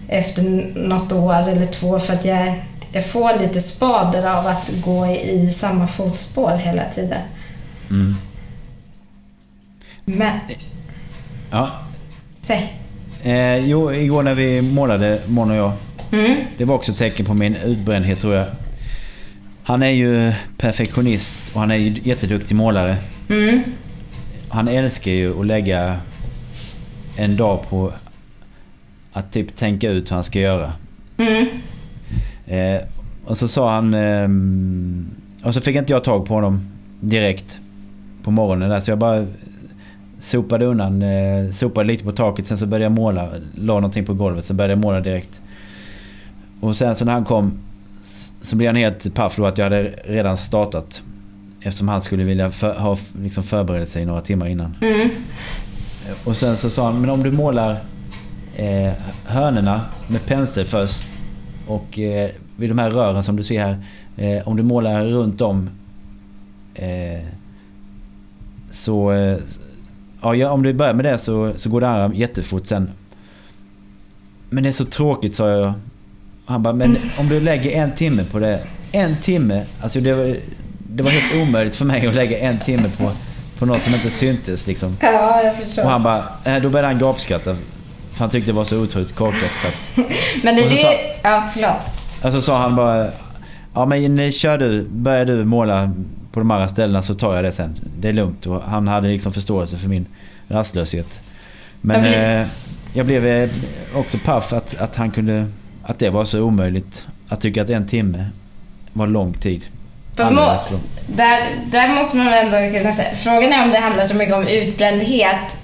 efter 0.09 0.43
något 0.75 1.13
år 1.13 1.49
eller 1.49 1.67
två 1.67 1.99
för 1.99 2.15
att 2.15 2.25
jag, 2.25 2.55
jag 2.93 3.07
får 3.07 3.41
lite 3.41 3.61
spader 3.61 4.31
av 4.31 4.47
att 4.47 4.71
gå 4.85 5.07
i, 5.07 5.31
i 5.31 5.51
samma 5.51 5.87
fotspår 5.87 6.57
hela 6.57 6.85
tiden. 6.95 7.23
Mm. 7.91 8.17
Men, 10.05 10.33
Ja. 11.51 11.71
säg. 12.41 12.73
Eh, 13.23 13.57
jo, 13.67 13.93
igår 13.93 14.23
när 14.23 14.35
vi 14.35 14.63
målade, 14.63 15.21
Mon 15.27 15.51
och 15.51 15.57
jag. 15.57 15.73
Mm. 16.13 16.37
Det 16.59 16.65
var 16.65 16.75
också 16.75 16.93
tecken 16.93 17.27
på 17.27 17.35
min 17.35 17.57
utbrändhet 17.57 18.21
tror 18.21 18.35
jag. 18.35 18.47
Han 19.63 19.83
är 19.83 19.91
ju 19.91 20.33
perfektionist 20.59 21.43
och 21.55 21.61
han 21.61 21.71
är 21.71 21.77
ju 21.77 22.01
jätteduktig 22.05 22.55
målare. 22.57 22.97
Mm. 23.29 23.63
Han 24.49 24.69
älskar 24.69 25.11
ju 25.13 25.41
att 25.41 25.47
lägga 25.47 25.99
en 27.17 27.37
dag 27.37 27.69
på 27.69 27.93
att 29.13 29.33
typ 29.33 29.57
tänka 29.57 29.91
ut 29.91 30.11
hur 30.11 30.15
han 30.15 30.25
ska 30.25 30.41
göra. 30.41 30.73
Mm. 31.19 31.47
Eh, 32.47 32.81
Och 33.25 33.37
så 33.39 33.49
sa 33.49 33.75
han... 33.75 33.95
ehm, 33.95 35.11
och 35.45 35.55
så 35.55 35.61
fick 35.61 35.77
inte 35.77 35.93
jag 35.93 36.05
tag 36.05 36.27
på 36.27 36.35
honom 36.35 36.71
direkt 37.01 37.59
på 38.23 38.31
morgonen 38.31 38.71
där. 38.71 38.81
Så 38.81 38.91
jag 38.91 38.99
bara 38.99 39.27
sopade 40.19 40.65
undan, 40.65 41.03
eh, 41.03 41.51
sopade 41.51 41.87
lite 41.87 42.05
på 42.05 42.13
taket. 42.13 42.47
Sen 42.47 42.59
så 42.59 42.67
började 42.67 42.85
jag 42.85 42.93
måla. 42.93 43.29
La 43.55 43.75
någonting 43.75 44.05
på 44.05 44.15
golvet. 44.15 44.45
Sen 44.45 44.57
började 44.57 44.73
jag 44.73 44.81
måla 44.81 45.01
direkt. 45.01 45.41
Och 46.61 46.77
sen 46.77 46.97
så 46.97 47.05
när 47.05 47.13
han 47.13 47.25
kom 47.25 47.59
så 48.41 48.57
blev 48.57 48.69
han 48.69 48.77
helt 48.77 49.15
paff 49.15 49.37
då 49.37 49.47
att 49.47 49.59
jag 49.59 49.65
hade 49.65 49.83
redan 50.05 50.37
startat. 50.37 51.03
Eftersom 51.61 51.89
han 51.89 52.03
skulle 52.03 52.25
vilja 52.25 52.51
för, 52.51 52.75
ha 52.75 52.97
liksom 53.23 53.43
förberett 53.43 53.89
sig 53.89 54.07
några 54.07 54.21
timmar 54.21 54.47
innan. 54.47 54.77
Mm. 54.81 55.09
Och 56.25 56.37
sen 56.37 56.57
så 56.57 56.71
sa 56.71 56.85
han, 56.85 57.01
men 57.01 57.11
om 57.11 57.23
du 57.23 57.31
målar 57.31 57.77
eh, 58.57 58.93
hörnerna 59.25 59.81
med 60.09 60.27
pensel 60.27 60.65
först 60.65 61.07
och 61.67 61.99
eh, 61.99 62.31
vid 62.57 62.71
de 62.71 62.79
här 62.79 62.91
rören 62.91 63.23
som 63.23 63.37
du 63.37 63.43
ser 63.43 63.61
här. 63.61 63.79
Eh, 64.17 64.49
om 64.49 64.57
du 64.57 64.63
målar 64.63 65.05
runt 65.05 65.41
om 65.41 65.71
eh, 66.75 67.25
så... 68.71 69.13
Ja, 70.23 70.51
om 70.51 70.63
du 70.63 70.73
börjar 70.73 70.95
med 70.95 71.05
det 71.05 71.19
så, 71.19 71.53
så 71.57 71.69
går 71.71 71.81
det 71.81 71.89
andra 71.89 72.17
jättefort 72.17 72.67
sen. 72.67 72.91
Men 74.51 74.63
det 74.63 74.69
är 74.69 74.73
så 74.73 74.85
tråkigt 74.85 75.35
sa 75.35 75.49
jag. 75.49 75.73
Han 76.47 76.63
bara, 76.63 76.75
men 76.75 76.97
om 77.19 77.29
du 77.29 77.41
lägger 77.41 77.71
en 77.83 77.93
timme 77.93 78.25
på 78.25 78.39
det. 78.39 78.61
En 78.93 79.17
timme. 79.17 79.65
Alltså 79.83 80.01
det 80.01 80.13
var, 80.15 80.37
det 80.79 81.03
var 81.03 81.11
helt 81.11 81.49
omöjligt 81.49 81.77
för 81.77 81.85
mig 81.85 82.07
att 82.07 82.15
lägga 82.15 82.39
en 82.39 82.59
timme 82.59 82.91
på, 82.99 83.11
på 83.59 83.67
något 83.67 83.83
som 83.83 83.95
inte 83.95 84.11
syntes 84.11 84.67
liksom. 84.67 84.97
Ja, 85.01 85.43
jag 85.43 85.57
förstår. 85.57 85.83
Och 85.83 85.91
han 85.91 86.03
bara, 86.03 86.25
eh, 86.45 86.63
då 86.63 86.71
började 86.71 86.89
han 86.89 86.99
gapskratta. 86.99 87.55
För 88.13 88.19
han 88.19 88.31
tyckte 88.31 88.51
det 88.51 88.57
var 88.57 88.65
så 88.65 88.79
otroligt 88.83 89.15
korkat. 89.15 89.51
Så 89.63 89.69
att, 89.69 90.07
Men 90.43 90.57
det 90.57 90.63
är 90.63 90.77
sa-. 90.77 90.93
Ja, 91.23 91.49
förlåt. 91.55 92.25
och 92.25 92.33
så 92.33 92.43
sa 92.43 92.59
han 92.59 92.77
bara, 92.77 93.09
ja 93.75 93.87
men 93.87 94.33
kör 94.33 94.59
du, 94.59 94.85
börjar 94.91 95.25
du 95.25 95.45
måla 95.45 95.93
på 96.33 96.41
de 96.41 96.51
andra 96.51 96.69
ställena 96.69 97.03
så 97.03 97.15
tar 97.15 97.35
jag 97.35 97.45
det 97.45 97.53
sen. 97.53 97.81
Det 98.01 98.09
är 98.09 98.13
lugnt. 98.13 98.47
Och 98.47 98.63
han 98.63 98.89
hade 98.89 99.09
liksom 99.09 99.33
förståelse 99.33 99.77
för 99.77 99.89
min 99.89 100.07
rastlöshet. 100.49 101.21
Men 101.81 102.05
Jag 102.05 102.41
eh, 102.41 102.47
jag 102.93 103.07
blev 103.07 103.27
eh, 103.27 103.51
också 103.95 104.19
paff 104.25 104.53
att, 104.53 104.75
att 104.81 104.97
han 104.97 105.11
kunde, 105.11 105.47
att 105.83 105.99
det 105.99 106.11
var 106.11 106.25
så 106.25 106.41
omöjligt. 106.41 107.07
Att 107.29 107.41
tycka 107.41 107.63
att 107.63 107.71
en 107.71 107.87
timme 107.87 108.27
var 108.93 109.07
lång 109.07 109.35
tid. 109.35 109.65
Må, 110.35 110.41
där, 111.07 111.41
där 111.67 111.89
måste 111.95 112.17
man 112.17 112.27
ändå 112.33 112.79
kunna 112.79 112.93
säga. 112.95 113.15
Frågan 113.17 113.53
är 113.53 113.63
om 113.65 113.71
det 113.71 113.79
handlar 113.79 114.07
så 114.07 114.15
mycket 114.15 114.35
om 114.35 114.47
utbrändhet. 114.47 115.59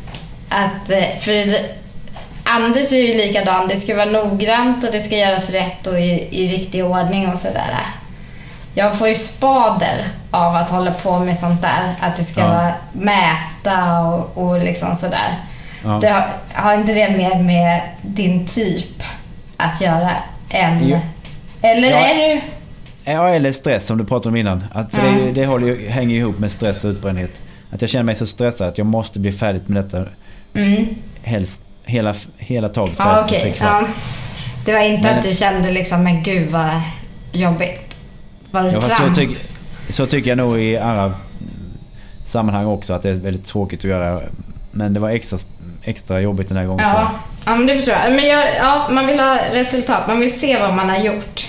Att, 0.48 0.90
eh, 0.90 1.18
för 1.20 1.32
det- 1.32 1.70
Anders 2.46 2.92
är 2.92 2.96
ju 2.96 3.14
likadan. 3.14 3.68
Det 3.68 3.76
ska 3.76 3.94
vara 3.96 4.04
noggrant 4.10 4.84
och 4.84 4.92
det 4.92 5.00
ska 5.00 5.16
göras 5.16 5.50
rätt 5.50 5.86
och 5.86 6.00
i, 6.00 6.28
i 6.30 6.48
riktig 6.48 6.84
ordning 6.84 7.28
och 7.28 7.38
sådär. 7.38 7.86
Jag 8.74 8.98
får 8.98 9.08
ju 9.08 9.14
spader 9.14 10.08
av 10.30 10.56
att 10.56 10.70
hålla 10.70 10.90
på 10.90 11.18
med 11.18 11.38
sånt 11.38 11.62
där. 11.62 11.94
Att 12.00 12.16
det 12.16 12.24
ska 12.24 12.40
Ja. 12.40 12.48
vara 12.48 12.72
mäta 12.92 14.00
och, 14.00 14.38
och 14.46 14.58
liksom 14.60 14.96
sådär. 14.96 15.34
Ja. 15.84 15.98
Det 16.00 16.08
har, 16.08 16.28
har 16.52 16.74
inte 16.74 16.92
det 16.94 17.10
mer 17.16 17.42
med 17.42 17.80
din 18.02 18.46
typ 18.46 19.02
att 19.56 19.80
göra 19.80 20.10
än... 20.50 20.88
Jo. 20.88 21.00
Eller 21.62 21.88
Ja. 21.90 21.96
är 21.96 22.28
du... 22.34 22.40
Ja, 23.12 23.28
eller 23.28 23.52
stress 23.52 23.86
som 23.86 23.98
du 23.98 24.04
pratade 24.04 24.28
om 24.28 24.36
innan. 24.36 24.64
Att, 24.72 24.88
Ja. 24.96 25.02
det, 25.02 25.32
det 25.32 25.46
håller 25.46 25.66
ju, 25.66 25.88
hänger 25.88 26.16
ihop 26.16 26.38
med 26.38 26.52
stress 26.52 26.84
och 26.84 26.88
utbrändhet. 26.90 27.40
Att 27.72 27.80
jag 27.80 27.90
känner 27.90 28.04
mig 28.04 28.16
så 28.16 28.26
stressad 28.26 28.68
att 28.68 28.78
jag 28.78 28.86
måste 28.86 29.18
bli 29.18 29.32
färdig 29.32 29.62
med 29.66 29.84
detta 29.84 30.04
Mm. 30.56 30.86
helst 31.22 31.60
hela, 31.84 32.14
hela 32.38 32.68
taget 32.68 32.96
tre 33.28 33.50
kvart. 33.52 33.86
Ja. 33.86 33.92
Det 34.64 34.72
var 34.72 34.80
inte 34.80 35.02
Men- 35.08 35.18
att 35.18 35.24
du 35.24 35.34
kände 35.34 35.70
liksom, 35.70 36.02
men 36.04 36.22
gud 36.22 36.50
vad 36.50 36.70
jobbigt. 37.32 37.93
Var 38.54 38.62
du 38.62 38.70
Ja, 38.70 38.80
så, 38.80 39.14
tyck, 39.14 39.38
så 39.90 40.06
tycker 40.06 40.30
jag 40.30 40.36
nog 40.38 40.60
i 40.60 40.78
andra 40.78 41.14
sammanhang 42.26 42.66
också 42.66 42.92
att 42.94 43.02
det 43.02 43.08
är 43.08 43.12
väldigt 43.14 43.46
tråkigt 43.46 43.80
att 43.80 43.84
göra. 43.84 44.20
Men 44.70 44.94
det 44.94 45.00
var 45.00 45.10
extra, 45.10 45.38
extra 45.82 46.20
jobbigt 46.20 46.48
den 46.48 46.56
här 46.56 46.64
gången. 46.66 46.88
Ja. 46.88 47.10
ja, 47.44 47.56
men 47.56 47.66
det 47.66 47.76
förstår 47.76 47.94
jag. 47.94 48.12
Men 48.12 48.26
jag, 48.26 48.56
ja, 48.56 48.88
man 48.90 49.06
vill 49.06 49.18
ha 49.20 49.38
resultat. 49.52 50.06
Man 50.08 50.20
vill 50.20 50.40
se 50.40 50.58
vad 50.60 50.74
man 50.74 50.88
har 50.90 50.98
gjort. 50.98 51.48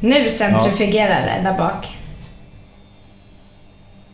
Nu 0.00 0.30
centrifugerar 0.30 1.20
det 1.20 1.40
där 1.50 1.58
bak. 1.58 1.86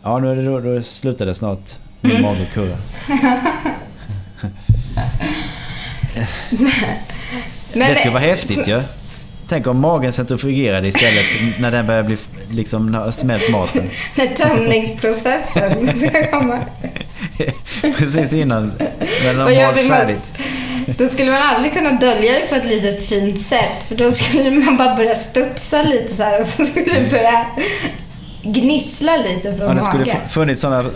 Ja, 0.03 0.19
nu 0.19 0.31
är 0.31 0.35
det, 0.35 0.45
då, 0.45 0.59
då 0.59 0.81
slutar 0.81 1.25
det 1.25 1.35
snart. 1.35 1.75
Min 2.01 2.11
Mm. 2.11 2.23
mage 2.23 2.45
kurrar. 2.53 2.77
Men 7.73 7.89
det 7.89 7.95
skulle 7.95 8.13
vara 8.13 8.23
häftigt 8.23 8.67
ju. 8.67 8.81
Tänk 9.49 9.67
om 9.67 9.79
magen 9.79 10.13
centrifugerade 10.13 10.87
istället 10.87 11.59
när 11.59 11.71
den 11.71 11.87
börjar 11.87 12.03
bli 12.03 12.17
liksom 12.51 12.93
har 12.95 13.11
smält 13.11 13.51
maten. 13.51 13.89
När 14.15 14.27
tömningsprocessen 14.27 15.89
ska 16.09 16.27
komma. 16.31 16.59
Precis 17.81 18.33
innan 18.33 18.71
när 19.23 19.33
den 19.33 19.39
har 19.39 19.49
med- 19.49 19.81
färdigt. 19.81 20.21
Då 20.97 21.07
skulle 21.07 21.31
man 21.31 21.41
aldrig 21.41 21.73
kunna 21.73 21.91
dölja 21.91 22.31
det 22.31 22.47
på 22.49 22.55
ett 22.55 22.65
litet 22.65 23.05
fint 23.07 23.41
sätt. 23.41 23.83
För 23.87 23.95
då 23.95 24.11
skulle 24.11 24.51
man 24.51 24.77
bara 24.77 24.95
börja 24.95 25.15
studsa 25.15 25.81
lite 25.81 26.15
så 26.15 26.23
här 26.23 26.41
och 26.41 26.47
så 26.47 26.65
skulle 26.65 26.99
det 26.99 27.09
börja 27.11 27.45
gnissla 28.43 29.17
lite 29.17 29.55
från 29.57 29.67
Ja, 29.67 29.73
det 29.73 29.81
skulle 29.81 29.99
magen. 30.05 30.15
fu- 30.25 30.29
funnits 30.29 30.61
sådana... 30.61 30.89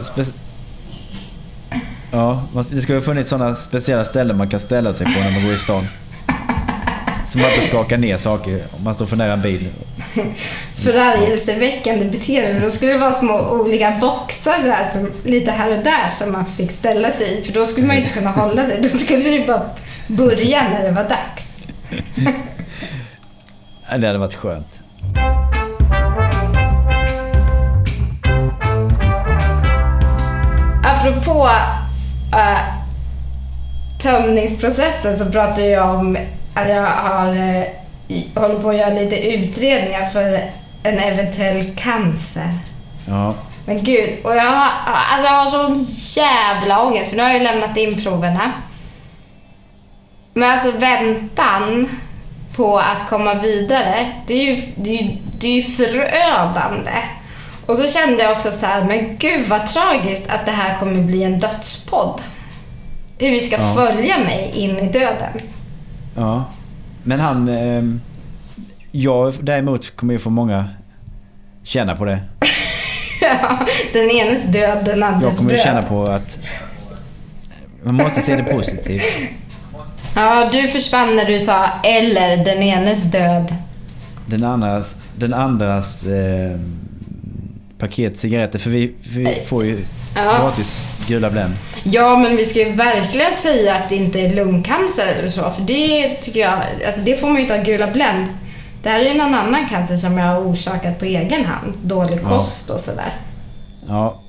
Ja, 2.12 2.44
det 2.72 2.82
skulle 2.82 2.98
ha 2.98 3.04
funnits 3.06 3.30
sådana 3.30 3.56
speciella 3.56 4.06
ställen 4.06 4.38
man 4.38 4.50
kan 4.50 4.60
ställa 4.60 4.94
sig 4.94 5.06
på 5.08 5.20
när 5.24 5.32
man 5.32 5.44
går 5.46 5.54
i 5.54 5.58
stan. 5.58 5.88
Så 7.32 7.38
man 7.38 7.48
inte 7.50 7.68
skakar 7.68 7.98
ner 7.98 8.18
saker 8.18 8.64
om 8.72 8.84
man 8.84 8.94
står 8.94 9.06
för 9.06 9.16
nära 9.16 9.34
en 9.34 9.42
bil. 9.42 9.70
förargelseväckande 10.84 12.06
beteende. 12.06 12.60
Då 12.60 12.72
skulle 12.72 12.92
det 12.92 12.98
vara 12.98 13.14
små 13.14 13.40
olika 13.40 13.98
boxar 14.02 14.64
där, 14.64 14.90
som, 14.92 15.12
lite 15.24 15.52
här 15.52 15.78
och 15.78 15.84
där 15.84 16.08
som 16.08 16.32
man 16.32 16.46
fick 16.46 16.72
ställa 16.72 17.12
sig 17.12 17.40
i. 17.40 17.44
För 17.44 17.54
då 17.54 17.66
skulle 17.66 17.88
man 17.88 17.96
inte 17.96 18.10
kunna 18.10 18.32
hålla 18.32 18.66
sig. 18.66 18.80
Då 18.82 18.90
skulle 18.98 19.30
det 19.30 19.48
bara 19.48 19.70
börja 20.08 20.64
när 20.70 20.84
det 20.84 20.92
var 20.92 21.04
dags. 21.04 21.58
Det 24.00 24.08
hade 24.08 24.18
varit 24.18 24.36
skönt. 24.36 24.68
Apropå 30.84 31.50
äh, 32.34 32.60
tömningsprocessen 34.02 35.20
så 35.20 35.26
pratar 35.26 35.62
jag 35.62 35.96
om 35.96 36.18
att 36.62 36.70
jag 36.70 36.84
har, 36.86 37.28
äh, 37.36 37.64
håller 38.36 38.60
på 38.62 38.70
att 38.70 38.76
göra 38.78 38.90
lite 38.94 39.28
utredningar 39.28 40.10
för 40.10 40.52
en 40.84 41.00
eventuell 41.00 41.72
cancer. 41.76 42.50
Ja, 43.08 43.34
Men 43.66 43.84
gud, 43.84 44.10
och 44.24 44.36
jag 44.36 44.44
har, 44.44 44.70
alltså 45.12 45.28
jag 45.28 45.44
har 45.44 45.50
sån 45.52 45.86
jävla 46.24 46.84
ångest 46.84 47.10
för 47.10 47.18
nu 47.18 47.24
har 47.24 47.30
jag 47.30 47.38
ju 47.38 47.44
lämnat 47.44 47.78
in 47.78 48.04
proverna. 48.04 48.52
Men 50.34 50.52
alltså 50.52 50.72
väntan 50.72 51.90
på 52.56 52.80
att 52.80 53.10
komma 53.10 53.34
vidare, 53.34 54.12
det 54.28 54.34
är 54.34 54.44
ju, 54.56 54.62
det 54.76 55.00
är 55.00 55.18
det 55.40 55.48
är 55.58 55.62
förödande. 55.62 56.92
Och 57.66 57.78
så 57.78 57.88
kände 57.88 58.24
jag 58.24 58.32
också 58.32 58.52
så 58.52 58.66
här, 58.66 58.84
men 58.84 59.18
gud 59.18 59.48
vad 59.48 59.68
tragiskt 59.68 60.30
att 60.30 60.46
det 60.46 60.52
här 60.52 60.78
kommer 60.80 61.02
bli 61.02 61.24
en 61.24 61.40
dödspodd. 61.40 62.22
Hur 63.18 63.30
vi 63.30 63.40
ska 63.40 63.58
Ja. 63.58 63.74
följa 63.76 64.18
mig 64.18 64.52
in 64.56 64.78
i 64.78 64.88
döden. 64.92 65.40
Ja. 66.20 66.46
Men 67.04 67.20
han... 67.20 67.50
ehm, 67.50 68.02
jag 68.92 69.34
däremot 69.42 69.96
kommer 69.96 70.14
ju 70.14 70.20
få 70.20 70.30
många 70.30 70.70
känna 71.64 71.96
på 71.96 72.06
det. 72.06 72.20
Ja, 73.22 73.60
den 73.94 74.12
enes 74.12 74.44
död, 74.44 74.86
den 74.86 75.04
andres 75.04 75.24
Jag 75.24 75.38
kommer 75.38 75.52
ju 75.52 75.58
känna 75.58 75.82
på 75.82 76.04
att... 76.04 76.40
Man 77.84 77.96
måste 77.96 78.22
se 78.22 78.36
det 78.36 78.44
positivt. 78.44 79.04
Ja, 80.16 80.50
du 80.52 80.68
försvann 80.68 81.16
när 81.16 81.26
du 81.26 81.40
sa 81.40 81.70
eller 81.84 82.46
den 82.46 82.64
enes 82.64 83.04
död. 83.04 83.56
Den 84.26 84.44
andras, 84.44 84.96
den 85.16 85.34
andras 85.34 86.04
eh, 86.04 86.60
paket 87.78 88.18
cigaretter. 88.18 88.60
För 88.60 88.70
vi, 88.70 88.94
för 89.02 89.10
vi 89.10 89.44
får 89.46 89.66
ju 89.66 89.86
Ja. 90.16 90.38
gratis 90.42 90.86
gula 91.08 91.30
Blend. 91.30 91.54
Ja, 91.84 92.18
men 92.18 92.38
vi 92.38 92.46
ska 92.46 92.60
ju 92.60 92.72
verkligen 92.72 93.34
säga 93.34 93.76
att 93.76 93.90
det 93.90 93.96
inte 93.96 94.20
är 94.20 94.34
lungcancer 94.36 95.16
eller 95.20 95.30
så, 95.30 95.52
för 95.52 95.62
det 95.62 96.16
tycker 96.16 96.40
jag, 96.40 96.54
alltså 96.86 97.02
det 97.02 97.20
får 97.20 97.28
man 97.28 97.36
ju 97.36 97.42
inte 97.42 97.56
ha 97.56 97.64
gula 97.64 97.88
Blend. 97.88 98.28
Det 98.84 98.90
här 98.90 99.00
är 99.00 99.04
ju 99.04 99.14
någon 99.18 99.36
annan 99.36 99.68
cancer 99.70 99.98
som 99.98 100.18
jag 100.18 100.26
har 100.26 100.40
orsakat 100.42 101.00
på 101.00 101.06
egen 101.06 101.46
hand. 101.46 101.74
Dålig 101.84 102.20
Ja. 102.24 102.30
kost 102.30 102.70
och 102.70 102.80
sådär. 102.80 103.14
Ja, 103.88 104.20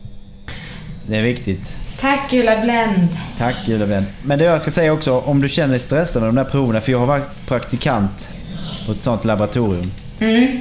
det 1.06 1.16
är 1.16 1.22
viktigt. 1.22 1.76
Tack 2.00 2.30
gula 2.30 2.60
Blend. 2.60 3.08
Tack 3.38 3.54
gula 3.66 3.86
Blend. 3.86 4.06
Men 4.22 4.38
det 4.38 4.44
jag 4.44 4.62
ska 4.62 4.70
säga 4.70 4.92
också, 4.92 5.18
om 5.18 5.40
du 5.42 5.48
känner 5.48 5.68
dig 5.70 5.80
stressad 5.80 6.22
av 6.22 6.28
de 6.28 6.34
där 6.36 6.50
proverna. 6.50 6.80
För 6.80 6.92
jag 6.92 6.98
har 6.98 7.06
varit 7.06 7.46
praktikant 7.46 8.28
på 8.86 8.92
ett 8.92 9.02
sånt 9.02 9.24
laboratorium. 9.24 9.92
Mm. 10.20 10.60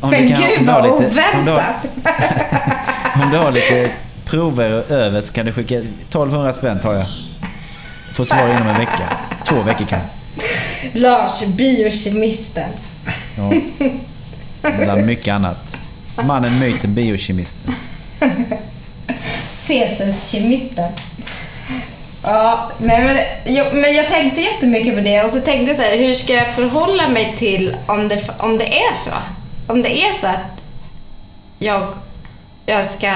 Om 0.00 0.10
Men 0.10 0.22
du 0.22 0.28
kan- 0.28 0.40
gud 0.42 0.66
vad 0.66 0.86
oväntat! 0.86 1.74
Om 3.22 3.30
du 3.30 3.36
har 3.38 3.52
lite 3.52 3.90
prover 4.24 4.92
över 4.92 5.20
så 5.20 5.32
kan 5.32 5.46
du 5.46 5.52
skicka 5.52 5.74
1200 5.74 6.52
spänn 6.52 6.80
tar 6.80 6.94
jag. 6.94 7.06
Får 8.14 8.24
svar 8.24 8.48
inom 8.48 8.68
en 8.68 8.78
vecka. 8.78 9.10
Två 9.44 9.62
veckor 9.62 9.84
kan. 9.84 10.00
Lars, 10.92 11.44
biokemisten. 11.46 12.70
Ja. 13.36 13.52
Bland 14.78 15.06
mycket 15.06 15.34
annat. 15.34 15.76
Mannen, 16.24 16.58
myten, 16.58 16.94
biokemisten. 16.94 17.74
Feseskemisten. 19.58 20.92
Ja, 22.22 22.70
nej, 22.78 23.04
men, 23.04 23.54
jag, 23.56 23.74
men 23.74 23.94
jag 23.94 24.08
tänkte 24.08 24.40
jättemycket 24.40 24.94
på 24.94 25.00
det 25.00 25.22
och 25.22 25.30
så 25.30 25.40
tänkte 25.40 25.66
jag 25.70 25.76
så 25.76 25.82
här, 25.82 25.96
hur 25.96 26.14
ska 26.14 26.32
jag 26.32 26.54
förhålla 26.54 27.08
mig 27.08 27.34
till 27.38 27.76
om 27.86 28.08
det, 28.08 28.20
om 28.38 28.58
det 28.58 28.64
är 28.78 28.94
så? 29.04 29.10
Om 29.70 29.82
det 29.82 30.02
är 30.02 30.12
så 30.12 30.26
att 30.26 30.62
jag, 31.58 31.86
jag 32.66 32.90
ska 32.90 33.12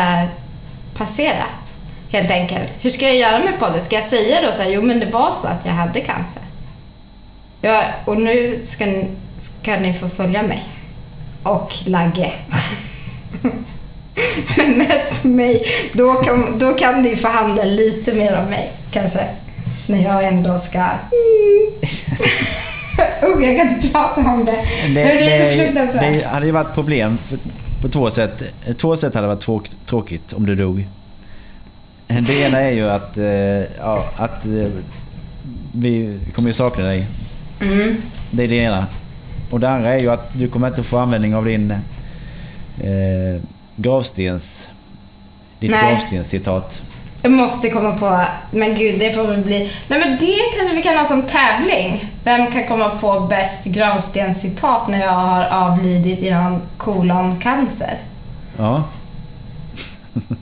passera, 0.97 1.45
helt 2.11 2.31
enkelt. 2.31 2.85
Hur 2.85 2.91
ska 2.91 3.05
jag 3.05 3.17
göra 3.17 3.39
med 3.39 3.59
podden? 3.59 3.85
Ska 3.85 3.95
jag 3.95 4.05
säga 4.05 4.43
då 4.43 4.53
så 4.53 4.63
här, 4.63 4.71
jo 4.71 4.83
men 4.83 5.01
det 5.01 5.07
var 5.07 5.33
så 5.33 5.49
att 5.49 5.61
jag 5.65 5.73
hade 5.73 6.01
cancer. 6.01 6.43
Ja, 7.61 7.85
och 8.05 8.21
nu 8.21 8.61
ska 8.67 8.87
ni, 8.87 9.07
ska 9.37 9.77
ni 9.77 9.95
få 9.95 10.09
följa 10.09 10.43
mig. 10.43 10.63
Och 11.43 11.73
Lagge. 11.87 12.33
Men 14.57 14.79
mest 14.79 15.25
mig. 15.25 15.67
Då 15.93 16.15
kan, 16.15 16.59
då 16.59 16.75
kan 16.75 17.03
ni 17.03 17.17
förhandla 17.17 17.65
lite 17.65 18.13
mer 18.13 18.39
om 18.39 18.45
mig, 18.45 18.73
kanske. 18.91 19.29
När 19.87 20.03
jag 20.03 20.25
ändå 20.25 20.59
ska... 20.59 20.89
oh, 23.22 23.45
jag 23.45 23.57
kan 23.57 23.74
inte 23.74 23.88
prata 23.88 24.20
om 24.20 24.45
det. 24.45 24.53
Det, 24.95 25.05
Det 25.05 25.16
blir 25.16 25.38
så 25.38 25.45
det, 25.45 25.64
fruktansvärt. 25.64 26.14
det 26.14 26.26
hade 26.26 26.47
ju 26.47 26.53
varit 26.53 26.74
problem 26.74 27.18
på, 27.82 27.88
två 27.88 28.11
sätt. 28.11 28.42
Två 28.76 28.97
sätt 28.97 29.14
hade 29.14 29.26
varit 29.26 29.40
tråk, 29.40 29.70
tråkigt 29.86 30.32
om 30.32 30.47
du 30.47 30.55
dog. 30.55 30.86
Det 32.07 32.40
ena 32.40 32.61
är 32.61 32.70
ju 32.70 32.90
att, 32.90 33.16
eh, 33.16 33.24
ja, 33.78 34.05
att 34.16 34.47
eh, 34.47 34.68
vi 35.72 36.18
kommer 36.34 36.49
ju 36.49 36.55
sakna 36.55 36.84
dig. 36.84 37.07
Mm. 37.61 37.97
Det 38.30 38.45
är 38.45 38.49
det 38.49 38.57
ena. 38.57 38.86
Och 39.51 39.61
det 39.61 39.70
andra 39.70 39.95
är 39.95 39.99
ju 39.99 40.11
att 40.11 40.38
du 40.38 40.49
kommer 40.49 40.68
inte 40.68 40.82
få 40.82 40.99
användning 40.99 41.34
av 41.34 41.45
din 41.45 41.70
eh, 41.70 43.42
gravstens... 43.76 44.68
Ditt 45.59 45.70
Nej. 45.70 45.90
gravstenscitat. 45.90 46.82
Jag 47.25 47.33
måste 47.33 47.70
komma 47.70 47.93
på... 47.93 48.20
Men 48.51 48.75
gud, 48.75 48.99
det 48.99 49.12
får 49.12 49.25
väl 49.25 49.41
bli... 49.41 49.72
Nej, 49.89 50.01
men 50.01 50.18
det 50.18 50.37
kanske 50.57 50.75
vi 50.75 50.83
kan 50.83 50.97
ha 50.97 51.05
som 51.05 51.22
tävling. 51.22 52.12
Vem 52.25 52.53
kan 52.53 52.66
komma 52.66 52.91
på 52.91 53.20
bäst 53.20 53.64
gravstenscitat 53.64 54.89
när 54.89 55.01
jag 55.01 55.12
har 55.12 55.45
avlidit 55.45 56.33
någon 56.33 56.62
koloncancer? 56.77 57.95
Ja. 58.59 58.83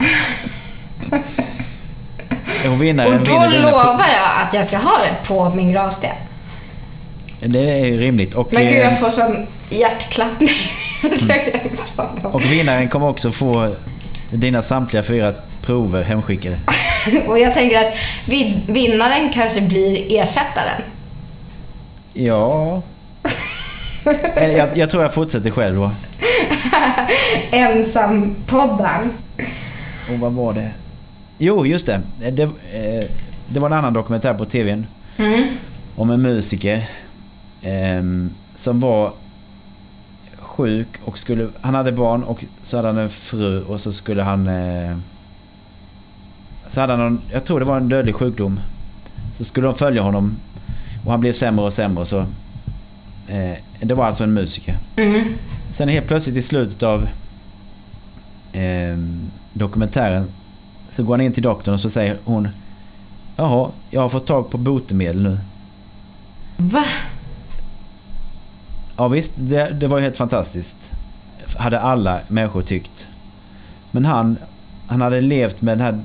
Och 2.64 2.70
då 2.70 2.74
vinner 2.74 3.62
lovar 3.62 4.09
jag 4.09 4.47
att 4.47 4.55
jag 4.55 4.66
ska 4.66 4.76
ha 4.76 4.99
det 4.99 5.28
på 5.28 5.51
min 5.51 5.72
gravsten. 5.72 6.16
Det 7.41 7.70
är 7.70 7.85
ju 7.87 8.01
rimligt. 8.01 8.35
Och, 8.35 8.53
Men 8.53 8.62
gud, 8.62 8.72
eh, 8.72 8.78
jag 8.78 9.01
får 9.01 9.11
sån 9.11 9.47
hjärtklappning. 9.70 10.49
Om. 11.97 12.33
och 12.33 12.53
vinnaren 12.53 12.89
kommer 12.89 13.09
också 13.09 13.30
få 13.30 13.74
dina 14.30 14.62
samtliga 14.62 15.03
fyra 15.03 15.33
prover 15.63 16.03
hemskickade. 16.03 16.57
Och 17.27 17.39
jag 17.39 17.55
tänker 17.55 17.79
att 17.89 17.95
vin- 18.27 18.63
vinnaren 18.67 19.31
kanske 19.33 19.61
blir 19.61 20.07
ersättaren. 20.13 20.83
Ja... 22.13 22.83
Jag, 24.37 24.79
jag 24.79 24.91
tror 24.91 25.03
jag 25.03 25.15
fortsätter 25.15 25.51
själv 25.51 25.77
då. 25.77 25.91
Ensam-podden. 27.51 29.11
Och 30.13 30.19
vad 30.19 30.33
var 30.33 30.53
det? 30.53 30.71
Jo, 31.39 31.67
just 31.67 31.87
det. 31.87 32.01
Det, 32.33 32.43
eh, 32.43 33.05
det 33.49 33.61
var 33.61 33.67
en 33.67 33.73
annan 33.73 33.93
dokumentär 33.93 34.35
på 34.35 34.45
TVn. 34.45 34.87
Mm. 35.17 35.45
om 35.97 36.11
en 36.11 36.23
musiker 36.23 36.85
ehm, 37.63 38.31
som 38.55 38.81
var 38.81 39.13
sjuk 40.39 40.89
och 41.05 41.19
skulle... 41.19 41.49
Han 41.61 41.75
hade 41.75 41.93
barn 41.93 42.23
och 42.25 42.45
så 42.63 42.77
hade 42.77 42.89
han 42.89 42.99
en 42.99 43.11
fru 43.11 43.63
och 43.65 43.81
så 43.81 43.93
skulle 43.93 44.23
han... 44.23 44.49
Eh, 44.49 44.97
så 46.73 46.81
hade 46.81 46.93
han 46.93 47.01
någon, 47.01 47.20
Jag 47.33 47.45
tror 47.45 47.61
det 47.61 47.66
var 47.66 47.77
en 47.77 47.89
dödlig 47.89 48.14
sjukdom. 48.14 48.61
Så 49.35 49.45
skulle 49.45 49.66
de 49.66 49.75
följa 49.75 50.03
honom 50.03 50.37
och 51.05 51.11
han 51.11 51.20
blev 51.20 51.33
sämre 51.33 51.64
och 51.64 51.73
sämre 51.73 52.07
så... 52.07 52.18
Eh, 53.29 53.57
det 53.81 53.95
var 53.95 54.07
alltså 54.07 54.25
en 54.25 54.33
musiker. 54.33 54.77
Mm. 54.97 55.25
Sen 55.70 55.89
helt 55.89 56.07
plötsligt 56.07 56.37
i 56.37 56.43
slutet 56.43 56.83
av 56.83 57.09
ehm, 58.53 59.31
dokumentären 59.53 60.25
så 60.91 61.03
går 61.03 61.14
han 61.14 61.20
in 61.20 61.33
till 61.33 61.43
doktorn 61.43 61.75
och 61.75 61.81
så 61.81 61.91
säger 61.91 62.18
hon 62.25 62.49
Jaha, 63.37 63.70
jag 63.91 64.01
har 64.01 64.09
fått 64.09 64.27
tag 64.27 64.51
på 64.51 64.59
botemedel 64.59 65.23
nu. 65.23 65.39
Va? 66.57 66.85
Ja 68.97 69.09
visst, 69.09 69.33
det, 69.37 69.70
det 69.70 69.87
var 69.87 69.99
ju 69.99 70.05
helt 70.05 70.16
fantastiskt. 70.16 70.93
Hade 71.57 71.81
alla 71.81 72.20
människor 72.29 72.62
tyckt. 72.62 73.07
Men 73.91 74.05
han, 74.05 74.37
han 74.93 75.01
hade 75.01 75.20
levt 75.20 75.62
med 75.62 75.78
den 75.78 75.84
här 75.86 75.99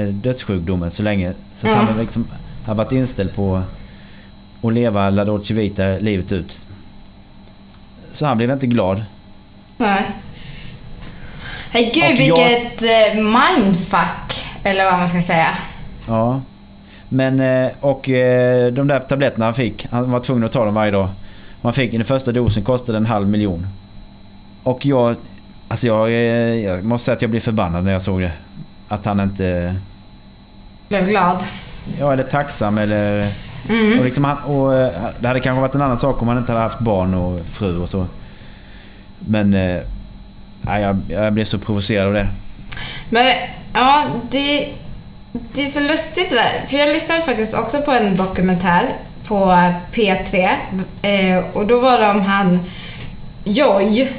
eh, 0.00 0.08
dödssjukdomen 0.08 0.90
så 0.90 1.02
länge 1.02 1.32
så 1.54 1.66
Ja. 1.66 1.74
han 1.76 1.86
hade 1.86 2.00
liksom 2.00 2.26
hade 2.66 2.78
varit 2.78 2.92
inställd 2.92 3.34
på 3.34 3.62
att 4.62 4.72
leva 4.72 5.10
La 5.10 5.24
Dolce 5.24 5.54
Vita 5.54 5.82
livet 5.86 6.32
ut. 6.32 6.60
Så 8.12 8.26
han 8.26 8.36
blev 8.36 8.50
inte 8.50 8.66
glad. 8.66 9.04
Nej. 9.76 10.02
Hey, 11.70 11.84
gud, 11.94 12.32
Och 12.32 12.38
jag- 12.40 12.48
vilket 12.48 12.82
eh, 12.82 13.22
mindfuck. 13.22 14.44
Eller 14.62 14.84
vad 14.84 14.98
man 14.98 15.08
ska 15.08 15.22
säga. 15.22 15.48
Ja. 16.08 16.40
Men, 17.08 17.40
eh, 17.40 17.70
och 17.80 18.02
de 18.72 18.86
där 18.88 19.00
tabletterna 19.00 19.44
han 19.44 19.54
fick, 19.54 19.86
han 19.90 20.10
var 20.10 20.20
tvungen 20.20 20.44
att 20.44 20.52
ta 20.52 20.64
dem 20.64 20.74
varje 20.74 20.90
dag. 20.90 21.08
Man 21.60 21.72
fick 21.72 21.92
den 21.92 22.04
första 22.04 22.32
dosen 22.32 22.62
kostade 22.64 22.98
en 22.98 23.06
halv 23.06 23.28
miljon. 23.28 23.66
Och 24.62 24.86
jag, 24.86 25.16
alltså 25.74 25.86
jag, 25.86 26.08
eh, 26.08 26.64
jag 26.64 26.84
måste 26.84 27.04
säga 27.04 27.14
att 27.16 27.22
jag 27.22 27.30
blev 27.30 27.40
förbannad 27.40 27.84
när 27.84 27.92
jag 27.92 28.02
såg 28.02 28.20
det. 28.20 28.32
Att 28.88 29.04
han 29.04 29.20
inte, 29.20 29.74
Blev 30.88 31.08
glad. 31.08 31.38
ja 31.98 32.12
eller 32.12 32.22
tacksam 32.22 32.78
eller... 32.78 33.28
Mm. 33.68 33.98
Och 33.98 34.04
liksom 34.04 34.24
han, 34.24 34.38
och 34.38 34.74
eh, 34.74 34.92
det 35.20 35.28
hade 35.28 35.40
kanske 35.40 35.60
varit 35.60 35.74
en 35.74 35.82
annan 35.82 35.98
sak 35.98 36.22
om 36.22 36.28
han 36.28 36.38
inte 36.38 36.52
hade 36.52 36.62
haft 36.62 36.78
barn 36.78 37.14
och 37.14 37.46
fru 37.46 37.78
och 37.78 37.88
så. 37.88 38.06
Men, 39.18 39.54
eh, 39.54 39.82
jag, 40.66 40.96
jag 41.08 41.32
blev 41.32 41.44
så 41.44 41.58
provocerad 41.58 42.06
av 42.06 42.14
det. 42.14 42.28
Men 43.10 43.34
ja, 43.72 44.06
det, 44.30 44.72
det 45.32 45.62
är 45.62 45.66
så 45.66 45.80
lustigt 45.80 46.30
det 46.30 46.36
där. 46.36 46.66
För 46.68 46.76
jag 46.76 46.88
lyssnade 46.88 47.20
faktiskt 47.20 47.58
också 47.58 47.82
på 47.82 47.90
en 47.90 48.16
dokumentär 48.16 48.82
på 49.26 49.36
P3. 49.92 50.50
Eh, 51.02 51.44
och 51.52 51.66
då 51.66 51.80
var 51.80 51.98
det 51.98 52.10
om 52.10 52.20
han 52.20 52.60
Joy. 53.44 54.12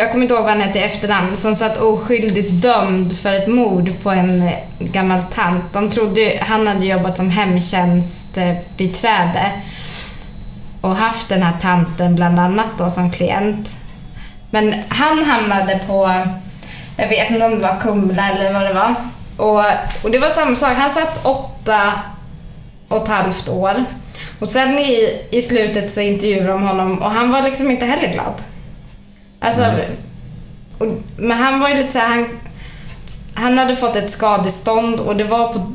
Jag 0.00 0.10
kommer 0.10 0.22
inte 0.22 0.34
ihåg 0.34 0.42
vad 0.42 0.52
han 0.52 0.60
hette 0.60 0.78
i 0.78 0.82
efternamn. 0.82 1.36
Som 1.36 1.54
satt 1.54 1.78
oskyldigt 1.78 2.50
dömd 2.62 3.18
för 3.18 3.32
ett 3.34 3.48
mord 3.48 3.92
på 4.02 4.10
en 4.10 4.42
eh, 4.42 4.52
gammal 4.78 5.20
tant. 5.34 5.64
De 5.72 5.90
trodde 5.90 6.20
ju- 6.20 6.38
han 6.40 6.66
hade 6.66 6.86
jobbat 6.86 7.16
som 7.16 7.30
hemtjänstbiträde. 7.30 9.50
Och 10.80 10.96
haft 10.96 11.28
den 11.28 11.42
här 11.42 11.52
tanten 11.60 12.14
bland 12.16 12.38
annat 12.38 12.66
då 12.78 12.90
som 12.90 13.12
klient. 13.12 13.76
Men 14.50 14.74
han 14.88 15.24
hamnade 15.24 15.80
på 15.86 16.22
jag 16.96 17.08
vet 17.08 17.30
inte 17.30 17.44
om 17.46 17.50
det 17.50 17.56
var 17.68 17.80
Kumla 17.80 18.30
eller 18.30 18.52
vad 18.52 18.62
det 18.62 18.72
var. 18.72 18.94
Och, 19.36 19.64
och 20.04 20.10
det 20.10 20.18
var 20.18 20.28
samma 20.28 20.56
sak. 20.56 20.72
Han 20.76 20.90
satt 20.90 21.26
åtta 21.26 21.92
och 22.88 23.02
ett 23.02 23.08
halvt 23.08 23.48
år. 23.48 23.84
Och 24.40 24.48
sen 24.48 24.78
i, 24.78 25.20
i 25.30 25.42
slutet 25.42 25.92
så 25.92 26.00
intervjuade 26.00 26.46
de 26.48 26.62
honom 26.62 27.02
och 27.02 27.10
han 27.10 27.30
var 27.30 27.42
liksom 27.42 27.70
inte 27.70 27.86
heller 27.86 28.12
glad. 28.12 28.32
Alltså, 29.40 29.60
Nej. 29.60 29.88
och, 30.78 30.86
men 31.16 31.38
han 31.38 31.60
var 31.60 31.68
ju 31.68 31.74
lite 31.74 31.92
så 31.92 31.98
här, 31.98 32.06
han, 32.08 32.26
han 33.34 33.58
hade 33.58 33.76
fått 33.76 33.96
ett 33.96 34.10
skadestånd 34.10 35.00
och 35.00 35.16
det 35.16 35.24
var 35.24 35.52
på 35.52 35.72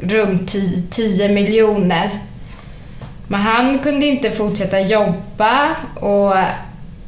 runt 0.00 0.48
10, 0.48 0.82
10 0.90 1.28
miljoner. 1.28 2.10
Men 3.28 3.40
han 3.40 3.78
kunde 3.78 4.06
inte 4.06 4.30
fortsätta 4.30 4.80
jobba 4.80 5.68
och 5.94 6.34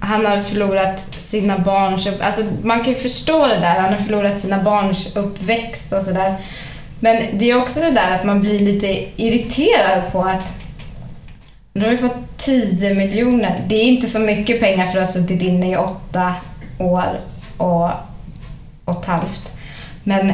han 0.01 0.26
har 0.26 0.42
förlorat 0.42 1.01
sina 1.16 1.59
barns... 1.59 2.07
upp- 2.07 2.22
Alltså 2.24 2.42
man 2.62 2.84
kan 2.84 2.92
ju 2.92 2.99
förstå 2.99 3.47
det 3.47 3.59
där. 3.61 3.80
Han 3.80 3.92
har 3.95 4.01
förlorat 4.01 4.38
sina 4.38 4.62
barns 4.62 5.16
uppväxt 5.16 5.92
och 5.92 6.03
sådär. 6.03 6.34
Men 7.01 7.38
det 7.38 7.51
är 7.51 7.57
också 7.62 7.80
det 7.80 7.90
där 7.90 8.14
att 8.14 8.24
man 8.24 8.40
blir 8.40 8.59
lite 8.59 9.05
irriterad 9.22 10.12
på 10.12 10.22
att 10.22 10.53
du 11.81 11.85
har 11.85 11.93
ju 11.93 11.99
fått 11.99 12.37
10 12.37 12.95
miljoner. 12.95 13.64
Det 13.68 13.75
är 13.75 13.85
inte 13.85 14.07
så 14.07 14.18
mycket 14.18 14.61
pengar 14.61 14.87
för 14.87 15.01
att 15.01 15.07
ha 15.07 15.12
suttit 15.12 15.43
inne 15.43 15.72
i 15.72 15.77
åtta 15.77 16.35
år 16.79 17.20
och, 17.57 17.91
och 18.85 19.01
ett 19.01 19.05
halvt. 19.05 19.53
Men 20.05 20.33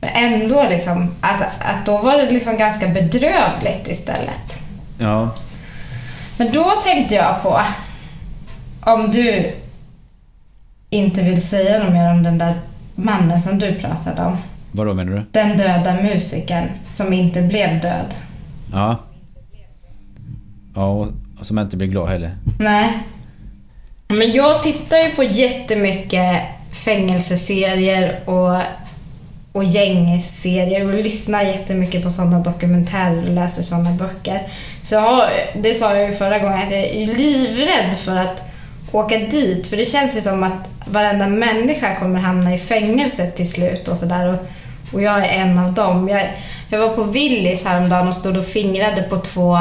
men 0.00 0.10
ändå 0.14 0.66
liksom, 0.70 1.14
att, 1.20 1.42
att 1.42 1.86
då 1.86 1.98
var 1.98 2.18
det 2.18 2.30
liksom 2.30 2.56
ganska 2.56 2.88
bedrövligt 2.88 3.88
istället. 3.88 4.54
Ja. 4.98 5.30
Men 6.36 6.52
då 6.52 6.72
tänkte 6.84 7.14
jag 7.14 7.42
på, 7.42 7.60
om 8.80 9.10
du 9.10 9.52
inte 10.90 11.22
vill 11.22 11.42
säga 11.42 11.82
något 11.82 11.92
mer 11.92 12.10
om 12.10 12.22
den 12.22 12.38
där 12.38 12.54
mannen 12.94 13.40
som 13.40 13.58
du 13.58 13.74
pratade 13.74 14.22
om. 14.22 14.36
Vad 14.72 14.86
då 14.86 14.94
menar 14.94 15.12
du? 15.12 15.22
Den 15.30 15.58
döda 15.58 15.94
musikern 16.02 16.64
som 16.90 17.12
inte 17.12 17.42
blev 17.42 17.80
död. 17.80 18.14
Ja. 18.72 18.96
Ja, 20.74 21.08
och 21.40 21.46
som 21.46 21.58
inte 21.58 21.76
blir 21.76 21.88
glad 21.88 22.08
heller. 22.08 22.30
Nej. 22.58 22.98
Men 24.08 24.32
jag 24.32 24.62
tittar 24.62 24.96
ju 24.96 25.10
på 25.10 25.24
jättemycket 25.24 26.42
fängelseserier 26.84 28.20
och, 28.24 28.62
och 29.52 29.64
gängserier 29.64 30.84
och 30.84 30.94
lyssnar 30.94 31.42
jättemycket 31.42 32.02
på 32.02 32.10
sådana 32.10 32.40
dokumentärer 32.40 33.22
och 33.22 33.34
läser 33.34 33.62
sådana 33.62 33.90
böcker. 33.90 34.42
Så 34.82 34.94
jag 34.94 35.28
det 35.54 35.74
sa 35.74 35.96
jag 35.96 36.08
ju 36.08 36.14
förra 36.14 36.38
gången, 36.38 36.58
att 36.58 36.70
jag 36.70 36.80
är 36.80 37.06
livrädd 37.06 37.98
för 37.98 38.16
att 38.16 38.42
åka 38.92 39.18
dit. 39.18 39.66
För 39.66 39.76
det 39.76 39.86
känns 39.86 40.16
ju 40.16 40.20
som 40.20 40.42
att 40.42 40.68
varenda 40.86 41.26
människa 41.26 41.94
kommer 41.94 42.20
hamna 42.20 42.54
i 42.54 42.58
fängelse 42.58 43.30
till 43.30 43.50
slut 43.50 43.88
och 43.88 43.96
sådär. 43.96 44.32
Och, 44.32 44.46
och 44.94 45.02
jag 45.02 45.26
är 45.26 45.42
en 45.42 45.58
av 45.58 45.72
dem. 45.72 46.08
Jag, 46.08 46.30
jag 46.68 46.78
var 46.78 46.88
på 46.88 47.02
Willys 47.02 47.64
häromdagen 47.64 48.08
och 48.08 48.14
stod 48.14 48.36
och 48.36 48.46
fingrade 48.46 49.02
på 49.02 49.16
två 49.16 49.56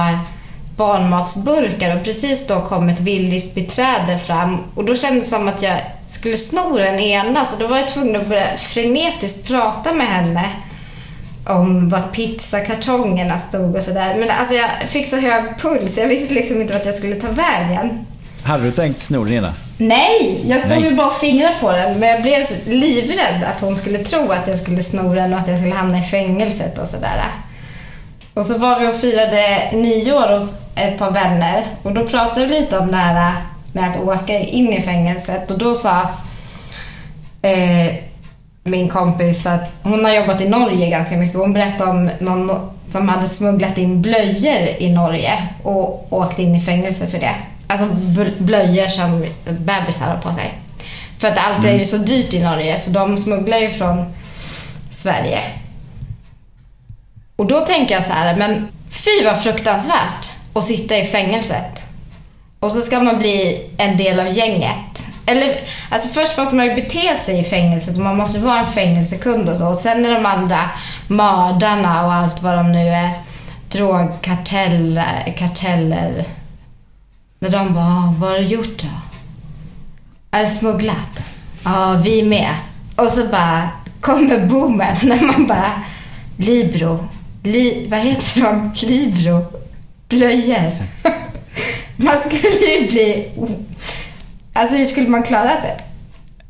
barnmatsburkar 0.79 1.97
och 1.97 2.03
precis 2.03 2.47
då 2.47 2.61
kom 2.61 2.89
ett 2.89 2.99
Willys 2.99 3.55
beträde 3.55 4.17
fram 4.17 4.57
och 4.75 4.85
då 4.85 4.95
kändes 4.95 5.23
det 5.23 5.29
som 5.29 5.47
att 5.47 5.61
jag 5.61 5.79
skulle 6.07 6.37
sno 6.37 6.77
den 6.77 6.99
ena 6.99 7.45
så 7.45 7.59
då 7.59 7.67
var 7.67 7.77
jag 7.77 7.89
tvungen 7.89 8.21
att 8.21 8.27
börja 8.27 8.57
frenetiskt 8.57 9.47
prata 9.47 9.93
med 9.93 10.07
henne 10.07 10.45
om 11.45 11.89
var 11.89 12.01
pizzakartongerna 12.01 13.37
stod 13.37 13.75
och 13.75 13.83
sådär. 13.83 14.15
Men 14.19 14.29
alltså 14.29 14.55
jag 14.55 14.69
fick 14.89 15.09
så 15.09 15.17
hög 15.17 15.43
puls, 15.61 15.97
jag 15.97 16.07
visste 16.07 16.33
liksom 16.33 16.61
inte 16.61 16.73
vart 16.73 16.85
jag 16.85 16.95
skulle 16.95 17.15
ta 17.15 17.27
vägen. 17.27 18.05
Hade 18.43 18.63
du 18.63 18.71
tänkt 18.71 18.99
sno 18.99 19.23
den 19.23 19.33
ena? 19.33 19.53
Nej, 19.77 20.43
jag 20.47 20.61
stod 20.61 20.83
ju 20.83 20.91
bara 20.95 21.07
och 21.07 21.17
fingrade 21.17 21.55
på 21.61 21.71
den. 21.71 21.99
Men 21.99 22.09
jag 22.09 22.21
blev 22.21 22.45
livrädd 22.67 23.43
att 23.43 23.61
hon 23.61 23.77
skulle 23.77 23.97
tro 23.97 24.31
att 24.31 24.47
jag 24.47 24.59
skulle 24.59 24.83
sno 24.83 25.15
den 25.15 25.33
och 25.33 25.39
att 25.39 25.47
jag 25.47 25.57
skulle 25.57 25.75
hamna 25.75 25.99
i 25.99 26.03
fängelset 26.03 26.77
och 26.77 26.87
sådär. 26.87 27.23
Och 28.33 28.45
så 28.45 28.57
var 28.57 28.79
vi 28.79 28.87
och 28.87 28.95
firade 28.95 29.69
nyår 29.73 30.39
hos 30.39 30.63
ett 30.75 30.97
par 30.97 31.11
vänner 31.11 31.65
och 31.83 31.93
då 31.93 32.07
pratade 32.07 32.45
vi 32.45 32.59
lite 32.59 32.77
om 32.77 32.91
det 32.91 32.97
här 32.97 33.33
med 33.73 33.89
att 33.89 33.99
åka 33.99 34.39
in 34.39 34.73
i 34.73 34.81
fängelset 34.81 35.51
och 35.51 35.57
då 35.57 35.73
sa 35.73 36.01
eh, 37.41 37.95
min 38.63 38.89
kompis 38.89 39.45
att 39.45 39.61
hon 39.83 40.05
har 40.05 40.11
jobbat 40.13 40.41
i 40.41 40.49
Norge 40.49 40.89
ganska 40.89 41.17
mycket. 41.17 41.37
Hon 41.37 41.53
berättade 41.53 41.91
om 41.91 42.09
någon 42.19 42.69
som 42.87 43.09
hade 43.09 43.27
smugglat 43.29 43.77
in 43.77 44.01
blöjor 44.01 44.67
i 44.77 44.89
Norge 44.89 45.47
och 45.63 46.13
åkt 46.13 46.39
in 46.39 46.55
i 46.55 46.61
fängelse 46.61 47.07
för 47.07 47.19
det. 47.19 47.35
Alltså 47.67 47.85
bl- 47.85 48.33
blöjor 48.37 48.87
som 48.87 49.25
bebisar 49.45 50.05
har 50.05 50.17
på 50.17 50.33
sig. 50.33 50.53
För 51.19 51.27
att 51.27 51.37
allt 51.37 51.65
är 51.65 51.77
ju 51.77 51.85
så 51.85 51.97
dyrt 51.97 52.33
i 52.33 52.39
Norge 52.43 52.77
så 52.79 52.89
de 52.89 53.17
smugglar 53.17 53.57
ju 53.57 53.69
från 53.69 54.05
Sverige. 54.91 55.39
Och 57.39 57.45
då 57.45 57.59
tänker 57.59 57.95
jag 57.95 58.03
så 58.03 58.13
här, 58.13 58.35
men 58.35 58.67
fy 58.89 59.25
vad 59.25 59.43
fruktansvärt 59.43 60.29
att 60.53 60.63
sitta 60.63 60.97
i 60.97 61.05
fängelset. 61.05 61.85
Och 62.59 62.71
så 62.71 62.81
ska 62.81 62.99
man 62.99 63.17
bli 63.17 63.69
en 63.77 63.97
del 63.97 64.19
av 64.19 64.29
gänget. 64.29 65.05
Eller, 65.25 65.59
alltså 65.89 66.09
först 66.09 66.37
måste 66.37 66.55
man 66.55 66.65
ju 66.65 66.75
bete 66.75 67.17
sig 67.17 67.39
i 67.39 67.43
fängelset 67.43 67.97
och 67.97 68.03
man 68.03 68.17
måste 68.17 68.39
vara 68.39 68.59
en 68.59 68.71
fängelsekund 68.71 69.49
och 69.49 69.57
så. 69.57 69.67
Och 69.67 69.77
sen 69.77 70.05
är 70.05 70.13
de 70.13 70.25
andra 70.25 70.69
mördarna 71.07 72.05
och 72.05 72.13
allt 72.13 72.41
vad 72.41 72.57
de 72.57 72.71
nu 72.71 72.89
är, 72.89 73.11
drogkarteller, 73.71 75.33
karteller. 75.37 76.25
När 77.39 77.49
de 77.49 77.73
bara, 77.73 77.85
ah, 77.85 78.13
vad 78.17 78.29
har 78.29 78.37
du 78.37 78.45
gjort 78.45 78.81
då? 78.81 78.87
Jag 80.31 80.39
har 80.39 80.45
smugglat. 80.45 81.19
Ja, 81.63 82.01
vi 82.03 82.23
med. 82.23 82.53
Och 82.95 83.07
så 83.07 83.25
bara 83.25 83.69
kommer 84.01 84.45
boomen 84.45 84.95
när 85.03 85.25
man 85.25 85.47
bara, 85.47 85.71
Libro. 86.37 87.07
Li, 87.43 87.87
vad 87.89 87.99
heter 87.99 88.41
de? 88.41 88.71
Libro. 88.87 89.45
Blöjor. 90.09 90.71
man 91.97 92.15
skulle 92.25 92.71
ju 92.79 92.87
bli... 92.91 93.31
Alltså 94.53 94.77
hur 94.77 94.85
skulle 94.85 95.09
man 95.09 95.23
klara 95.23 95.61
sig? 95.61 95.77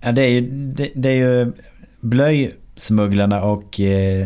Ja, 0.02 0.12
det 0.12 0.22
är 0.22 0.30
ju, 0.30 0.42
det, 0.52 0.90
det 0.96 1.10
är 1.10 1.14
ju 1.14 1.52
blöjsmugglarna 2.00 3.44
och 3.44 3.80
eh, 3.80 4.22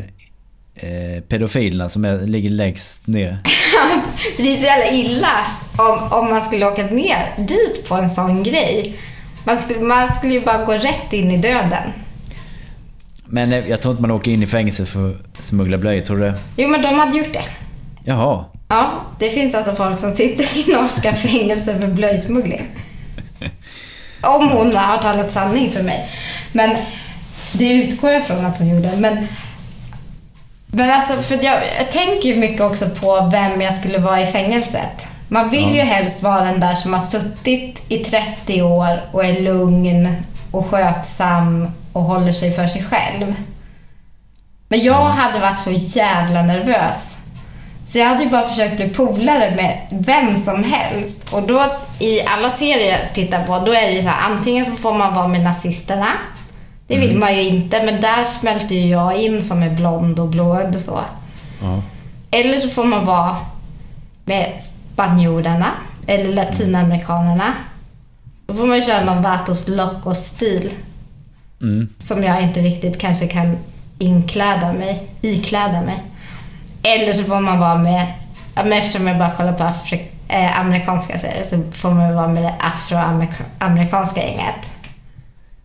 eh, 0.75 1.21
pedofilerna 1.27 1.89
som 1.89 2.05
är, 2.05 2.19
ligger 2.19 2.49
längst 2.49 3.07
ner. 3.07 3.37
Det 4.37 4.53
är 4.53 4.57
så 4.57 4.63
jävla 4.63 4.91
illa 4.91 5.39
om, 5.77 6.19
om 6.19 6.29
man 6.29 6.41
skulle 6.41 6.65
åka 6.65 6.85
ner 6.85 7.33
dit 7.37 7.87
på 7.87 7.95
en 7.95 8.09
sån 8.09 8.43
grej. 8.43 8.99
Man 9.45 9.61
skulle, 9.61 9.79
man 9.79 10.13
skulle 10.13 10.33
ju 10.33 10.41
bara 10.41 10.65
gå 10.65 10.73
rätt 10.73 11.13
in 11.13 11.31
i 11.31 11.37
döden. 11.37 12.02
Men 13.33 13.53
eh, 13.53 13.67
jag 13.69 13.81
tror 13.81 13.91
inte 13.91 14.01
man 14.01 14.11
åker 14.11 14.31
in 14.31 14.43
i 14.43 14.45
fängelse 14.45 14.85
för 14.85 15.09
att 15.09 15.43
smuggla 15.43 15.77
blöjor, 15.77 16.01
tror 16.05 16.17
du 16.17 16.23
det? 16.23 16.33
Jo, 16.57 16.69
men 16.69 16.81
de 16.81 16.99
hade 16.99 17.17
gjort 17.17 17.33
det. 17.33 17.43
Jaha. 18.03 18.45
Ja, 18.67 18.91
det 19.19 19.29
finns 19.29 19.55
alltså 19.55 19.75
folk 19.75 19.99
som 19.99 20.15
sitter 20.15 20.57
i 20.57 20.73
norska 20.73 21.13
fängelser 21.27 21.79
för 21.79 21.87
blöjsmuggling. 21.87 22.67
Om 24.21 24.49
hon 24.49 24.75
har 24.75 24.97
talat 24.97 25.31
sanning 25.31 25.71
för 25.71 25.83
mig. 25.83 26.05
Men 26.51 26.77
det 27.53 27.71
utgår 27.73 28.11
jag 28.11 28.27
från 28.27 28.45
att 28.45 28.57
hon 28.57 28.69
gjorde. 28.69 28.91
Men, 28.97 29.27
men 30.67 30.91
alltså, 30.91 31.17
för 31.21 31.35
jag, 31.43 31.61
jag 31.79 31.91
tänker 31.91 32.29
ju 32.29 32.35
mycket 32.35 32.61
också 32.61 32.89
på 32.89 33.29
vem 33.31 33.61
jag 33.61 33.73
skulle 33.73 33.97
vara 33.97 34.21
i 34.21 34.25
fängelset. 34.31 35.07
Man 35.27 35.49
vill 35.49 35.69
Ja. 35.69 35.75
ju 35.75 35.81
helst 35.81 36.23
vara 36.23 36.41
den 36.45 36.59
där 36.59 36.75
som 36.75 36.93
har 36.93 37.01
suttit 37.01 37.85
i 37.89 37.97
30 37.97 38.61
år 38.61 39.01
och 39.11 39.25
är 39.25 39.41
lugn 39.41 40.15
och 40.51 40.65
skötsam 40.69 41.67
och 41.93 42.01
håller 42.01 42.31
sig 42.31 42.51
för 42.51 42.67
sig 42.67 42.83
själv. 42.83 43.35
Men 44.67 44.79
jag 44.79 45.03
hade 45.03 45.39
varit 45.39 45.59
så 45.59 45.71
jävla 45.71 46.41
nervös. 46.41 47.17
Så 47.87 47.97
jag 47.99 48.05
hade 48.05 48.23
ju 48.23 48.29
bara 48.29 48.47
försökt 48.47 48.75
bli 48.75 48.89
polare 48.89 49.53
med 49.55 49.79
vem 49.91 50.43
som 50.43 50.63
helst. 50.63 51.33
Och 51.33 51.43
då, 51.47 51.65
i 51.99 52.21
alla 52.21 52.49
serier 52.49 52.91
jag 52.91 53.13
tittar 53.13 53.45
på, 53.45 53.59
då 53.65 53.73
är 53.73 53.87
det 53.87 53.91
ju 53.91 54.01
så 54.01 54.07
här, 54.07 54.31
antingen 54.31 54.65
så 54.65 54.71
får 54.71 54.93
man 54.93 55.13
vara 55.13 55.27
med 55.27 55.43
nazisterna. 55.43 56.07
Det 56.87 56.97
vill 56.97 57.17
man 57.17 57.35
ju 57.35 57.43
inte, 57.43 57.85
men 57.85 58.01
där 58.01 58.23
smälter 58.23 58.75
ju 58.75 58.87
jag 58.87 59.17
in 59.17 59.43
som 59.43 59.63
är 59.63 59.69
blond 59.69 60.19
och 60.19 60.27
blåögd 60.27 60.75
och 60.75 60.81
så. 60.81 60.99
Ja. 61.61 61.81
Eller 62.31 62.57
så 62.57 62.69
får 62.69 62.83
man 62.83 63.05
vara 63.05 63.37
med 64.25 64.51
spanjorerna 64.93 65.67
eller 66.07 66.33
latinamerikanerna. 66.33 67.53
Då 68.45 68.53
får 68.53 68.65
man 68.65 68.77
ju 68.77 68.83
köra 68.83 69.03
någon 69.03 69.21
Vatos 69.21 69.67
Locos-stil 69.67 70.71
Mm. 71.63 71.89
som 71.99 72.23
jag 72.23 72.41
inte 72.41 72.59
riktigt 72.59 72.99
kanske 72.99 73.27
kan 73.27 73.57
inkläda 73.99 74.73
mig, 74.73 75.07
ikläda 75.21 75.81
mig. 75.81 75.97
Eller 76.83 77.13
så 77.13 77.23
får 77.23 77.39
man 77.39 77.59
vara 77.59 77.75
med, 77.77 78.05
eftersom 78.55 79.07
jag 79.07 79.17
bara 79.17 79.31
kollar 79.31 79.53
på 79.53 79.63
Afri- 79.63 80.05
eh, 80.27 80.59
amerikanska 80.59 81.19
serier 81.19 81.43
så 81.43 81.63
får 81.71 81.91
man 81.91 82.15
vara 82.15 82.27
med 82.27 82.43
det 82.43 82.53
afroamerikanska 82.59 84.21
gänget. 84.21 84.55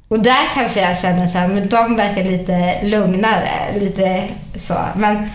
Och 0.09 0.21
där 0.21 0.43
kanske 0.55 0.81
jag 0.81 0.99
känner 0.99 1.27
så 1.27 1.39
här, 1.39 1.49
men 1.49 1.69
de 1.69 1.97
verkar 1.97 2.25
lite 2.25 2.83
lugnare, 2.83 3.49
lite 3.81 4.23
så. 4.57 4.75
Men, 4.97 5.31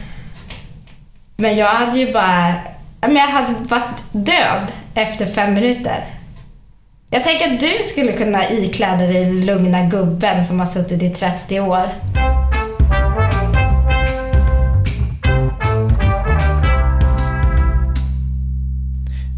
men 1.38 1.58
jag 1.58 1.68
hade 1.68 2.00
ju 2.00 2.14
bara, 2.14 2.54
men 3.02 3.16
jag 3.16 3.28
hade 3.28 3.54
varit 3.54 4.02
död 4.12 4.72
efter 4.94 5.26
fem 5.26 5.54
minuter. 5.54 6.04
Jag 7.14 7.24
tänker 7.24 7.54
att 7.54 7.60
du 7.60 7.74
skulle 7.84 8.14
kunna 8.14 8.50
ikläda 8.50 8.98
dig 8.98 9.26
den 9.26 9.46
lugna 9.46 9.90
gubben 9.90 10.46
som 10.46 10.60
har 10.60 10.68
suttit 10.68 11.04
i 11.04 11.10
30 11.10 11.60
år. 11.60 11.90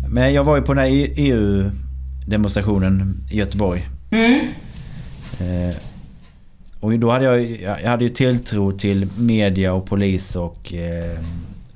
Men 0.10 0.34
jag 0.34 0.44
var 0.44 0.56
ju 0.56 0.62
på 0.62 0.74
den 0.74 0.84
här 0.84 0.90
EU-demonstrationen 1.16 3.18
i 3.32 3.38
Göteborg. 3.38 3.86
Mm. 4.12 4.40
Eh, 5.40 5.76
och 6.80 7.00
då 7.00 7.12
hade 7.12 7.26
jag, 7.26 7.62
jag 7.62 7.90
hade 7.90 8.04
ju 8.04 8.10
tilltro 8.10 8.78
till 8.78 9.08
media 9.18 9.74
och 9.74 9.86
polis 9.86 10.36
och, 10.36 10.74
eh, 10.74 11.20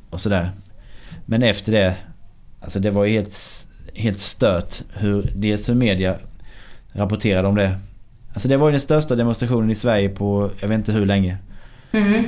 och 0.09 0.21
sådär. 0.21 0.51
Men 1.25 1.43
efter 1.43 1.71
det, 1.71 1.95
alltså 2.61 2.79
det 2.79 2.89
var 2.89 3.05
ju 3.05 3.11
helt, 3.11 3.67
helt 3.95 4.19
stört 4.19 4.81
hur, 4.93 5.31
dels 5.35 5.69
hur 5.69 5.73
media 5.75 6.15
rapporterade 6.91 7.47
om 7.47 7.55
det. 7.55 7.77
Alltså 8.33 8.47
det 8.47 8.57
var 8.57 8.67
ju 8.67 8.71
den 8.71 8.81
största 8.81 9.15
demonstrationen 9.15 9.71
i 9.71 9.75
Sverige 9.75 10.09
på 10.09 10.49
jag 10.59 10.67
vet 10.67 10.75
inte 10.77 10.91
hur 10.91 11.05
länge. 11.05 11.37
Mm. 11.91 12.23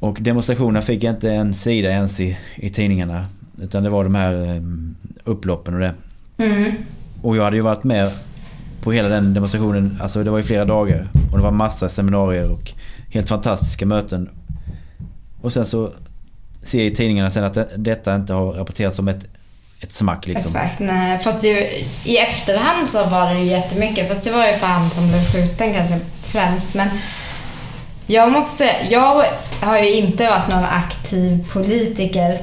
Och 0.00 0.18
demonstrationen 0.20 0.82
fick 0.82 1.04
inte 1.04 1.30
en 1.32 1.54
sida 1.54 1.88
ens 1.90 2.20
i, 2.20 2.38
i 2.56 2.68
tidningarna. 2.70 3.26
Utan 3.62 3.82
det 3.82 3.90
var 3.90 4.04
de 4.04 4.14
här 4.14 4.54
eh, 4.56 4.62
upploppen 5.24 5.74
och 5.74 5.80
det. 5.80 5.94
Mm. 6.38 6.72
Och 7.22 7.36
jag 7.36 7.44
hade 7.44 7.56
ju 7.56 7.62
varit 7.62 7.84
med 7.84 8.06
på 8.82 8.92
hela 8.92 9.08
den 9.08 9.34
demonstrationen. 9.34 9.98
Alltså 10.00 10.24
det 10.24 10.30
var 10.30 10.38
ju 10.38 10.42
flera 10.42 10.64
dagar. 10.64 11.08
Och 11.32 11.38
det 11.38 11.44
var 11.44 11.50
massa 11.50 11.88
seminarier 11.88 12.52
och 12.52 12.72
helt 13.10 13.28
fantastiska 13.28 13.86
möten. 13.86 14.28
Och 15.42 15.52
sen 15.52 15.66
så 15.66 15.92
ser 16.62 16.78
jag 16.78 16.86
i 16.86 16.94
tidningarna 16.94 17.30
sen 17.30 17.44
att 17.44 17.54
det- 17.54 17.68
detta 17.76 18.14
inte 18.14 18.32
har 18.32 18.52
rapporterats 18.52 18.96
som 18.96 19.08
ett, 19.08 19.24
ett 19.80 19.92
smack 19.92 20.26
liksom. 20.26 20.56
Exakt. 20.56 20.78
Nej, 20.78 21.18
fast 21.18 21.44
ju, 21.44 21.68
i 22.04 22.18
efterhand 22.18 22.90
så 22.90 23.04
var 23.04 23.34
det 23.34 23.40
ju 23.40 23.44
jättemycket. 23.44 24.08
Fast 24.08 24.24
det 24.24 24.30
var 24.30 24.46
ju 24.46 24.56
för 24.56 24.66
han 24.66 24.90
som 24.90 25.08
blev 25.08 25.32
skjuten 25.32 25.74
kanske 25.74 25.98
främst. 26.22 26.74
Men 26.74 26.88
jag 28.06 28.32
måste 28.32 28.56
säga, 28.56 28.74
jag 28.90 29.24
har 29.60 29.78
ju 29.78 29.92
inte 29.92 30.28
varit 30.28 30.48
någon 30.48 30.64
aktiv 30.64 31.48
politiker. 31.52 32.40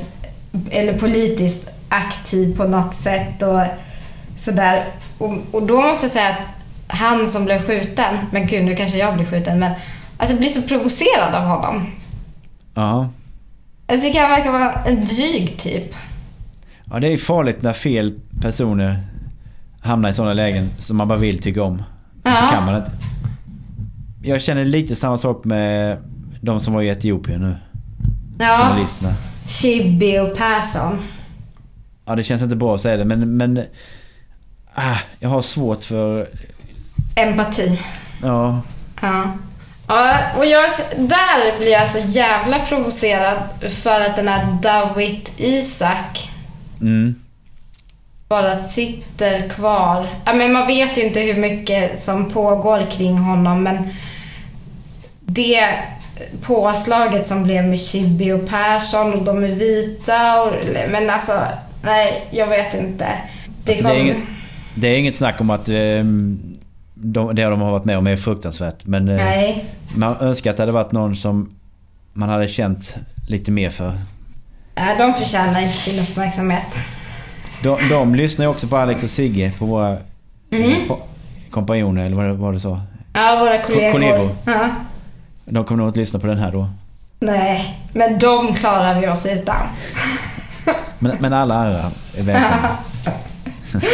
Eller 0.71 0.97
politiskt 0.97 1.69
aktiv 1.89 2.57
på 2.57 2.63
något 2.63 2.95
sätt 2.95 3.41
och 3.41 3.61
sådär. 4.37 4.85
och, 5.17 5.33
och 5.51 5.63
då 5.63 5.81
måste 5.81 6.05
jag 6.05 6.11
säga 6.11 6.29
att 6.29 6.39
han 6.87 7.27
som 7.27 7.45
blev 7.45 7.67
skjuten, 7.67 8.17
men 8.31 8.47
gud 8.47 8.65
nu 8.65 8.75
kanske 8.75 8.97
jag 8.97 9.15
blir 9.15 9.25
skjuten, 9.25 9.59
men 9.59 9.71
alltså 10.17 10.33
jag 10.33 10.39
blir 10.39 10.49
så 10.49 10.61
provocerad 10.61 11.35
av 11.35 11.43
honom. 11.43 11.91
Ja. 12.75 13.09
Jag 13.87 14.01
tycker 14.01 14.21
han 14.21 14.29
verkar 14.29 14.51
vara 14.51 14.73
en 14.73 15.05
dryg 15.05 15.57
typ. 15.57 15.95
Ja, 16.89 16.99
det 16.99 17.07
är 17.07 17.17
farligt 17.17 17.61
när 17.61 17.73
fel 17.73 18.13
personer 18.41 18.97
hamnar 19.81 20.09
i 20.09 20.13
sådana 20.13 20.33
lägen 20.33 20.69
som 20.77 20.97
man 20.97 21.07
bara 21.07 21.19
vill 21.19 21.39
tycka 21.39 21.63
om. 21.63 21.83
Ja. 22.23 22.35
Så 22.35 22.47
kan 22.47 22.65
man 22.65 22.75
inte. 22.75 22.91
Jag 24.21 24.41
känner 24.41 24.65
lite 24.65 24.95
samma 24.95 25.17
sak 25.17 25.45
med 25.45 25.97
de 26.41 26.59
som 26.59 26.73
var 26.73 26.81
i 26.81 26.87
Etiopien 26.87 27.41
nu. 27.41 27.55
Ja. 28.39 28.77
Chibi 29.47 30.19
och 30.19 30.37
Persson. 30.37 30.99
Ja, 32.05 32.15
det 32.15 32.23
känns 32.23 32.41
inte 32.41 32.55
bra 32.55 32.75
att 32.75 32.81
säga 32.81 32.97
det, 32.97 33.05
men... 33.05 33.37
men 33.37 33.63
ah, 34.73 34.97
jag 35.19 35.29
har 35.29 35.41
svårt 35.41 35.83
för... 35.83 36.27
Empati. 37.15 37.79
Ja. 38.23 38.61
Ja. 39.01 39.37
Ja, 39.87 40.19
och 40.37 40.45
jag, 40.45 40.69
där 40.97 41.57
blir 41.59 41.71
jag 41.71 41.91
så 41.91 41.99
jävla 41.99 42.59
provocerad 42.59 43.37
för 43.69 44.01
att 44.01 44.15
den 44.15 44.27
här 44.27 44.57
Dawit 44.61 45.33
Isak 45.37 46.29
mm. 46.83 47.15
bara 48.27 48.55
sitter 48.55 49.49
kvar. 49.49 50.05
Ja, 50.25 50.33
men 50.33 50.53
man 50.53 50.67
vet 50.67 50.97
ju 50.97 51.03
inte 51.07 51.19
hur 51.19 51.35
mycket 51.35 51.99
som 51.99 52.29
pågår 52.29 52.91
kring 52.91 53.17
honom, 53.17 53.63
men 53.63 53.89
det 55.19 55.69
påslaget 56.41 57.25
som 57.25 57.43
blev 57.43 57.65
med 57.65 57.79
Chibi 57.79 58.31
och 58.31 58.49
Persson 58.49 59.13
och 59.13 59.23
de 59.23 59.43
är 59.43 59.55
vita. 59.55 60.41
Och, 60.41 60.53
men 60.91 61.09
alltså, 61.09 61.39
nej, 61.83 62.27
jag 62.31 62.47
vet 62.47 62.73
inte. 62.73 63.07
Det, 63.63 63.71
alltså, 63.71 63.83
kom... 63.83 63.93
det, 63.93 63.99
är, 63.99 64.03
inget, 64.03 64.17
det 64.75 64.87
är 64.87 64.97
inget 64.97 65.15
snack 65.15 65.41
om 65.41 65.49
att 65.49 65.69
um, 65.69 66.57
de, 66.93 67.35
det 67.35 67.43
de 67.43 67.61
har 67.61 67.71
varit 67.71 67.85
med 67.85 67.97
om 67.97 68.07
är 68.07 68.15
fruktansvärt. 68.15 68.85
Men 68.85 69.05
nej. 69.05 69.65
man 69.95 70.17
önskar 70.17 70.51
att 70.51 70.57
det 70.57 70.63
hade 70.63 70.71
varit 70.71 70.91
någon 70.91 71.15
som 71.15 71.55
man 72.13 72.29
hade 72.29 72.47
känt 72.47 72.95
lite 73.27 73.51
mer 73.51 73.69
för. 73.69 73.93
Ja, 74.75 74.95
de 74.97 75.13
förtjänar 75.13 75.61
inte 75.61 75.77
sin 75.77 75.99
uppmärksamhet. 75.99 76.75
De, 77.63 77.77
de 77.89 78.15
lyssnar 78.15 78.45
ju 78.45 78.51
också 78.51 78.67
på 78.67 78.77
Alex 78.77 79.03
och 79.03 79.09
Sigge, 79.09 79.51
på 79.59 79.65
våra 79.65 79.97
mm. 80.51 80.91
kompanjoner, 81.49 82.05
eller 82.05 82.15
vad 82.15 82.37
var 82.37 82.53
det 82.53 82.59
så? 82.59 82.81
Ja, 83.13 83.37
våra 83.39 83.61
kollegor. 83.61 83.91
kollegor. 83.91 84.35
Ja. 84.45 84.69
De 85.45 85.65
kommer 85.65 85.83
nog 85.83 85.89
att 85.89 85.97
lyssna 85.97 86.19
på 86.19 86.27
den 86.27 86.37
här 86.37 86.51
då. 86.51 86.67
Nej, 87.19 87.79
men 87.93 88.19
de 88.19 88.53
klarar 88.53 89.01
vi 89.01 89.07
oss 89.07 89.25
utan. 89.25 89.57
men, 90.99 91.17
men 91.19 91.33
alla 91.33 91.55
andra 91.55 91.91
är 92.17 92.23
välkomna. 92.23 92.77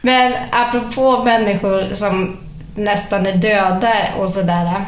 men 0.00 0.32
apropå 0.50 1.24
människor 1.24 1.94
som 1.94 2.36
nästan 2.74 3.26
är 3.26 3.36
döda 3.36 3.94
och 4.18 4.28
sådär. 4.28 4.84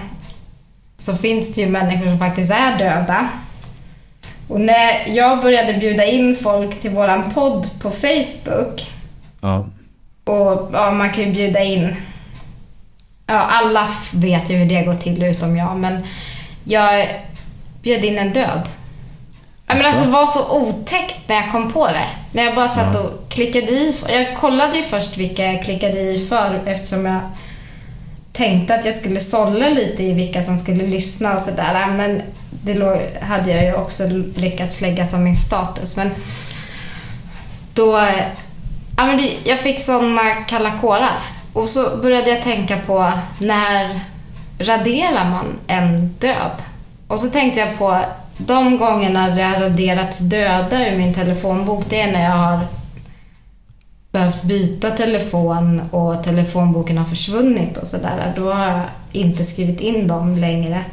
Så 0.97 1.16
finns 1.16 1.55
det 1.55 1.61
ju 1.61 1.68
människor 1.68 2.07
som 2.07 2.18
faktiskt 2.18 2.51
är 2.51 2.78
döda. 2.78 3.28
Och 4.49 4.61
när 4.61 5.16
jag 5.16 5.42
började 5.42 5.72
bjuda 5.72 6.05
in 6.05 6.36
folk 6.36 6.80
till 6.80 6.90
våran 6.90 7.30
podd 7.30 7.80
på 7.82 7.90
Facebook. 7.90 8.90
Ja. 9.40 9.66
Och 10.24 10.70
ja, 10.72 10.90
man 10.90 11.12
kan 11.12 11.24
ju 11.24 11.32
bjuda 11.32 11.62
in 11.62 11.97
Ja, 13.26 13.34
alla 13.34 13.88
vet 14.12 14.51
ju 14.51 14.57
hur 14.57 14.66
det 14.66 14.82
går 14.82 14.95
till 14.95 15.22
utom 15.22 15.57
jag, 15.57 15.76
men 15.76 16.07
jag 16.64 17.09
bjöd 17.82 18.05
in 18.05 18.18
en 18.18 18.32
död. 18.32 18.68
Ja, 19.66 19.74
men 19.74 19.86
alltså, 19.86 20.05
det 20.05 20.11
var 20.11 20.26
så 20.26 20.51
otäckt 20.51 21.28
när 21.28 21.36
jag 21.36 21.53
kom 21.53 21.72
på 21.72 21.86
det. 21.86 22.07
När 22.32 22.45
jag 22.45 22.55
bara 22.55 22.68
satt 22.68 22.97
och 22.97 23.28
klickade 23.28 23.66
i. 23.66 23.97
Jag 24.09 24.36
kollade 24.36 24.76
ju 24.76 24.82
först 24.82 25.16
vilka 25.16 25.45
jag 25.45 25.62
klickade 25.62 26.01
i 26.01 26.26
för 26.28 26.61
eftersom 26.66 27.07
jag 27.07 27.20
tänkte 28.32 28.74
att 28.74 28.84
jag 28.84 28.95
skulle 28.95 29.20
sålla 29.20 29.68
lite 29.68 30.03
i 30.03 30.12
vilka 30.12 30.42
som 30.42 30.59
skulle 30.59 30.86
lyssna 30.86 31.34
och 31.34 31.40
sådär. 31.40 31.86
Men 31.86 32.22
det 32.64 33.10
hade 33.20 33.50
jag 33.50 33.64
ju 33.64 33.74
också 33.74 34.04
lyckats 34.36 34.80
lägga 34.80 35.04
som 35.04 35.24
min 35.24 35.36
status. 35.36 35.96
Men 35.96 36.10
då... 37.74 38.08
Ja, 38.96 39.06
men 39.06 39.28
jag 39.44 39.60
fick 39.60 39.82
såna 39.82 40.34
kalla 40.34 40.70
kårar. 40.80 41.18
Och 41.52 41.68
så 41.68 41.96
började 41.96 42.30
jag 42.30 42.42
tänka 42.42 42.78
på 42.86 43.12
när 43.38 44.00
raderar 44.58 45.30
man 45.30 45.46
en 45.66 46.08
död? 46.08 46.62
Och 47.08 47.20
så 47.20 47.30
tänkte 47.30 47.60
jag 47.60 47.78
på 47.78 48.00
de 48.36 48.78
gångerna 48.78 49.28
det 49.28 49.42
har 49.42 49.60
raderats 49.60 50.18
döda 50.18 50.88
ur 50.88 50.96
min 50.96 51.14
telefonbok, 51.14 51.84
det 51.88 52.00
är 52.00 52.12
när 52.12 52.24
jag 52.24 52.36
har 52.36 52.60
behövt 54.12 54.42
byta 54.42 54.90
telefon 54.90 55.82
och 55.90 56.24
telefonboken 56.24 56.98
har 56.98 57.04
försvunnit 57.04 57.76
och 57.76 57.86
sådär. 57.86 58.32
Då 58.36 58.52
har 58.52 58.66
jag 58.66 58.82
inte 59.12 59.44
skrivit 59.44 59.80
in 59.80 60.08
dem 60.08 60.36
längre. 60.36 60.84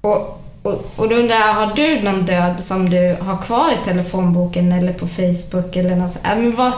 Och, 0.00 0.42
och, 0.62 0.92
och 0.96 1.08
då 1.08 1.14
undrar 1.14 1.36
jag, 1.36 1.54
har 1.54 1.74
du 1.74 2.02
någon 2.02 2.26
död 2.26 2.60
som 2.60 2.90
du 2.90 3.16
har 3.20 3.42
kvar 3.42 3.72
i 3.72 3.84
telefonboken 3.84 4.72
eller 4.72 4.92
på 4.92 5.06
Facebook 5.08 5.76
eller 5.76 5.96
något 5.96 6.10
sånt? 6.10 6.24
Men 6.24 6.56
vad, 6.56 6.72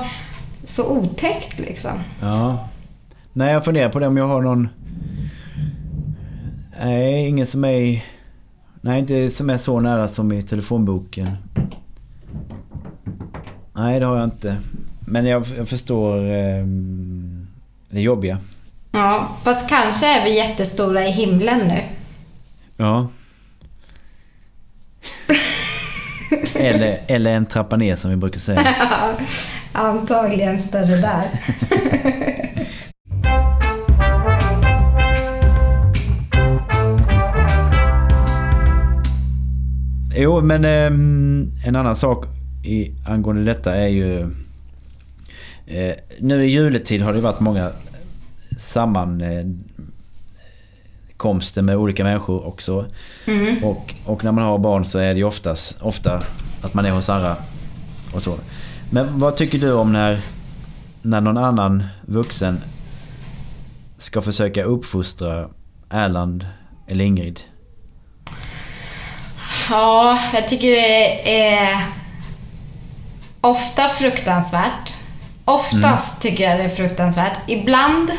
så 0.64 0.96
otäckt 0.96 1.58
liksom. 1.58 1.90
Ja. 2.20 2.68
Nej, 3.32 3.52
jag 3.52 3.64
funderar 3.64 3.88
på 3.88 3.98
det 3.98 4.06
om 4.06 4.16
jag 4.16 4.26
har 4.26 4.40
någon... 4.40 4.68
Nej, 6.84 7.28
ingen 7.28 7.46
som 7.46 7.64
är... 7.64 8.04
Nej, 8.80 8.98
inte 8.98 9.30
som 9.30 9.50
är 9.50 9.58
så 9.58 9.80
nära 9.80 10.08
som 10.08 10.32
i 10.32 10.42
telefonboken. 10.42 11.28
Nej, 13.72 14.00
det 14.00 14.06
har 14.06 14.16
jag 14.16 14.24
inte. 14.24 14.56
Men 15.00 15.26
jag, 15.26 15.46
jag 15.56 15.68
förstår 15.68 16.16
eh, 16.18 16.66
det 17.90 18.00
jobbiga. 18.00 18.38
Ja, 18.92 19.28
fast 19.42 19.68
kanske 19.68 20.06
är 20.06 20.24
vi 20.24 20.36
jättestora 20.36 21.06
i 21.06 21.10
himlen 21.10 21.68
nu. 21.68 21.82
Ja. 22.76 23.08
eller, 26.54 27.00
eller 27.06 27.34
en 27.34 27.46
trappa 27.46 27.76
ner 27.76 27.96
som 27.96 28.10
vi 28.10 28.16
brukar 28.16 28.40
säga. 28.40 28.62
Antagligen 29.72 30.58
större 30.58 30.96
där. 30.96 31.24
jo, 40.16 40.40
men 40.40 40.64
eh, 40.64 40.86
en 41.66 41.76
annan 41.76 41.96
sak 41.96 42.26
i, 42.62 42.92
angående 43.06 43.44
detta 43.44 43.74
är 43.74 43.88
ju... 43.88 44.20
Eh, 45.66 45.94
nu 46.20 46.44
i 46.44 46.48
juletid 46.48 47.02
har 47.02 47.12
det 47.12 47.20
varit 47.20 47.40
många 47.40 47.70
sammankomster 51.22 51.62
med 51.62 51.76
olika 51.76 52.04
människor 52.04 52.46
också. 52.46 52.86
Mm. 53.26 53.64
Och, 53.64 53.94
och 54.06 54.24
när 54.24 54.32
man 54.32 54.44
har 54.44 54.58
barn 54.58 54.84
så 54.84 54.98
är 54.98 55.14
det 55.14 55.18
ju 55.18 55.24
oftast, 55.24 55.76
ofta 55.80 56.22
att 56.62 56.74
man 56.74 56.86
är 56.86 56.90
hos 56.90 57.08
andra 57.08 57.36
och 58.14 58.22
så. 58.22 58.38
Men 58.90 59.18
vad 59.18 59.36
tycker 59.36 59.58
du 59.58 59.72
om 59.72 59.92
när, 59.92 60.20
när 61.02 61.20
någon 61.20 61.38
annan 61.38 61.84
vuxen 62.06 62.60
ska 63.98 64.20
försöka 64.20 64.64
uppfostra 64.64 65.48
Erland 65.90 66.46
eller 66.88 67.04
Ingrid? 67.04 67.40
Ja, 69.70 70.18
jag 70.34 70.48
tycker 70.48 70.70
det 70.70 71.46
är 71.46 71.84
ofta 73.40 73.88
fruktansvärt. 73.88 74.92
Oftast 75.44 76.14
mm. 76.14 76.20
tycker 76.20 76.44
jag 76.44 76.58
det 76.58 76.64
är 76.64 76.68
fruktansvärt. 76.68 77.38
Ibland, 77.46 78.10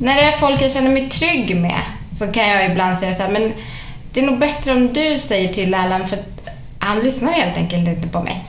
när 0.00 0.14
det 0.14 0.22
är 0.22 0.32
folk 0.38 0.62
jag 0.62 0.72
känner 0.72 0.90
mig 0.90 1.10
trygg 1.10 1.56
med, 1.56 1.80
så 2.14 2.32
kan 2.32 2.48
jag 2.48 2.70
ibland 2.70 2.98
säga 2.98 3.14
så 3.14 3.22
här, 3.22 3.30
men 3.30 3.52
det 4.12 4.20
är 4.20 4.26
nog 4.26 4.38
bättre 4.38 4.72
om 4.72 4.92
du 4.92 5.18
säger 5.18 5.52
till 5.52 5.74
Erland, 5.74 6.08
för 6.08 6.18
han 6.78 7.00
lyssnar 7.00 7.32
helt 7.32 7.56
enkelt 7.56 7.88
inte 7.88 8.08
på 8.08 8.22
mig. 8.22 8.44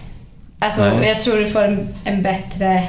Alltså, 0.59 1.03
jag 1.03 1.21
tror 1.21 1.37
du 1.37 1.49
får 1.49 1.63
en, 1.63 1.87
en, 2.03 2.21
bättre 2.21 2.87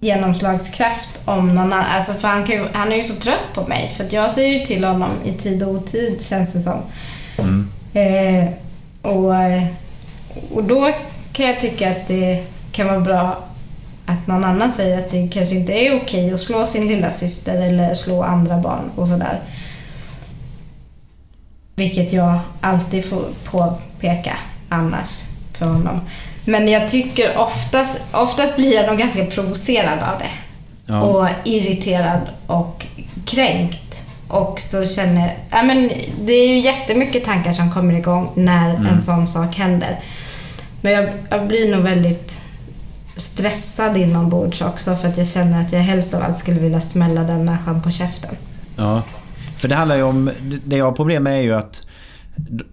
genomslagskraft 0.00 1.08
om 1.24 1.48
någon 1.48 1.58
annan. 1.58 1.84
Alltså, 1.94 2.12
för 2.12 2.28
han, 2.28 2.46
kan, 2.46 2.68
han 2.72 2.92
är 2.92 2.96
ju 2.96 3.02
så 3.02 3.20
trött 3.20 3.54
på 3.54 3.66
mig, 3.66 3.92
för 3.96 4.06
jag 4.10 4.30
säger 4.30 4.58
ju 4.58 4.66
till 4.66 4.84
honom 4.84 5.10
i 5.24 5.32
tid 5.32 5.62
och 5.62 5.74
otid, 5.74 6.22
känns 6.22 6.52
det 6.52 6.60
som. 6.60 6.82
Mm. 7.38 7.68
Eh, 7.92 8.48
och, 9.02 9.34
och 10.54 10.64
då 10.64 10.92
kan 11.32 11.46
jag 11.46 11.60
tycka 11.60 11.90
att 11.90 12.08
det 12.08 12.44
kan 12.72 12.86
vara 12.86 13.00
bra 13.00 13.44
att 14.06 14.26
någon 14.26 14.44
annan 14.44 14.72
säger 14.72 14.98
att 14.98 15.10
det 15.10 15.28
kanske 15.32 15.54
inte 15.54 15.72
är 15.72 15.96
okej 15.96 16.32
att 16.32 16.40
slå 16.40 16.66
sin 16.66 16.88
lilla 16.88 17.10
syster 17.10 17.62
eller 17.62 17.94
slå 17.94 18.22
andra 18.22 18.56
barn 18.58 18.90
och 18.96 19.08
sådär. 19.08 19.40
Vilket 21.78 22.12
jag 22.12 22.40
alltid 22.60 23.04
får 23.04 23.24
påpeka 23.44 24.36
annars 24.68 25.22
för 25.52 25.66
honom. 25.66 26.00
Men 26.44 26.68
jag 26.68 26.88
tycker 26.88 27.38
oftast, 27.38 28.00
oftast 28.12 28.56
blir 28.56 28.74
jag 28.74 28.86
nog 28.86 28.98
ganska 28.98 29.24
provocerad 29.24 29.98
av 29.98 30.18
det. 30.18 30.30
Ja. 30.86 31.02
Och 31.02 31.28
irriterad 31.44 32.20
och 32.46 32.86
kränkt. 33.24 34.02
Och 34.28 34.60
så 34.60 34.86
känner 34.86 35.36
ja 35.50 35.62
men 35.62 35.90
det 36.20 36.32
är 36.32 36.48
ju 36.48 36.58
jättemycket 36.58 37.24
tankar 37.24 37.52
som 37.52 37.72
kommer 37.72 37.94
igång 37.94 38.30
när 38.34 38.70
mm. 38.74 38.86
en 38.86 39.00
sån 39.00 39.26
sak 39.26 39.56
händer. 39.56 40.00
Men 40.80 40.92
jag, 40.92 41.10
jag 41.30 41.46
blir 41.46 41.72
nog 41.72 41.82
väldigt 41.82 42.40
stressad 43.16 43.96
inombords 43.96 44.60
också 44.62 44.96
för 44.96 45.08
att 45.08 45.18
jag 45.18 45.28
känner 45.28 45.62
att 45.62 45.72
jag 45.72 45.80
helst 45.80 46.14
av 46.14 46.22
allt 46.22 46.38
skulle 46.38 46.60
vilja 46.60 46.80
smälla 46.80 47.22
den 47.22 47.44
människan 47.44 47.82
på 47.82 47.90
käften. 47.90 48.36
Ja. 48.76 49.02
För 49.58 49.68
det 49.68 49.74
handlar 49.74 49.96
ju 49.96 50.02
om... 50.02 50.30
Det 50.64 50.76
jag 50.76 50.84
har 50.84 50.92
problem 50.92 51.22
med 51.22 51.38
är 51.38 51.42
ju 51.42 51.54
att 51.54 51.86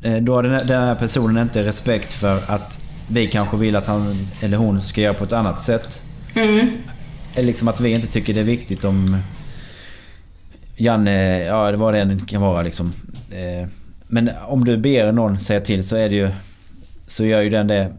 eh, 0.02 0.16
då 0.16 0.36
har 0.36 0.44
den 0.44 0.52
här, 0.52 0.66
den 0.66 0.82
här 0.82 0.96
personen 0.96 1.44
inte 1.44 1.64
respekt 1.64 2.14
för 2.14 2.40
att 2.48 2.80
vi 3.08 3.28
kanske 3.28 3.58
vill 3.58 3.76
att 3.76 3.88
han 3.88 4.28
eller 4.42 4.58
hon 4.58 4.82
ska 4.82 5.02
göra 5.02 5.14
på 5.14 5.24
ett 5.24 5.34
annat 5.34 5.60
sätt. 5.64 6.02
Mm. 6.36 6.68
Eller 7.36 7.48
liksom 7.48 7.68
att 7.68 7.82
vi 7.82 7.94
inte 7.94 8.08
tycker 8.08 8.34
det 8.34 8.40
är 8.40 8.44
viktigt 8.44 8.86
om 8.86 9.18
Janne, 10.76 11.44
ja 11.44 11.72
det 11.72 11.78
var 11.78 11.94
det 11.94 12.00
än 12.00 12.26
kan 12.26 12.42
vara 12.42 12.62
liksom. 12.62 12.94
Eh, 13.32 13.68
Men 14.08 14.30
om 14.48 14.66
du 14.66 14.78
ber 14.78 15.12
någon 15.12 15.40
säga 15.40 15.60
till 15.62 15.88
så 15.88 15.96
är 15.96 16.10
det 16.10 16.16
ju... 16.16 16.30
Så 17.08 17.26
gör 17.26 17.42
ju 17.42 17.50
den 17.50 17.68
det 17.68 17.94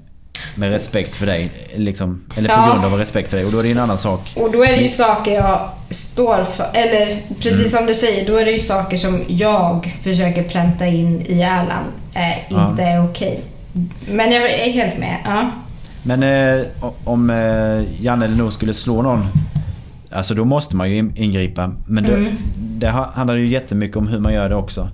med 0.55 0.71
respekt 0.71 1.15
för 1.15 1.27
dig. 1.27 1.51
Liksom, 1.75 2.23
eller 2.37 2.49
på 2.49 2.55
Ja. 2.55 2.73
grund 2.73 2.85
av 2.85 2.99
respekt 2.99 3.31
för 3.31 3.37
dig. 3.37 3.47
Och 3.47 3.53
då 3.53 3.59
är 3.59 3.63
det 3.63 3.71
en 3.71 3.79
annan 3.79 3.99
sak. 3.99 4.33
Och 4.37 4.53
då 4.53 4.65
är 4.65 4.73
det 4.73 4.83
ju 4.83 4.89
saker 4.89 5.33
jag 5.35 5.71
står 5.91 6.45
för. 6.45 6.67
Eller 6.75 7.21
precis 7.41 7.59
Mm. 7.59 7.71
som 7.71 7.87
du 7.87 7.95
säger, 7.95 8.27
då 8.27 8.37
är 8.37 8.45
det 8.45 8.51
ju 8.53 8.59
saker 8.59 8.97
som 8.97 9.23
jag 9.29 9.97
försöker 10.03 10.43
pränta 10.43 10.87
in 10.87 11.21
i 11.27 11.43
Erland 11.43 11.87
eh, 12.15 12.39
Ja. 12.49 12.71
inte 12.71 12.83
är 12.83 13.05
okej. 13.05 13.41
Men 14.11 14.33
jag 14.33 14.51
är 14.51 14.73
helt 14.73 14.99
med. 14.99 15.17
Ja. 15.25 15.51
Men 16.03 16.23
eh, 16.23 16.67
om 17.05 17.31
eh, 17.31 18.05
Janne 18.05 18.25
eller 18.25 18.37
Nour 18.37 18.51
skulle 18.51 18.75
slå 18.75 19.03
någon. 19.03 19.27
Alltså 20.11 20.35
då 20.35 20.45
måste 20.45 20.77
man 20.77 20.91
ju 20.91 20.97
in- 20.97 21.13
ingripa. 21.17 21.71
Men 21.87 22.05
det, 22.05 22.15
Mm. 22.15 22.33
det 22.57 22.91
ha- 22.91 23.11
handlar 23.15 23.35
ju 23.37 23.47
jättemycket 23.47 23.97
om 23.97 24.09
hur 24.09 24.19
man 24.19 24.33
gör 24.35 24.49
det 24.49 24.55
också. 24.55 24.89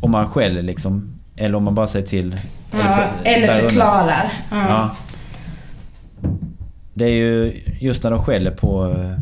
Om 0.00 0.10
man 0.10 0.28
skäller 0.28 0.62
liksom. 0.62 1.14
Eller 1.36 1.54
om 1.54 1.64
man 1.64 1.74
bara 1.74 1.86
säger 1.86 2.06
till. 2.06 2.36
Ja, 2.78 3.04
eller 3.24 3.48
undan. 3.48 3.70
förklarar. 3.70 4.32
Ja. 4.50 4.56
Ja. 4.68 4.90
Det 6.94 7.04
är 7.04 7.10
ju 7.10 7.62
just 7.80 8.02
när 8.02 8.10
de 8.10 8.22
skäller 8.24 8.50
på... 8.50 8.84
eh, 8.90 9.20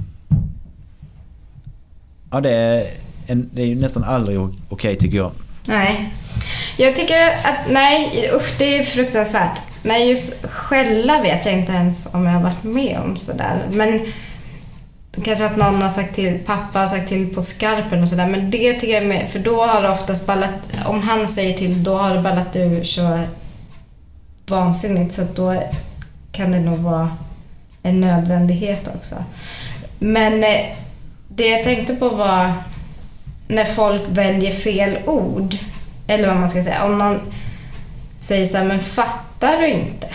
Ja 2.30 2.40
det 2.40 2.50
är, 2.50 2.86
en, 3.26 3.50
det 3.52 3.62
är 3.62 3.66
ju 3.66 3.74
nästan 3.74 4.04
aldrig 4.04 4.38
okej 4.68 4.96
tycker 4.96 5.16
jag. 5.16 5.32
Nej. 5.66 6.12
Jag 6.76 6.96
tycker 6.96 7.28
att, 7.28 7.70
nej, 7.70 8.30
usch 8.34 8.54
det 8.58 8.78
är 8.78 8.82
fruktansvärt. 8.82 9.60
Nej, 9.82 10.08
just 10.08 10.46
skälla 10.46 11.22
vet 11.22 11.46
jag 11.46 11.54
inte 11.58 11.72
ens 11.72 12.14
om 12.14 12.26
jag 12.26 12.32
har 12.32 12.42
varit 12.42 12.62
med 12.62 12.98
om 13.04 13.16
sådär. 13.16 13.62
Men 13.70 14.00
kanske 15.24 15.46
att 15.46 15.56
någon 15.56 15.82
har 15.82 15.88
sagt 15.88 16.14
till, 16.14 16.38
pappa 16.46 16.78
har 16.78 16.86
sagt 16.86 17.08
till 17.08 17.34
på 17.34 17.42
skarpen 17.42 18.02
och 18.02 18.08
sådär. 18.08 18.26
Men 18.26 18.50
det 18.50 18.72
tycker 18.72 18.94
jag 18.94 19.02
är 19.02 19.08
med, 19.08 19.30
för 19.30 19.38
då 19.38 19.66
har 19.66 19.82
det 19.82 19.88
oftast 19.88 20.26
ballat, 20.26 20.50
om 20.86 21.02
han 21.02 21.28
säger 21.28 21.54
till, 21.58 21.82
då 21.84 21.96
har 21.96 22.14
det 22.14 22.22
ballat 22.22 22.56
ur 22.56 22.84
så 22.84 23.20
vansinnigt. 24.46 25.14
Så 25.14 25.22
då 25.34 25.62
kan 26.32 26.52
det 26.52 26.60
nog 26.60 26.78
vara 26.78 27.16
en 27.82 28.00
nödvändighet 28.00 28.88
också. 28.96 29.14
Men 29.98 30.44
eh, 30.44 30.66
det 31.28 31.48
jag 31.48 31.64
tänkte 31.64 31.94
på 31.94 32.08
var 32.08 32.52
när 33.48 33.64
folk 33.64 34.02
väljer 34.08 34.52
fel 34.52 34.98
ord. 35.06 35.56
Eller 36.06 36.28
vad 36.28 36.36
man 36.36 36.50
ska 36.50 36.62
säga. 36.62 36.84
Om 36.84 36.98
någon 36.98 37.20
säger 38.18 38.46
så 38.46 38.56
här, 38.56 38.64
men 38.64 38.80
fattar 38.80 39.58
du 39.58 39.70
inte? 39.70 40.08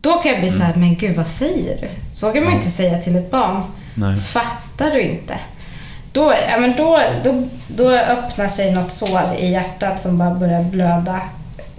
Då 0.00 0.12
kan 0.12 0.32
jag 0.32 0.40
bli 0.40 0.50
så 0.50 0.62
här, 0.62 0.74
men 0.74 0.96
gud 0.96 1.16
vad 1.16 1.26
säger 1.26 1.80
du? 1.80 1.88
Så 2.12 2.32
kan 2.32 2.44
man 2.44 2.52
inte 2.52 2.70
säga 2.70 2.98
till 2.98 3.16
ett 3.16 3.30
barn. 3.30 3.62
Nej. 3.94 4.20
Fattar 4.20 4.90
du 4.90 5.00
inte? 5.00 5.38
Då, 6.12 6.34
ja, 6.50 6.60
men 6.60 6.76
då, 6.76 7.02
då, 7.24 7.44
då 7.68 7.90
öppnar 7.90 8.48
sig 8.48 8.72
något 8.72 8.92
sår 8.92 9.34
i 9.38 9.50
hjärtat 9.50 10.00
som 10.00 10.18
bara 10.18 10.34
börjar 10.34 10.62
blöda 10.62 11.20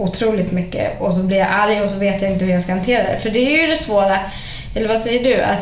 otroligt 0.02 0.52
mycket. 0.52 1.00
Och 1.00 1.14
så 1.14 1.22
blir 1.22 1.36
jag 1.36 1.48
arg 1.50 1.82
och 1.82 1.90
så 1.90 1.98
vet 1.98 2.22
jag 2.22 2.30
inte 2.30 2.44
hur 2.44 2.52
jag 2.52 2.62
ska 2.62 2.72
hantera 2.72 3.12
det. 3.12 3.18
För 3.18 3.30
det 3.30 3.38
är 3.38 3.62
ju 3.62 3.66
det 3.66 3.76
svåra, 3.76 4.18
eller 4.74 4.88
vad 4.88 4.98
säger 4.98 5.24
du? 5.24 5.42
Att, 5.42 5.58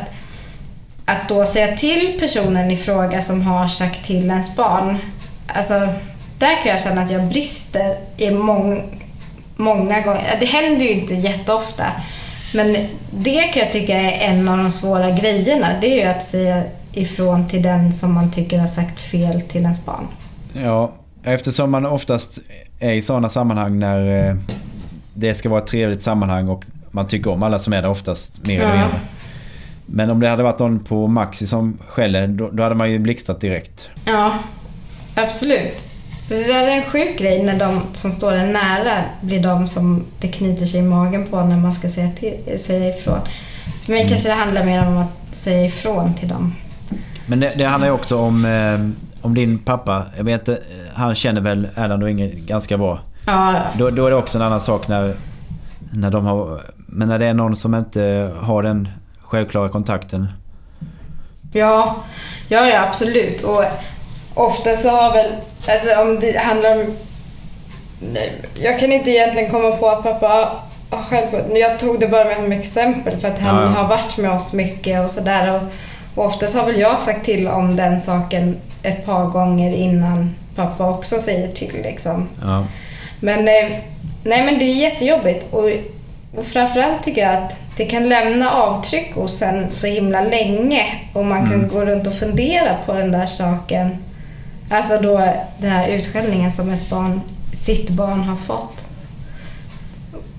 att 1.04 1.28
då 1.28 1.46
säga 1.46 1.76
till 1.76 2.16
personen 2.20 2.70
i 2.70 2.76
fråga 2.76 3.22
som 3.22 3.42
har 3.42 3.68
sagt 3.68 4.06
till 4.06 4.30
ens 4.30 4.56
barn. 4.56 4.98
Alltså, 5.46 5.74
där 6.38 6.62
kan 6.62 6.72
jag 6.72 6.80
känna 6.80 7.02
att 7.02 7.10
jag 7.10 7.24
brister 7.24 7.96
i 8.16 8.30
mång, 8.30 9.00
många 9.56 10.00
gånger. 10.00 10.36
Det 10.40 10.46
händer 10.46 10.86
ju 10.86 10.92
inte 10.92 11.14
jätteofta. 11.14 11.86
Men 12.54 12.76
det 13.10 13.42
kan 13.42 13.62
jag 13.62 13.72
tycka 13.72 13.96
är 13.96 14.30
en 14.30 14.48
av 14.48 14.58
de 14.58 14.70
svåra 14.70 15.10
grejerna. 15.10 15.66
Det 15.80 15.86
är 15.86 15.96
ju 15.96 16.10
att 16.10 16.22
säga 16.22 16.62
ifrån 16.92 17.48
till 17.48 17.62
den 17.62 17.92
som 17.92 18.14
man 18.14 18.32
tycker 18.32 18.58
har 18.58 18.66
sagt 18.66 19.00
fel 19.00 19.40
till 19.40 19.62
ens 19.62 19.84
barn. 19.84 20.06
Ja, 20.52 20.92
eftersom 21.22 21.70
man 21.70 21.86
oftast 21.86 22.38
är 22.80 22.92
i 22.92 23.02
sådana 23.02 23.28
sammanhang 23.28 23.78
när 23.78 24.28
eh, 24.28 24.36
det 25.14 25.34
ska 25.34 25.48
vara 25.48 25.60
ett 25.60 25.66
trevligt 25.66 26.02
sammanhang 26.02 26.48
och 26.48 26.64
man 26.90 27.06
tycker 27.06 27.30
om 27.30 27.42
alla 27.42 27.58
som 27.58 27.72
är 27.72 27.82
där 27.82 27.88
oftast 27.88 28.46
mer 28.46 28.60
eller 28.60 28.78
mindre. 28.78 29.00
Men 29.86 30.10
om 30.10 30.20
det 30.20 30.28
hade 30.28 30.42
varit 30.42 30.58
någon 30.58 30.84
på 30.84 31.06
Maxi 31.06 31.46
som 31.46 31.78
skäller, 31.88 32.26
då, 32.26 32.50
då 32.52 32.62
hade 32.62 32.74
man 32.74 32.90
ju 32.90 32.98
blixtrat 32.98 33.40
direkt. 33.40 33.90
Ja, 34.04 34.38
absolut. 35.14 35.90
Det 36.28 36.42
där 36.42 36.66
är 36.66 36.70
en 36.70 36.82
sjuk 36.82 37.18
grej 37.18 37.42
när 37.42 37.58
de 37.58 37.80
som 37.92 38.10
står 38.10 38.32
en 38.32 38.52
nära 38.52 39.04
blir 39.20 39.42
de 39.42 39.68
som 39.68 40.04
det 40.20 40.28
knyter 40.28 40.66
sig 40.66 40.80
i 40.80 40.82
magen 40.82 41.26
på 41.26 41.44
när 41.44 41.56
man 41.56 41.74
ska 41.74 41.88
säga, 41.88 42.10
till, 42.10 42.60
säga 42.60 42.96
ifrån. 42.96 43.18
För 43.84 43.92
mig 43.92 44.08
kanske 44.08 44.28
det 44.28 44.34
handlar 44.34 44.64
mer 44.64 44.86
om 44.86 44.96
att 44.96 45.36
säga 45.36 45.66
ifrån 45.66 46.14
till 46.14 46.28
dem. 46.28 46.54
Men 47.26 47.40
det, 47.40 47.52
det 47.56 47.64
handlar 47.64 47.88
ju 47.88 47.94
också 47.94 48.16
om, 48.16 48.44
eh, 48.44 49.09
om 49.22 49.34
din 49.34 49.58
pappa. 49.58 50.02
Jag 50.16 50.24
vet 50.24 50.48
inte, 50.48 50.62
han 50.94 51.14
känner 51.14 51.40
väl 51.40 51.68
Erland 51.76 52.02
och 52.02 52.10
Inge 52.10 52.26
ganska 52.26 52.78
bra. 52.78 52.98
Ja, 53.26 53.54
Då, 53.78 53.90
då 53.90 54.06
är 54.06 54.10
det 54.10 54.16
också 54.16 54.38
en 54.38 54.44
annan 54.44 54.60
sak 54.60 54.88
när, 54.88 55.14
när 55.92 56.10
de 56.10 56.26
har... 56.26 56.60
Men 56.76 57.08
när 57.08 57.18
det 57.18 57.26
är 57.26 57.34
någon 57.34 57.56
som 57.56 57.74
inte 57.74 58.32
har 58.40 58.62
den 58.62 58.88
självklara 59.22 59.68
kontakten. 59.68 60.26
Ja, 61.52 61.96
ja, 62.48 62.66
ja 62.68 62.82
absolut. 62.88 63.42
Och 63.42 63.64
ofta 64.34 64.76
så 64.76 64.88
har 64.90 65.12
väl, 65.12 65.30
alltså 65.68 66.00
om 66.02 66.20
det 66.20 66.38
handlar 66.38 66.72
om... 66.80 66.86
Nej, 68.12 68.32
Jag 68.62 68.78
kan 68.80 68.92
inte 68.92 69.10
egentligen 69.10 69.50
komma 69.50 69.70
på 69.70 69.90
att 69.90 70.02
pappa 70.02 70.48
har 70.90 71.02
själv... 71.02 71.56
Jag 71.56 71.78
tog 71.80 72.00
det 72.00 72.08
bara 72.08 72.24
med 72.24 72.36
som 72.36 72.52
exempel 72.52 73.16
för 73.18 73.28
att 73.28 73.40
han 73.40 73.56
Ja. 73.62 73.66
har 73.68 73.88
varit 73.88 74.16
med 74.16 74.30
oss 74.30 74.52
mycket 74.52 75.04
och 75.04 75.10
sådär. 75.10 75.60
Och, 76.20 76.26
oftast 76.26 76.56
har 76.56 76.66
väl 76.66 76.80
jag 76.80 77.00
sagt 77.00 77.24
till 77.24 77.48
om 77.48 77.76
den 77.76 78.00
saken 78.00 78.56
ett 78.82 79.06
par 79.06 79.26
gånger 79.26 79.74
innan 79.76 80.34
pappa 80.54 80.90
också 80.90 81.16
säger 81.16 81.48
till 81.48 81.82
liksom. 81.82 82.28
Ja. 82.42 82.64
Men, 83.20 83.38
eh, 83.38 83.76
nej, 84.22 84.44
men 84.44 84.58
det 84.58 84.64
är 84.64 84.74
jättejobbigt. 84.74 85.46
Och, 85.52 85.70
och 86.36 86.46
framförallt 86.46 87.02
tycker 87.02 87.22
jag 87.22 87.34
att 87.34 87.56
det 87.76 87.84
kan 87.84 88.08
lämna 88.08 88.50
avtryck 88.52 89.14
hos 89.14 89.42
en 89.42 89.66
så 89.72 89.86
himla 89.86 90.20
länge. 90.20 90.84
Och 91.12 91.24
man 91.24 91.40
kan 91.46 91.54
Mm. 91.54 91.68
gå 91.68 91.84
runt 91.84 92.06
och 92.06 92.14
fundera 92.14 92.76
på 92.86 92.92
den 92.92 93.12
där 93.12 93.26
saken. 93.26 93.96
Alltså 94.70 94.98
då 95.02 95.18
den 95.58 95.70
här 95.70 95.88
utskällningen 95.88 96.52
som 96.52 96.70
ett 96.70 96.90
barn, 96.90 97.20
sitt 97.52 97.90
barn 97.90 98.20
har 98.20 98.36
fått. 98.36 98.86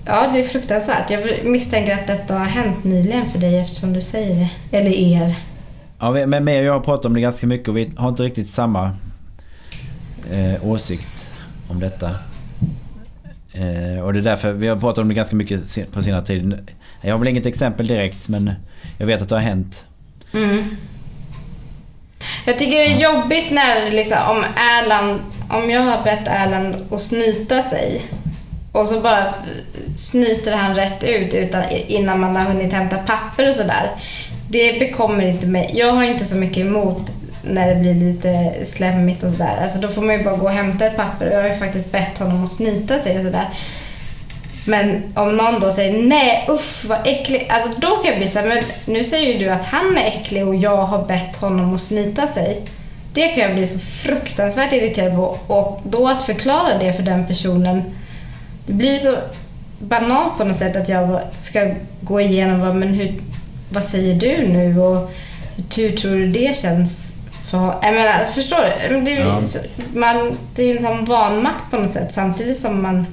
Ja, 0.06 0.26
det 0.32 0.40
är 0.40 0.44
fruktansvärt. 0.44 1.10
Jag 1.10 1.20
misstänker 1.44 1.94
att 1.94 2.06
detta 2.06 2.34
har 2.34 2.46
hänt 2.46 2.84
nyligen 2.84 3.30
för 3.30 3.38
dig 3.38 3.58
eftersom 3.60 3.92
du 3.92 4.00
säger 4.00 4.34
det. 4.70 4.76
Eller 4.78 4.90
er. 4.90 5.34
Ja, 6.04 6.26
men 6.26 6.44
mig 6.44 6.58
och 6.58 6.64
jag 6.64 6.72
har 6.72 6.80
pratat 6.80 7.04
om 7.04 7.14
det 7.14 7.20
ganska 7.20 7.46
mycket 7.46 7.68
och 7.68 7.76
vi 7.76 7.90
har 7.96 8.08
inte 8.08 8.22
riktigt 8.22 8.48
samma 8.48 8.90
eh, 10.30 10.66
åsikt 10.66 11.30
om 11.68 11.80
detta. 11.80 12.10
Eh, 13.52 14.04
och 14.04 14.12
det 14.12 14.18
är 14.18 14.22
därför 14.22 14.52
vi 14.52 14.68
har 14.68 14.76
pratat 14.76 14.98
om 14.98 15.08
det 15.08 15.14
ganska 15.14 15.36
mycket 15.36 15.92
på 15.92 16.02
senare 16.02 16.24
tid. 16.24 16.70
Jag 17.00 17.14
har 17.14 17.18
väl 17.18 17.28
inget 17.28 17.46
exempel 17.46 17.86
direkt 17.86 18.28
men 18.28 18.52
jag 18.98 19.06
vet 19.06 19.22
att 19.22 19.28
det 19.28 19.34
har 19.34 19.42
hänt. 19.42 19.84
Mm. 20.34 20.76
Jag 22.44 22.58
tycker 22.58 22.76
det 22.76 22.86
är 22.86 23.12
jobbigt 23.12 23.50
när 23.50 23.90
liksom, 23.90 24.18
om 24.28 24.44
Erland, 24.56 25.20
om 25.50 25.70
jag 25.70 25.80
har 25.80 26.04
bett 26.04 26.26
Erland 26.28 26.76
att 26.90 27.00
snyta 27.00 27.62
sig 27.62 28.02
och 28.72 28.88
så 28.88 29.00
bara 29.00 29.34
snyter 29.96 30.56
han 30.56 30.74
rätt 30.74 31.04
ut 31.04 31.34
utan, 31.34 31.64
innan 31.70 32.20
man 32.20 32.36
har 32.36 32.44
hunnit 32.44 32.72
hämta 32.72 32.98
papper 32.98 33.48
och 33.48 33.54
sådär. 33.54 33.90
Det 34.52 34.78
bekommer 34.78 35.26
inte 35.26 35.46
mig. 35.46 35.70
Jag 35.74 35.92
har 35.92 36.02
inte 36.02 36.24
så 36.24 36.36
mycket 36.36 36.58
emot 36.58 37.10
när 37.42 37.74
det 37.74 37.80
blir 37.80 37.94
lite 37.94 38.52
slemmigt 38.64 39.22
och 39.22 39.32
sådär. 39.32 39.58
Alltså 39.62 39.78
då 39.78 39.88
får 39.88 40.02
man 40.02 40.18
ju 40.18 40.24
bara 40.24 40.36
gå 40.36 40.44
och 40.44 40.52
hämta 40.52 40.86
ett 40.86 40.96
papper. 40.96 41.30
Jag 41.30 41.42
har 41.42 41.48
ju 41.48 41.54
faktiskt 41.54 41.92
bett 41.92 42.18
honom 42.18 42.44
att 42.44 42.50
snyta 42.50 42.98
sig 42.98 43.18
och 43.18 43.24
sådär. 43.24 43.48
Men 44.66 45.02
om 45.14 45.36
någon 45.36 45.60
då 45.60 45.70
säger 45.70 46.02
nej 46.02 46.46
usch 46.48 46.84
vad 46.88 46.98
äckligt. 47.06 47.50
Alltså 47.50 47.80
då 47.80 47.96
kan 47.96 48.10
jag 48.10 48.18
bli 48.18 48.28
så 48.28 48.38
här, 48.38 48.48
men 48.48 48.62
nu 48.84 49.04
säger 49.04 49.32
ju 49.32 49.38
du 49.38 49.48
att 49.50 49.64
han 49.64 49.98
är 49.98 50.06
äcklig 50.06 50.46
och 50.46 50.54
jag 50.54 50.76
har 50.76 51.04
bett 51.04 51.36
honom 51.36 51.74
att 51.74 51.80
snyta 51.80 52.26
sig. 52.26 52.62
Det 53.14 53.28
kan 53.28 53.42
jag 53.42 53.54
bli 53.54 53.66
så 53.66 53.78
fruktansvärt 53.78 54.72
irriterad 54.72 55.16
på. 55.16 55.38
Och 55.46 55.80
då 55.84 56.08
att 56.08 56.22
förklara 56.22 56.78
det 56.78 56.92
för 56.92 57.02
den 57.02 57.26
personen. 57.26 57.82
Det 58.66 58.72
blir 58.72 58.98
så 58.98 59.14
banalt 59.78 60.38
på 60.38 60.44
något 60.44 60.56
sätt 60.56 60.76
att 60.76 60.88
jag 60.88 61.20
ska 61.40 61.70
gå 62.00 62.20
igenom 62.20 62.60
vad, 62.60 62.76
men 62.76 62.88
hur, 62.88 63.12
vad 63.72 63.84
säger 63.84 64.14
du 64.14 64.48
nu 64.48 64.80
och 64.80 65.10
hur 65.76 65.90
tror 65.96 66.12
du 66.12 66.28
det 66.28 66.56
känns? 66.56 67.14
För, 67.50 67.74
jag 67.82 67.94
menar, 67.94 68.24
förstår 68.24 68.88
du? 68.88 69.00
Det 69.00 69.12
är, 69.16 69.20
Ja. 69.20 69.40
man, 69.94 70.36
det 70.54 70.62
är 70.62 70.76
en 70.76 70.82
sån 70.82 71.04
vanmakt 71.04 71.70
på 71.70 71.76
något 71.76 71.90
sätt 71.90 72.12
samtidigt 72.12 72.58
som 72.60 72.82
man 72.82 73.06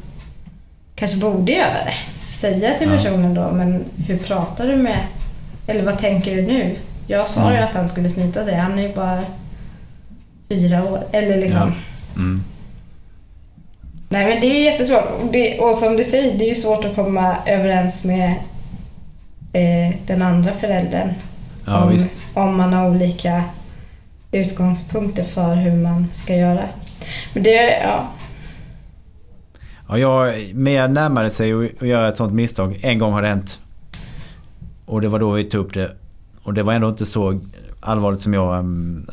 kanske 0.96 1.18
borde 1.18 1.52
göra 1.52 1.74
det. 1.86 1.94
Säga 2.34 2.78
till 2.78 2.90
personen 2.90 3.34
då, 3.34 3.52
men 3.52 3.86
hur 4.08 4.18
pratar 4.18 4.68
du 4.68 4.76
med 4.76 5.00
Eller 5.68 5.84
vad 5.84 6.00
tänker 6.00 6.36
du 6.36 6.42
nu? 6.42 6.76
Jag 7.08 7.28
sa 7.28 7.52
ju 7.52 7.58
att 7.58 7.74
han 7.76 7.88
skulle 7.88 8.10
snita 8.10 8.46
sig. 8.46 8.56
Han 8.56 8.80
är 8.80 8.84
ju 8.84 8.94
bara 8.94 9.22
fyra 10.50 10.84
år. 10.84 11.04
Eller 11.12 11.38
liksom... 11.38 11.74
Ja. 12.16 12.22
Mm. 12.22 12.44
Nej 14.10 14.26
men 14.28 14.42
det 14.42 14.48
är 14.48 14.72
jättesvårt. 14.72 15.06
Och, 15.22 15.32
det, 15.32 15.60
och 15.60 15.76
som 15.76 15.98
du 15.98 16.04
säger, 16.04 16.38
det 16.38 16.46
är 16.46 16.50
ju 16.50 16.56
svårt 16.56 16.86
att 16.86 16.96
komma 16.96 17.36
överens 17.46 18.06
med 18.06 18.34
eh, 19.54 19.96
den 20.08 20.22
andra 20.22 20.54
föräldern. 20.54 21.10
Ja, 21.66 21.84
om, 21.84 21.90
visst. 21.90 22.22
om 22.34 22.58
man 22.58 22.74
har 22.74 22.90
olika 22.90 23.44
utgångspunkter 24.32 25.24
för 25.24 25.56
hur 25.56 25.76
man 25.84 26.08
ska 26.12 26.36
göra. 26.36 26.64
Men 27.34 27.44
det, 27.44 27.80
ja. 27.84 28.08
Ja, 29.90 29.98
jag 29.98 30.36
mer 30.56 30.88
närmade 30.88 31.30
sig 31.30 31.54
att 31.54 31.82
göra 31.88 32.08
ett 32.08 32.18
sånt 32.18 32.34
misstag. 32.34 32.80
En 32.82 33.00
gång 33.00 33.14
har 33.14 33.22
det 33.22 33.28
hänt. 33.28 33.60
Och 34.86 35.02
det 35.02 35.08
var 35.08 35.20
då 35.20 35.32
vi 35.32 35.44
tog 35.44 35.66
upp 35.66 35.74
det. 35.74 35.92
Och 36.44 36.54
det 36.54 36.64
var 36.64 36.74
ändå 36.74 36.90
inte 36.90 37.06
så 37.06 37.40
allvarligt 37.82 38.22
som 38.22 38.34
jag 38.34 38.60
em, 38.60 39.08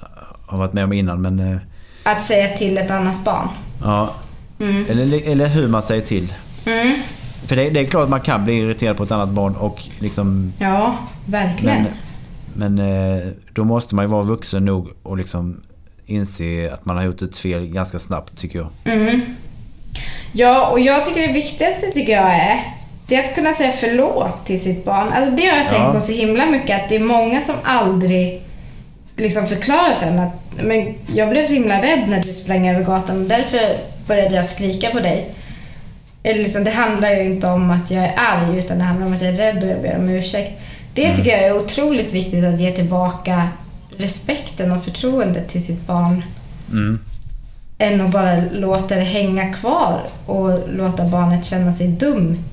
har 0.47 0.59
varit 0.59 0.73
med 0.73 0.85
om 0.85 0.93
innan. 0.93 1.23
Men 1.23 1.39
eh, 1.53 1.57
Att 2.05 2.25
säga 2.25 2.57
till 2.57 2.79
ett 2.79 2.91
annat 2.91 3.25
barn. 3.25 3.49
ja, 3.83 4.15
Mm. 4.61 4.87
eller, 4.89 5.29
eller 5.29 5.47
hur 5.47 5.69
man 5.69 5.83
säger 5.83 6.03
till. 6.03 6.35
Mm. 6.67 6.97
För 7.49 7.57
det, 7.57 7.71
det 7.71 7.81
är 7.81 7.85
klart 7.85 8.05
att 8.05 8.11
man 8.11 8.21
kan 8.21 8.45
bli 8.45 8.55
irriterad 8.55 8.97
på 8.97 9.03
ett 9.03 9.11
annat 9.11 9.29
barn 9.29 9.57
och 9.57 9.83
liksom... 9.99 10.53
Ja, 10.59 10.99
verkligen. 11.27 11.87
Men, 12.55 12.77
men 12.77 13.19
eh, 13.19 13.27
då 13.53 13.65
måste 13.65 13.95
man 13.95 14.05
ju 14.05 14.09
vara 14.09 14.23
vuxen 14.23 14.65
nog 14.65 14.89
och 15.03 15.17
liksom 15.17 15.61
inse 16.07 16.71
att 16.75 16.85
man 16.85 16.97
har 16.97 17.05
gjort 17.05 17.23
ett 17.23 17.37
fel 17.37 17.67
ganska 17.67 17.99
snabbt 17.99 18.39
tycker 18.39 18.59
jag. 18.59 18.69
Mm. 18.85 19.21
Ja, 20.33 20.67
och 20.71 20.81
jag 20.81 21.05
tycker 21.05 21.27
det 21.27 21.33
viktigaste 21.33 21.87
tycker 21.87 22.13
jag 22.13 22.31
är 22.35 22.61
det 23.09 23.17
är 23.17 23.23
att 23.23 23.35
kunna 23.35 23.53
säga 23.53 23.73
förlåt 23.73 24.45
till 24.47 24.61
sitt 24.63 24.85
barn. 24.85 25.09
Alltså 25.13 25.31
det 25.31 25.47
har 25.47 25.57
jag 25.57 25.67
Ja. 25.67 25.71
tänkt 25.71 25.93
på 25.95 26.01
så 26.01 26.13
himla 26.13 26.47
mycket 26.47 26.83
att 26.83 26.89
det 26.89 26.97
är 26.97 27.01
många 27.01 27.41
som 27.41 27.55
aldrig 27.65 28.43
liksom 29.17 29.47
förklarar 29.47 29.95
sen 29.95 30.19
att 30.19 30.33
men 30.65 30.95
jag 31.15 31.29
blev 31.29 31.47
så 31.47 31.53
himla 31.53 31.83
rädd 31.83 32.05
när 32.09 32.17
du 32.17 32.23
sprang 32.29 32.69
över 32.69 32.85
gatan 32.85 33.23
och 33.23 33.29
därför 33.29 33.77
började 34.07 34.35
jag 34.37 34.47
skrika 34.47 34.91
på 34.91 35.01
dig. 35.01 35.31
Eller 36.27 36.39
liksom, 36.39 36.65
det 36.65 36.71
handlar 36.71 37.11
ju 37.11 37.25
inte 37.25 37.47
om 37.47 37.71
att 37.71 37.91
jag 37.91 38.05
är 38.05 38.15
arg 38.17 38.59
utan 38.59 38.79
det 38.79 38.85
handlar 38.85 39.07
om 39.07 39.13
att 39.15 39.23
jag 39.23 39.31
är 39.35 39.37
rädd 39.37 39.65
och 39.65 39.71
jag 39.71 39.83
ber 39.83 39.97
om 39.97 40.09
ursäkt. 40.09 40.61
Det 40.95 41.17
tycker 41.17 41.31
jag 41.31 41.41
är 41.41 41.57
otroligt 41.57 42.13
viktigt 42.13 42.45
att 42.45 42.61
ge 42.61 42.73
tillbaka 42.73 43.49
respekten 43.99 44.73
och 44.73 44.85
förtroendet 44.85 45.49
till 45.49 45.65
sitt 45.65 45.87
barn 45.87 46.25
Mm. 46.71 47.01
än 47.79 48.01
att 48.01 48.11
bara 48.11 48.37
låta 48.53 48.95
det 48.97 49.05
hänga 49.05 49.53
kvar 49.53 50.01
och 50.27 50.61
låta 50.69 51.05
barnet 51.05 51.45
känna 51.45 51.73
sig 51.73 51.89
dumt 51.89 52.45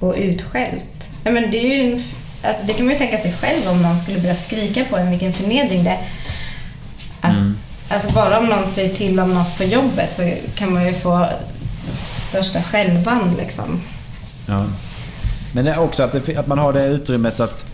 och 0.00 0.14
utskällt. 0.18 1.10
Ja, 1.24 1.30
men 1.30 1.50
det, 1.50 1.58
är 1.58 1.76
ju 1.76 1.92
en, 1.92 2.02
alltså 2.42 2.66
det 2.66 2.72
kan 2.72 2.86
man 2.86 2.92
ju 2.92 2.98
tänka 2.98 3.18
sig 3.18 3.32
själv 3.32 3.68
om 3.70 3.82
någon 3.82 3.98
skulle 3.98 4.20
börja 4.20 4.34
skrika 4.34 4.84
på 4.84 4.96
en, 4.96 5.10
vilken 5.10 5.32
förnedring 5.32 5.84
det 5.84 5.90
är. 5.90 5.98
Att, 7.20 7.34
Mm. 7.34 7.56
Alltså 7.88 8.12
bara 8.12 8.38
om 8.38 8.46
någon 8.46 8.72
säger 8.72 8.94
till 8.94 9.20
om 9.20 9.34
något 9.34 9.58
på 9.58 9.64
jobbet 9.64 10.16
så 10.16 10.30
kan 10.54 10.72
man 10.72 10.86
ju 10.86 10.92
få 10.92 11.28
största 12.32 12.62
skälvan 12.62 13.34
liksom. 13.38 13.80
Ja. 14.48 14.66
Men 15.54 15.64
det 15.64 15.70
är 15.70 15.78
också 15.78 16.02
att, 16.02 16.12
det, 16.12 16.36
att 16.36 16.46
man 16.46 16.58
har 16.58 16.72
det 16.72 16.86
utrymmet 16.86 17.40
att 17.40 17.64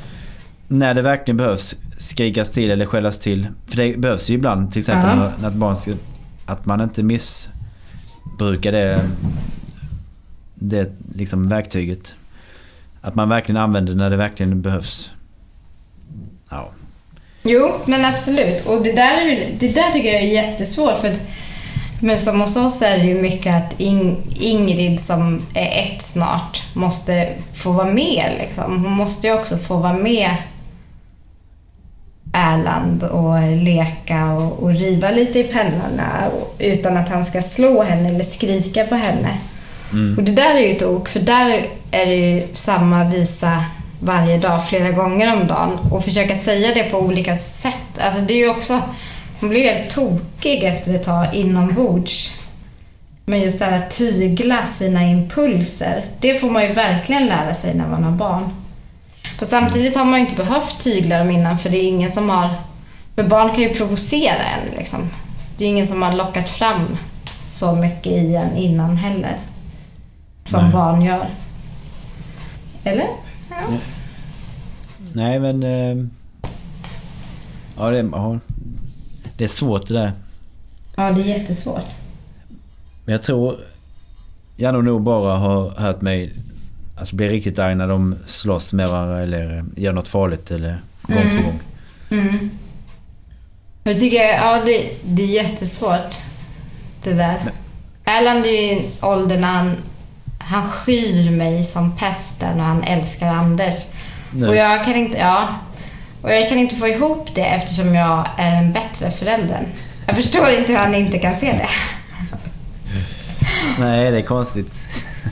när 0.69 0.95
det 0.95 1.03
verkligen 1.03 1.37
behövs 1.37 1.75
skrikas 1.99 2.51
till 2.51 2.71
eller 2.71 2.87
skällas 2.87 3.19
till. 3.19 3.49
För 3.67 3.77
det 3.77 3.99
behövs 3.99 4.31
ju 4.31 4.35
ibland 4.35 4.73
till 4.73 4.79
exempel 4.79 5.19
Ja. 5.19 5.33
när, 5.41 5.49
ett 5.49 5.55
barn 5.55 5.77
ska, 5.77 5.93
Att 6.47 6.67
man 6.67 6.81
inte 6.81 7.03
missbrukar 7.03 8.73
det, 8.73 9.01
det 10.55 10.93
liksom 11.15 11.49
verktyget. 11.49 12.15
Att 13.01 13.15
man 13.15 13.29
verkligen 13.29 13.63
använder 13.63 13.93
det 13.93 13.99
när 13.99 14.11
det 14.11 14.17
verkligen 14.17 14.63
behövs. 14.63 15.11
Ja. 16.51 16.71
Jo, 17.43 17.73
men 17.87 18.05
absolut. 18.05 18.67
Och 18.67 18.83
det 18.83 18.93
där, 18.93 19.47
det 19.59 19.69
där 19.69 19.91
tycker 19.93 20.13
jag 20.13 20.23
är 20.23 20.27
jättesvårt. 20.27 20.99
För 21.01 21.09
att, 21.09 21.21
men 22.01 22.19
som 22.19 22.41
hos 22.41 22.57
oss 22.57 22.83
är 22.83 22.99
det 22.99 23.05
ju 23.05 23.23
mycket 23.23 23.55
att 23.55 23.81
In, 23.81 24.17
Ingrid 24.41 25.01
som 25.01 25.43
är 25.55 25.83
ett 25.83 26.03
snart 26.03 26.63
måste 26.75 27.29
få 27.55 27.73
vara 27.73 27.93
med. 27.93 28.33
Liksom. 28.39 28.85
Hon 28.85 28.93
måste 28.93 29.27
ju 29.27 29.35
också 29.35 29.57
få 29.57 29.77
vara 29.77 29.93
med 29.93 30.31
Erland 32.33 33.03
och 33.03 33.57
leka 33.57 34.33
och, 34.33 34.63
och 34.63 34.71
riva 34.71 35.11
lite 35.11 35.39
i 35.39 35.45
pennorna 35.45 36.31
utan 36.59 36.97
att 36.97 37.09
han 37.09 37.25
ska 37.25 37.43
slå 37.43 37.83
henne 37.83 38.09
eller 38.09 38.25
skrika 38.25 38.85
på 38.85 38.95
henne. 38.95 39.39
Och 40.17 40.23
det 40.23 40.33
där 40.33 40.55
är 40.55 40.61
ju 40.61 40.77
ett 40.77 40.83
ok, 40.83 41.09
för 41.09 41.21
där 41.21 41.67
är 41.91 42.07
det 42.07 42.15
ju 42.15 42.49
samma 42.53 43.05
visa 43.05 43.65
varje 44.01 44.39
dag, 44.39 44.69
flera 44.69 44.91
gånger 44.91 45.33
om 45.37 45.47
dagen. 45.47 45.79
Och 45.91 46.05
försöka 46.05 46.35
säga 46.37 46.75
det 46.75 46.83
på 46.83 46.99
olika 46.99 47.37
sätt. 47.37 47.99
Alltså 48.01 48.21
det 48.21 48.35
är 48.35 48.39
ju 48.39 48.51
också... 48.51 48.81
Man 49.41 49.51
blir 49.51 49.73
helt 49.73 49.91
tokig 49.95 50.65
efter 50.65 50.95
ett 50.95 51.05
tag 51.05 51.35
inombords. 51.35 52.35
Men 53.27 53.41
just 53.41 53.59
det 53.59 53.65
här 53.65 53.79
att 53.79 53.91
tygla 53.91 54.67
sina 54.67 55.05
impulser, 55.05 56.05
det 56.21 56.35
får 56.35 56.51
man 56.51 56.63
ju 56.63 56.73
verkligen 56.73 57.27
lära 57.27 57.55
sig 57.55 57.75
när 57.75 57.89
man 57.89 58.05
har 58.05 58.13
barn. 58.13 58.49
För 59.39 59.47
samtidigt 59.47 59.97
har 59.97 60.05
man 60.05 60.21
ju 60.21 60.27
inte 60.27 60.45
behövt 60.45 60.81
tygla 60.81 61.19
dem 61.19 61.31
innan, 61.31 61.59
för 61.59 61.71
det 61.71 61.77
är 61.79 61.89
ingen 61.89 62.13
som 62.13 62.31
har... 62.31 62.49
För 63.15 63.23
barn 63.23 63.49
kan 63.51 63.61
ju 63.61 63.75
provocera 63.75 64.43
en 64.45 64.77
liksom. 64.79 65.11
Det 65.59 65.65
är 65.65 65.69
ingen 65.69 65.87
som 65.87 66.03
har 66.03 66.13
lockat 66.13 66.49
fram 66.49 66.99
så 67.49 67.73
mycket 67.77 68.13
i 68.13 68.35
en 68.35 68.57
innan 68.57 68.97
heller. 68.97 69.37
Som 70.45 70.63
Nej. 70.63 70.73
barn 70.73 71.03
gör. 71.03 71.27
Eller? 72.85 73.07
Ja. 73.51 73.57
Nej 75.13 75.41
men... 75.41 75.63
eh, 75.63 76.07
Ja 77.79 77.91
det, 77.91 78.09
ja, 78.13 78.39
det 79.39 79.45
är 79.45 79.49
svårt 79.49 79.87
det 79.89 79.95
där. 79.95 80.13
ja, 80.97 81.11
det 81.11 81.21
är 81.23 81.25
jättesvårt. 81.39 81.87
Men 83.05 83.13
jag 83.13 83.23
tror 83.23 83.57
Janne 84.57 84.83
nog 84.83 85.03
bara 85.03 85.37
har 85.37 85.71
hört 85.71 86.01
mig 86.01 86.33
alltså, 86.99 87.17
bli 87.17 87.29
riktigt 87.29 87.59
arg 87.59 87.75
när 87.75 87.87
de 87.89 88.17
slåss 88.27 88.73
med 88.73 88.89
varandra 88.89 89.21
eller 89.21 89.65
gör 89.77 89.93
något 89.93 90.09
farligt 90.09 90.51
eller 90.51 90.79
gång 91.03 91.17
Mm. 91.19 91.37
på 91.37 91.43
gång. 91.43 91.61
Mm. 92.11 92.51
Jag 93.85 93.99
tycker, 93.99 94.19
ja 94.25 94.63
det, 94.65 94.91
det 95.05 95.23
är 95.23 95.27
jättesvårt. 95.27 96.15
Det 97.03 97.13
där. 97.13 97.37
Erland 98.05 98.47
är 98.47 98.51
ju 98.51 98.59
i 98.59 98.73
en 98.79 98.85
ålder 99.09 99.39
när 99.39 99.53
han, 99.53 99.77
han 100.39 100.71
skyr 100.71 101.31
mig 101.31 101.65
som 101.65 101.97
pesten 101.97 102.61
och 102.61 102.67
han 102.67 102.83
älskar 102.85 103.35
Anders. 103.35 103.75
Nu. 104.33 104.49
Och 104.49 104.57
jag 104.57 104.85
kan 104.85 104.95
inte, 104.97 105.19
ja. 105.19 105.49
Och 106.23 106.33
jag 106.33 106.49
kan 106.49 106.59
inte 106.59 106.75
få 106.77 106.89
ihop 106.89 107.29
det 107.35 107.45
eftersom 107.45 107.95
jag 107.95 108.29
är 108.39 108.57
en 108.57 108.73
bättre 108.73 109.11
förälder. 109.11 109.67
Jag 110.07 110.17
förstår 110.17 110.49
inte 110.51 110.73
hur 110.73 110.79
han 110.79 110.95
inte 110.95 111.19
kan 111.19 111.37
se 111.37 111.47
det. 111.53 111.69
Nej, 113.79 114.11
det 114.11 114.19
är 114.19 114.23
konstigt. 114.23 114.73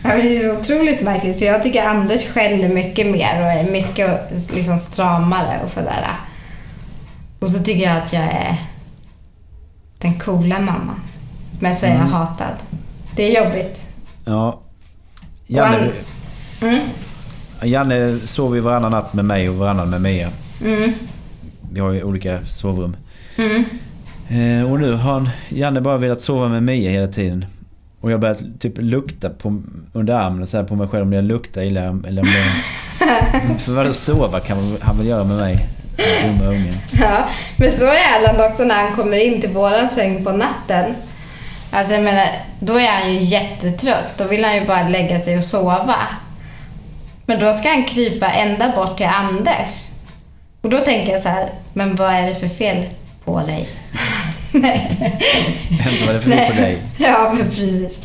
Ja, 0.05 0.11
Det 0.17 0.37
är 0.37 0.55
så 0.55 0.61
otroligt 0.61 1.01
märkligt 1.03 1.39
för 1.39 1.47
jag 1.47 1.63
tycker 1.63 1.85
Anders 1.89 2.27
skäller 2.29 2.69
mycket 2.69 3.07
mer 3.07 3.43
och 3.43 3.51
är 3.53 3.71
mycket 3.71 4.21
liksom 4.55 4.79
stramare 4.79 5.61
och 5.65 5.71
sådär. 5.71 6.07
Och 7.39 7.51
så 7.51 7.59
tycker 7.63 7.85
jag 7.85 7.97
att 7.97 8.13
jag 8.13 8.23
är 8.23 8.57
den 9.99 10.19
coola 10.19 10.59
mamman. 10.59 11.01
Men 11.61 11.77
så 11.77 11.87
är 11.87 11.91
jag 11.91 12.01
Mm. 12.01 12.13
hatad. 12.13 12.55
Det 13.17 13.23
är 13.37 13.45
jobbigt. 13.45 13.83
Ja. 14.25 14.61
Janne, 15.47 15.89
Mm. 16.63 16.81
Janne 17.63 18.19
sover 18.25 18.55
ju 18.55 18.61
varannan 18.61 18.91
natt 18.93 19.13
med 19.15 19.25
mig 19.25 19.49
och 19.49 19.55
varannan 19.55 19.91
med 19.91 20.01
Mia. 20.03 20.31
Mm. 20.61 20.93
Vi 21.73 21.81
har 21.81 21.93
ju 21.93 22.03
olika 22.03 22.45
sovrum. 22.45 22.97
Mm. 23.37 23.65
Eh, 24.29 24.73
och 24.73 24.81
nu 24.81 24.93
har 24.93 25.13
han, 25.13 25.31
Janne 25.49 25.81
bara 25.81 25.97
velat 25.99 26.21
sova 26.21 26.49
med 26.49 26.63
Mia 26.63 26.91
hela 26.91 27.09
tiden. 27.09 27.47
Och 28.01 28.11
jag 28.11 28.17
har 28.17 28.21
börjat 28.21 28.61
typ 28.61 28.75
lukta 28.77 29.31
på, 29.31 29.63
under 29.93 30.15
armen 30.15 30.47
så 30.47 30.57
här 30.57 30.65
på 30.65 30.75
mig 30.75 30.89
själv 30.89 31.03
om 31.03 31.13
jag 31.13 31.25
luktar 31.25 31.63
illa 31.63 31.81
eller 31.81 32.23
om 32.23 32.29
det... 32.29 33.59
För 33.59 33.73
vadå 33.73 33.93
sova 33.93 34.41
kan 34.41 34.77
han 34.83 34.99
väl 34.99 35.07
göra 35.07 35.25
med 35.25 35.37
mig? 35.37 35.67
Dumma 36.25 36.51
ungen. 36.51 36.75
Ja, 37.01 37.29
men 37.57 37.73
så 37.73 37.85
är 37.85 38.17
Erland 38.17 38.41
också 38.41 38.65
när 38.65 38.75
han 38.75 38.97
kommer 38.97 39.17
in 39.17 39.41
till 39.41 39.51
våran 39.51 39.89
säng 39.89 40.25
på 40.25 40.33
natten. 40.33 40.95
Alltså 41.71 41.95
jag 41.95 42.05
menar, 42.05 42.27
då 42.61 42.81
är 42.81 42.87
han 42.87 43.15
ju 43.15 43.21
jättetrött. 43.21 44.19
Då 44.19 44.25
vill 44.25 44.45
han 44.45 44.55
ju 44.55 44.67
bara 44.67 44.89
lägga 44.89 45.19
sig 45.19 45.39
och 45.39 45.45
sova. 45.45 45.97
Men 47.27 47.41
då 47.41 47.53
ska 47.53 47.69
han 47.69 47.85
krypa 47.85 48.31
ända 48.31 48.73
bort 48.77 48.97
till 48.97 49.07
Anders. 49.07 49.89
Och 50.67 50.73
då 50.73 50.81
tänker 50.81 51.13
jag 51.13 51.21
så 51.21 51.29
här, 51.29 51.51
men 51.73 51.95
vad 51.95 52.15
är 52.15 52.29
det 52.29 52.35
för 52.35 52.49
fel 52.49 52.85
på 53.25 53.41
dig? 53.41 53.69
Inte 54.55 56.07
vad 56.07 56.15
det 56.15 56.19
är 56.19 56.21
för 56.21 56.31
fel 56.31 56.53
på 56.55 56.61
dig. 56.61 56.79
Ja, 56.99 57.33
men 57.39 57.51
precis. 57.51 58.01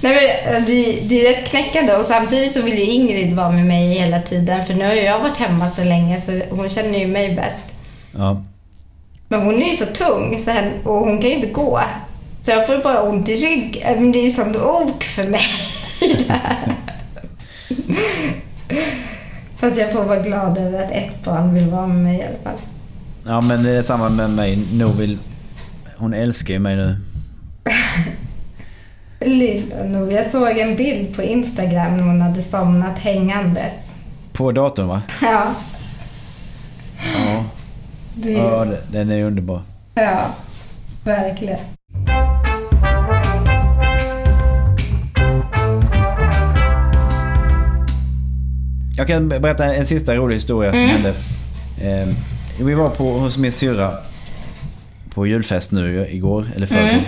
Nej, 0.00 0.44
men 0.52 0.64
det, 0.64 1.00
det 1.02 1.26
är 1.26 1.32
rätt 1.32 1.48
knäckande 1.48 1.92
och 1.92 2.04
samtidigt 2.04 2.52
så 2.52 2.62
vill 2.62 2.78
ju 2.78 2.84
Ingrid 2.84 3.36
vara 3.36 3.50
med 3.50 3.66
mig 3.66 3.92
hela 3.92 4.20
tiden 4.20 4.64
för 4.64 4.74
nu 4.74 4.84
har 4.84 4.92
jag 4.92 5.18
varit 5.18 5.36
hemma 5.36 5.70
så 5.70 5.84
länge 5.84 6.20
så 6.20 6.40
hon 6.50 6.70
känner 6.70 6.98
ju 6.98 7.06
mig 7.06 7.34
bäst. 7.34 7.72
Ja. 8.18 8.42
Men 9.28 9.42
hon 9.42 9.62
är 9.62 9.70
ju 9.70 9.76
så 9.76 9.86
tung 9.86 10.38
så 10.38 10.50
hen, 10.50 10.72
och 10.84 10.94
hon 10.94 11.20
kan 11.20 11.30
ju 11.30 11.36
inte 11.36 11.48
gå. 11.48 11.80
Så 12.42 12.50
jag 12.50 12.66
får 12.66 12.78
bara 12.78 13.02
ont 13.02 13.28
i 13.28 13.34
ryggen. 13.34 13.94
Men 13.94 14.12
det 14.12 14.18
är 14.18 14.24
ju 14.24 14.30
sånt 14.30 14.56
ok 14.56 15.04
för 15.04 15.24
mig. 15.24 15.40
Fast 19.56 19.76
jag 19.78 19.92
får 19.92 20.04
vara 20.04 20.20
glad 20.20 20.58
över 20.58 20.84
att 20.84 20.90
ett 20.90 21.24
barn 21.24 21.54
vill 21.54 21.70
vara 21.70 21.86
med 21.86 21.98
mig 22.04 22.18
i 22.18 22.22
alla 22.22 22.38
fall. 22.44 22.60
Ja 23.26 23.40
men 23.40 23.62
det 23.62 23.70
är 23.70 23.82
samma 23.82 24.08
med 24.08 24.30
mig. 24.30 24.58
Novi, 24.72 25.18
hon 25.96 26.14
älskar 26.14 26.54
ju 26.54 26.60
mig 26.60 26.76
nu. 26.76 26.96
Lilla 29.20 29.84
nog. 29.84 30.12
Jag 30.12 30.26
såg 30.30 30.58
en 30.58 30.76
bild 30.76 31.16
på 31.16 31.22
Instagram 31.22 31.96
när 31.96 32.04
hon 32.04 32.20
hade 32.20 32.42
somnat 32.42 32.98
hängandes. 32.98 33.94
På 34.32 34.50
datorn 34.52 34.88
va? 34.88 35.02
Ja, 35.22 35.46
Ja. 37.14 37.44
det, 38.14 38.32
ja 38.32 38.66
den 38.92 39.10
är 39.10 39.24
underbar. 39.24 39.60
ja 39.94 40.26
verkligen. 41.04 41.58
Jag 48.96 49.06
kan 49.06 49.28
berätta 49.28 49.74
en 49.74 49.86
sista 49.86 50.14
rolig 50.14 50.34
historia 50.36 50.72
som 50.72 50.80
Mm. 50.80 50.90
hände. 50.90 51.08
Eh, 51.80 52.08
vi 52.64 52.74
var 52.74 52.90
på, 52.90 53.12
hos 53.18 53.38
min 53.38 53.52
syrra 53.52 53.92
på 55.14 55.26
julfest 55.26 55.72
nu 55.72 56.06
igår, 56.10 56.46
eller 56.56 56.66
förrgår. 56.66 56.88
Mm. 56.88 57.04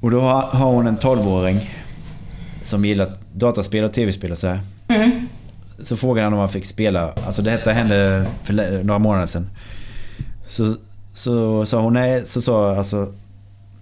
Och 0.00 0.10
då 0.10 0.20
har, 0.20 0.42
har 0.42 0.72
hon 0.72 0.86
en 0.86 0.98
12-åring 0.98 1.70
som 2.62 2.84
gillar 2.84 3.12
dataspel 3.32 3.84
och 3.84 3.92
tv-spel 3.92 4.32
och 4.32 4.38
sådär. 4.38 4.60
Mm. 4.88 5.28
Så 5.82 5.96
frågade 5.96 6.26
han 6.26 6.32
om 6.32 6.38
han 6.38 6.48
fick 6.48 6.66
spela. 6.66 7.12
Alltså 7.26 7.42
detta 7.42 7.72
hände 7.72 8.26
för 8.42 8.82
några 8.84 8.98
månader 8.98 9.26
sedan. 9.26 9.50
Så, 10.48 10.74
så 11.14 11.66
sa 11.66 11.80
hon 11.80 11.92
nej. 11.92 12.22
Så 12.26 12.42
sa 12.42 12.76
alltså 12.76 13.12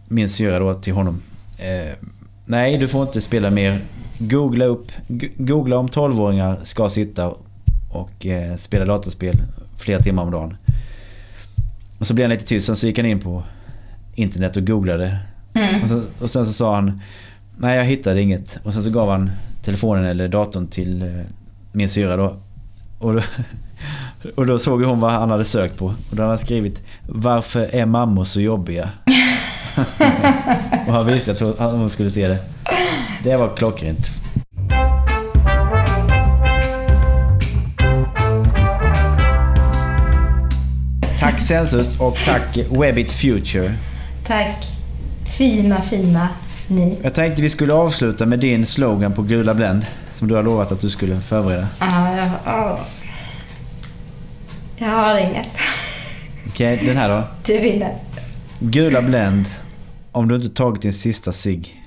min 0.09 0.29
syrra 0.29 0.59
då 0.59 0.75
till 0.75 0.93
honom. 0.93 1.23
Eh, 1.59 1.93
nej, 2.47 2.79
du 2.79 2.89
får 2.89 3.03
inte 3.03 3.21
spela 3.21 3.51
mer. 3.51 3.81
Googla 4.19 4.65
upp. 4.65 4.93
Googla 5.37 5.79
om 5.79 5.89
12-åringar 5.89 6.59
ska 6.63 6.89
sitta 6.89 7.35
och 7.91 8.27
eh, 8.27 8.57
spela 8.57 8.85
dataspel 8.85 9.37
flera 9.79 9.99
timmar 9.99 10.23
om 10.23 10.31
dagen. 10.31 10.57
Och 11.99 12.07
så 12.07 12.15
blev 12.15 12.25
han 12.25 12.35
lite 12.35 12.47
tyst. 12.47 12.67
Sen 12.67 12.77
så 12.77 12.87
gick 12.87 12.99
han 12.99 13.07
in 13.07 13.21
på 13.21 13.43
internet 14.15 14.57
och 14.57 14.67
googlade. 14.67 15.19
Mm. 15.55 15.83
Och, 15.83 15.89
så, 15.89 16.03
och 16.21 16.31
sen 16.31 16.47
så 16.47 16.53
sa 16.53 16.75
han 16.75 17.01
Nej 17.59 17.77
jag 17.77 17.85
hittade 17.85 18.23
inget. 18.23 18.59
Och 18.63 18.73
sen 18.73 18.83
så 18.85 18.91
gav 18.91 19.11
han 19.11 19.31
telefonen 19.63 20.05
eller 20.05 20.29
datorn 20.29 20.67
till 20.67 21.03
eh, 21.03 21.09
min 21.73 21.89
syra 21.89 22.17
då. 22.17 22.37
Och 22.99 23.15
då, 23.15 23.23
och 24.35 24.47
då 24.47 24.59
såg 24.59 24.83
hon 24.83 25.01
vad 25.01 25.13
han 25.13 25.31
hade 25.31 25.45
sökt 25.45 25.79
på. 25.79 25.87
Och 25.87 26.17
då 26.17 26.23
hade 26.23 26.29
han 26.29 26.39
skrivit 26.39 26.83
Varför 27.09 27.75
är 27.75 27.87
mammor 27.87 28.25
så 28.25 28.41
jobbiga? 28.41 28.91
och 30.87 30.93
han 30.93 31.07
visste 31.07 31.33
att 31.33 31.41
hon 31.59 31.91
skulle 31.91 32.11
se 32.11 32.29
det. 32.29 32.54
Det 33.25 33.37
var 33.37 33.57
klockrent. 33.57 34.07
Tack 41.21 41.41
Celsius 41.41 42.01
och 42.01 42.17
tack 42.27 42.59
Webbit 42.71 43.13
Future. 43.13 43.75
Tack. 44.27 44.67
Fina, 45.39 45.81
fina 45.81 46.29
ni. 46.69 46.99
Jag 47.03 47.15
tänkte 47.15 47.43
vi 47.43 47.49
skulle 47.49 47.75
avsluta 47.75 48.27
med 48.27 48.39
din 48.39 48.67
slogan 48.67 49.13
på 49.13 49.23
Gula 49.23 49.55
Blend. 49.55 49.87
Som 50.13 50.29
du 50.29 50.35
har 50.35 50.43
lovat 50.43 50.73
att 50.73 50.81
du 50.81 50.91
skulle 50.91 51.21
förbereda. 51.21 51.67
Ja, 51.81 52.17
jag, 52.17 52.29
ja. 52.45 52.79
jag 54.77 54.89
har 54.89 55.19
inget. 55.19 55.49
Okej, 56.49 56.83
den 56.87 56.97
här 56.97 57.09
då. 57.09 57.23
Du 57.47 57.61
vinner. 57.61 57.95
Gula 58.59 59.03
Blend. 59.03 59.47
Om 60.13 60.29
du 60.29 60.35
inte 60.35 60.49
tagit 60.49 60.83
din 60.83 60.93
sista 60.93 61.33
cigg. 61.33 61.81